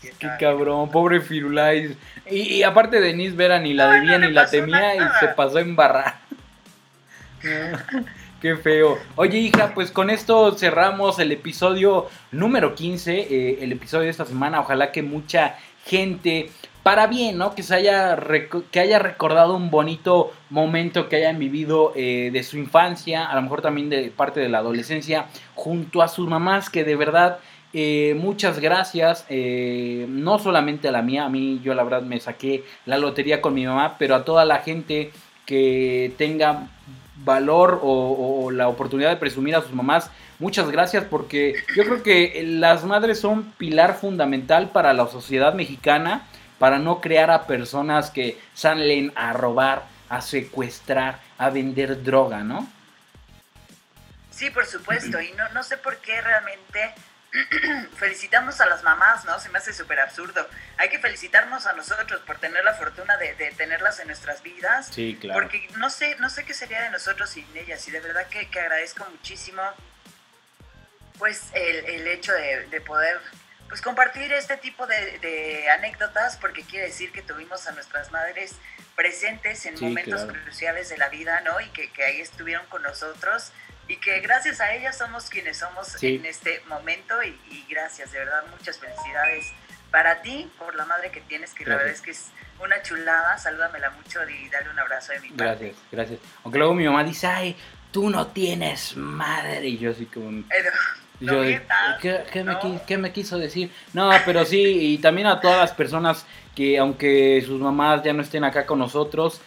qué 0.00 0.28
cabrón, 0.38 0.90
pobre 0.90 1.20
Firulais. 1.20 1.96
Y, 2.30 2.62
aparte 2.62 3.00
Denise 3.00 3.36
Vera 3.36 3.58
ni 3.58 3.74
la 3.74 3.90
debía 3.90 4.18
ni 4.18 4.30
la 4.30 4.46
temía 4.46 4.94
y 4.96 5.00
se 5.18 5.28
pasó 5.28 5.58
a 5.58 5.60
embarrar. 5.60 6.20
Qué 8.40 8.56
feo. 8.56 8.98
Oye, 9.16 9.36
hija, 9.36 9.74
pues 9.74 9.90
con 9.90 10.08
esto 10.08 10.56
cerramos 10.56 11.18
el 11.18 11.30
episodio 11.30 12.08
número 12.32 12.74
15, 12.74 13.18
eh, 13.20 13.58
el 13.60 13.72
episodio 13.72 14.04
de 14.04 14.10
esta 14.10 14.24
semana. 14.24 14.60
Ojalá 14.60 14.92
que 14.92 15.02
mucha 15.02 15.56
gente, 15.84 16.50
para 16.82 17.06
bien, 17.06 17.38
¿no? 17.38 17.54
Que 17.54 17.62
se 17.62 17.74
haya, 17.74 18.18
que 18.70 18.80
haya 18.80 18.98
recordado 18.98 19.56
un 19.56 19.70
bonito 19.70 20.32
momento 20.48 21.08
que 21.08 21.16
hayan 21.16 21.38
vivido 21.38 21.92
eh, 21.94 22.30
de 22.32 22.42
su 22.42 22.58
infancia, 22.58 23.26
a 23.26 23.34
lo 23.34 23.42
mejor 23.42 23.62
también 23.62 23.90
de 23.90 24.10
parte 24.10 24.40
de 24.40 24.48
la 24.48 24.58
adolescencia, 24.58 25.26
junto 25.54 26.02
a 26.02 26.08
sus 26.08 26.28
mamás, 26.28 26.70
que 26.70 26.84
de 26.84 26.96
verdad... 26.96 27.38
Eh, 27.72 28.16
muchas 28.18 28.58
gracias, 28.58 29.26
no 29.30 30.40
solamente 30.40 30.88
a 30.88 30.90
la 30.90 31.02
mía, 31.02 31.26
a 31.26 31.28
mí 31.28 31.60
yo 31.62 31.72
la 31.72 31.84
verdad 31.84 32.02
me 32.02 32.18
saqué 32.18 32.64
la 32.84 32.98
lotería 32.98 33.40
con 33.40 33.54
mi 33.54 33.64
mamá, 33.64 33.94
pero 33.96 34.16
a 34.16 34.24
toda 34.24 34.44
la 34.44 34.58
gente 34.58 35.12
que 35.46 36.12
tenga 36.16 36.68
valor 37.24 37.80
o, 37.82 38.50
la 38.50 38.68
oportunidad 38.68 39.10
de 39.10 39.16
presumir 39.16 39.54
a 39.54 39.62
sus 39.62 39.72
mamás, 39.72 40.10
muchas 40.38 40.70
gracias 40.70 41.04
porque 41.04 41.54
yo 41.76 41.84
creo 41.84 42.02
que 42.02 42.42
las 42.44 42.84
madres 42.84 43.20
son 43.20 43.52
pilar 43.58 43.94
fundamental 43.94 44.70
para 44.70 44.92
la 44.92 45.06
sociedad 45.06 45.54
mexicana, 45.54 46.26
para 46.60 46.78
no 46.78 47.00
crear 47.00 47.30
a 47.30 47.46
personas 47.46 48.10
que 48.10 48.38
salen 48.54 49.12
a 49.16 49.32
robar, 49.32 49.86
a 50.10 50.20
secuestrar, 50.20 51.18
a 51.38 51.48
vender 51.48 52.02
droga, 52.02 52.44
¿no? 52.44 52.70
Sí, 54.30 54.50
por 54.50 54.66
supuesto, 54.66 55.20
y 55.22 55.32
no, 55.32 55.48
no 55.48 55.62
sé 55.62 55.78
por 55.78 55.96
qué 55.96 56.20
realmente 56.20 56.94
felicitamos 57.96 58.60
a 58.60 58.66
las 58.66 58.82
mamás, 58.82 59.24
¿no? 59.24 59.40
Se 59.40 59.48
me 59.48 59.56
hace 59.58 59.72
súper 59.72 60.00
absurdo. 60.00 60.46
Hay 60.76 60.90
que 60.90 60.98
felicitarnos 60.98 61.66
a 61.66 61.72
nosotros 61.72 62.20
por 62.26 62.38
tener 62.38 62.62
la 62.62 62.74
fortuna 62.74 63.16
de, 63.16 63.34
tenerlas 63.56 64.00
en 64.00 64.08
nuestras 64.08 64.42
vidas. 64.42 64.88
Sí, 64.92 65.16
claro. 65.18 65.40
Porque 65.40 65.66
no 65.78 65.88
sé, 65.88 66.16
no 66.18 66.28
sé 66.28 66.44
qué 66.44 66.52
sería 66.52 66.82
de 66.82 66.90
nosotros 66.90 67.30
sin 67.30 67.46
ellas. 67.56 67.88
Y 67.88 67.90
de 67.90 68.00
verdad 68.00 68.26
que, 68.26 68.46
agradezco 68.60 69.06
muchísimo, 69.10 69.62
pues, 71.18 71.48
el, 71.54 72.06
hecho 72.06 72.32
de, 72.34 72.80
poder, 72.82 73.18
pues, 73.70 73.80
compartir 73.80 74.30
este 74.32 74.58
tipo 74.58 74.86
de, 74.86 75.70
anécdotas, 75.70 76.36
porque 76.36 76.62
quiere 76.62 76.88
decir 76.88 77.10
que 77.12 77.22
tuvimos 77.22 77.66
a 77.66 77.72
nuestras 77.72 78.12
madres 78.12 78.56
presentes 78.94 79.64
en 79.64 79.80
momentos 79.80 80.26
cruciales 80.26 80.90
de 80.90 80.98
la 80.98 81.08
vida, 81.08 81.40
¿no? 81.40 81.58
Y 81.60 81.68
que, 81.70 81.90
que 81.90 82.04
ahí 82.04 82.20
estuvieron 82.20 82.66
con 82.66 82.82
nosotros 82.82 83.52
y 83.90 83.96
que 83.96 84.20
gracias 84.20 84.60
a 84.60 84.72
ella 84.72 84.92
somos 84.92 85.28
quienes 85.28 85.58
somos 85.58 86.00
en 86.02 86.24
este 86.24 86.62
momento 86.68 87.20
y, 87.24 87.64
gracias, 87.68 88.12
de 88.12 88.20
verdad, 88.20 88.44
muchas 88.56 88.78
felicidades 88.78 89.46
para 89.90 90.22
ti 90.22 90.48
por 90.58 90.76
la 90.76 90.84
madre 90.84 91.10
que 91.10 91.20
tienes, 91.20 91.54
que 91.54 91.64
la 91.64 91.76
verdad 91.76 91.92
es 91.92 92.00
que 92.00 92.12
es 92.12 92.26
una 92.62 92.80
chulada, 92.82 93.36
salúdamela 93.38 93.90
mucho 93.90 94.20
y 94.28 94.48
dale 94.48 94.70
un 94.70 94.78
abrazo 94.78 95.12
de 95.12 95.20
mi 95.20 95.30
parte. 95.30 95.64
Gracias, 95.64 95.76
gracias. 95.90 96.20
Aunque 96.44 96.58
luego 96.58 96.74
mi 96.74 96.84
mamá 96.84 97.02
dice, 97.02 97.26
ay, 97.26 97.56
tú 97.90 98.10
no 98.10 98.28
tienes 98.28 98.96
madre, 98.96 99.66
y 99.66 99.78
yo 99.78 99.90
así 99.90 100.06
como... 100.06 100.44
Yo, 101.20 101.42
¿qué, 102.00 102.44
me, 102.44 102.56
¿Qué 102.86 102.98
me 102.98 103.12
quiso 103.12 103.38
decir? 103.38 103.70
No, 103.92 104.10
pero 104.24 104.44
sí, 104.44 104.94
y 104.94 104.98
también 104.98 105.26
a 105.26 105.40
todas 105.40 105.58
las 105.58 105.72
personas 105.72 106.26
que 106.54 106.78
aunque 106.78 107.42
sus 107.46 107.60
mamás 107.60 108.02
ya 108.02 108.12
no 108.12 108.22
estén 108.22 108.44
acá 108.44 108.66
con 108.66 108.78
nosotros, 108.78 109.40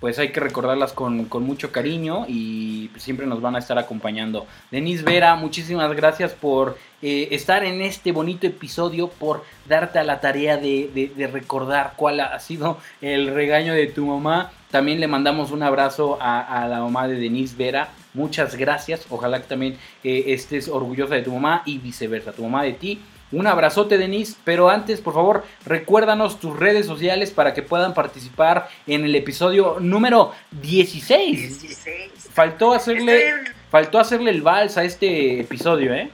pues 0.00 0.18
hay 0.18 0.30
que 0.30 0.40
recordarlas 0.40 0.92
con, 0.94 1.28
mucho 1.42 1.70
cariño 1.70 2.24
y 2.26 2.90
siempre 2.96 3.26
nos 3.26 3.42
van 3.42 3.54
a 3.54 3.58
estar 3.58 3.78
acompañando. 3.78 4.46
Denise 4.70 5.04
Vera, 5.04 5.36
muchísimas 5.36 5.94
gracias 5.94 6.32
por 6.32 6.78
eh, 7.02 7.28
estar 7.32 7.64
en 7.64 7.82
este 7.82 8.10
bonito 8.10 8.46
episodio, 8.46 9.08
por 9.08 9.44
darte 9.68 9.98
a 9.98 10.04
la 10.04 10.20
tarea 10.20 10.56
de, 10.56 11.12
recordar 11.30 11.92
cuál 11.96 12.20
ha 12.20 12.40
sido 12.40 12.78
el 13.02 13.34
regaño 13.34 13.74
de 13.74 13.86
tu 13.86 14.06
mamá. 14.06 14.50
También 14.70 15.00
le 15.00 15.06
mandamos 15.06 15.50
un 15.50 15.62
abrazo 15.62 16.16
a, 16.20 16.66
la 16.68 16.80
mamá 16.80 17.06
de 17.06 17.16
Denise 17.16 17.54
Vera. 17.56 17.90
Muchas 18.14 18.56
gracias. 18.56 19.06
Ojalá 19.10 19.40
que 19.40 19.48
también 19.48 19.76
eh, 20.02 20.24
estés 20.28 20.68
orgullosa 20.68 21.14
de 21.14 21.22
tu 21.22 21.32
mamá 21.32 21.62
y 21.66 21.78
viceversa, 21.78 22.32
tu 22.32 22.42
mamá 22.42 22.62
de 22.62 22.72
ti. 22.72 23.00
Un 23.32 23.46
abrazote, 23.46 23.98
Denise. 23.98 24.36
Pero 24.44 24.70
antes, 24.70 25.00
por 25.00 25.14
favor, 25.14 25.44
recuérdanos 25.64 26.40
tus 26.40 26.58
redes 26.58 26.86
sociales 26.86 27.30
para 27.30 27.54
que 27.54 27.62
puedan 27.62 27.94
participar 27.94 28.68
en 28.86 29.04
el 29.04 29.14
episodio 29.14 29.78
número 29.80 30.34
16. 30.50 31.60
16. 31.60 32.30
Faltó 32.32 32.72
hacerle, 32.72 33.34
faltó 33.70 33.98
hacerle 33.98 34.30
el 34.30 34.42
vals 34.42 34.76
a 34.76 34.84
este 34.84 35.40
episodio, 35.40 35.94
¿eh? 35.94 36.10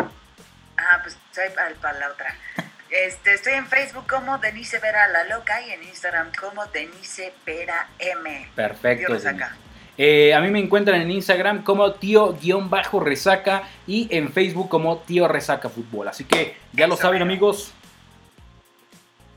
Ah, 0.77 1.01
pues 1.03 1.17
estoy 1.31 1.49
para 1.55 1.99
la 1.99 2.11
otra. 2.11 2.37
Este, 2.91 3.35
estoy 3.35 3.55
en 3.55 3.67
Facebook 3.67 4.07
como 4.09 4.39
Denise 4.39 4.79
Vera 4.79 5.09
La 5.09 5.25
Loca 5.25 5.61
y 5.61 5.71
en 5.71 5.83
Instagram 5.83 6.31
como 6.39 6.65
Denise 6.67 7.33
Vera 7.45 7.89
M. 7.99 8.49
Perfecto. 8.55 9.15
acá. 9.15 9.57
Eh, 9.99 10.35
a 10.35 10.41
mí 10.41 10.51
me 10.51 10.59
encuentran 10.59 11.01
en 11.01 11.11
Instagram 11.11 11.63
como 11.63 11.93
tío-resaca 11.95 13.63
y 13.87 14.09
en 14.15 14.33
Facebook 14.33 14.69
como 14.69 14.99
tío 14.99 15.29
resaca 15.29 15.69
fútbol. 15.69 16.09
Así 16.09 16.25
que 16.25 16.57
ya 16.73 16.87
lo 16.87 16.97
saben 16.97 17.23
amigos. 17.23 17.73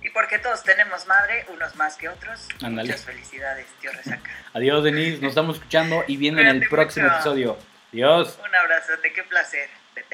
Y 0.02 0.10
porque 0.10 0.40
todos 0.40 0.64
tenemos 0.64 1.06
madre, 1.08 1.46
unos 1.54 1.76
más 1.76 1.96
que 1.96 2.10
otros. 2.10 2.48
Andale. 2.62 2.90
Muchas 2.90 3.06
felicidades, 3.06 3.68
tío 3.82 3.92
resaca. 3.92 4.32
Adiós 4.54 4.84
Denise, 4.84 5.22
nos 5.22 5.30
estamos 5.30 5.58
escuchando 5.58 6.04
y 6.08 6.18
viendo 6.18 6.42
en 6.42 6.48
el 6.48 6.68
próximo 6.68 7.08
episodio. 7.08 7.58
Adiós. 7.94 8.40
Un 8.48 8.56
abrazote, 8.56 9.14
qué 9.14 9.24
placer. 9.24 9.70
Bye 9.96 10.06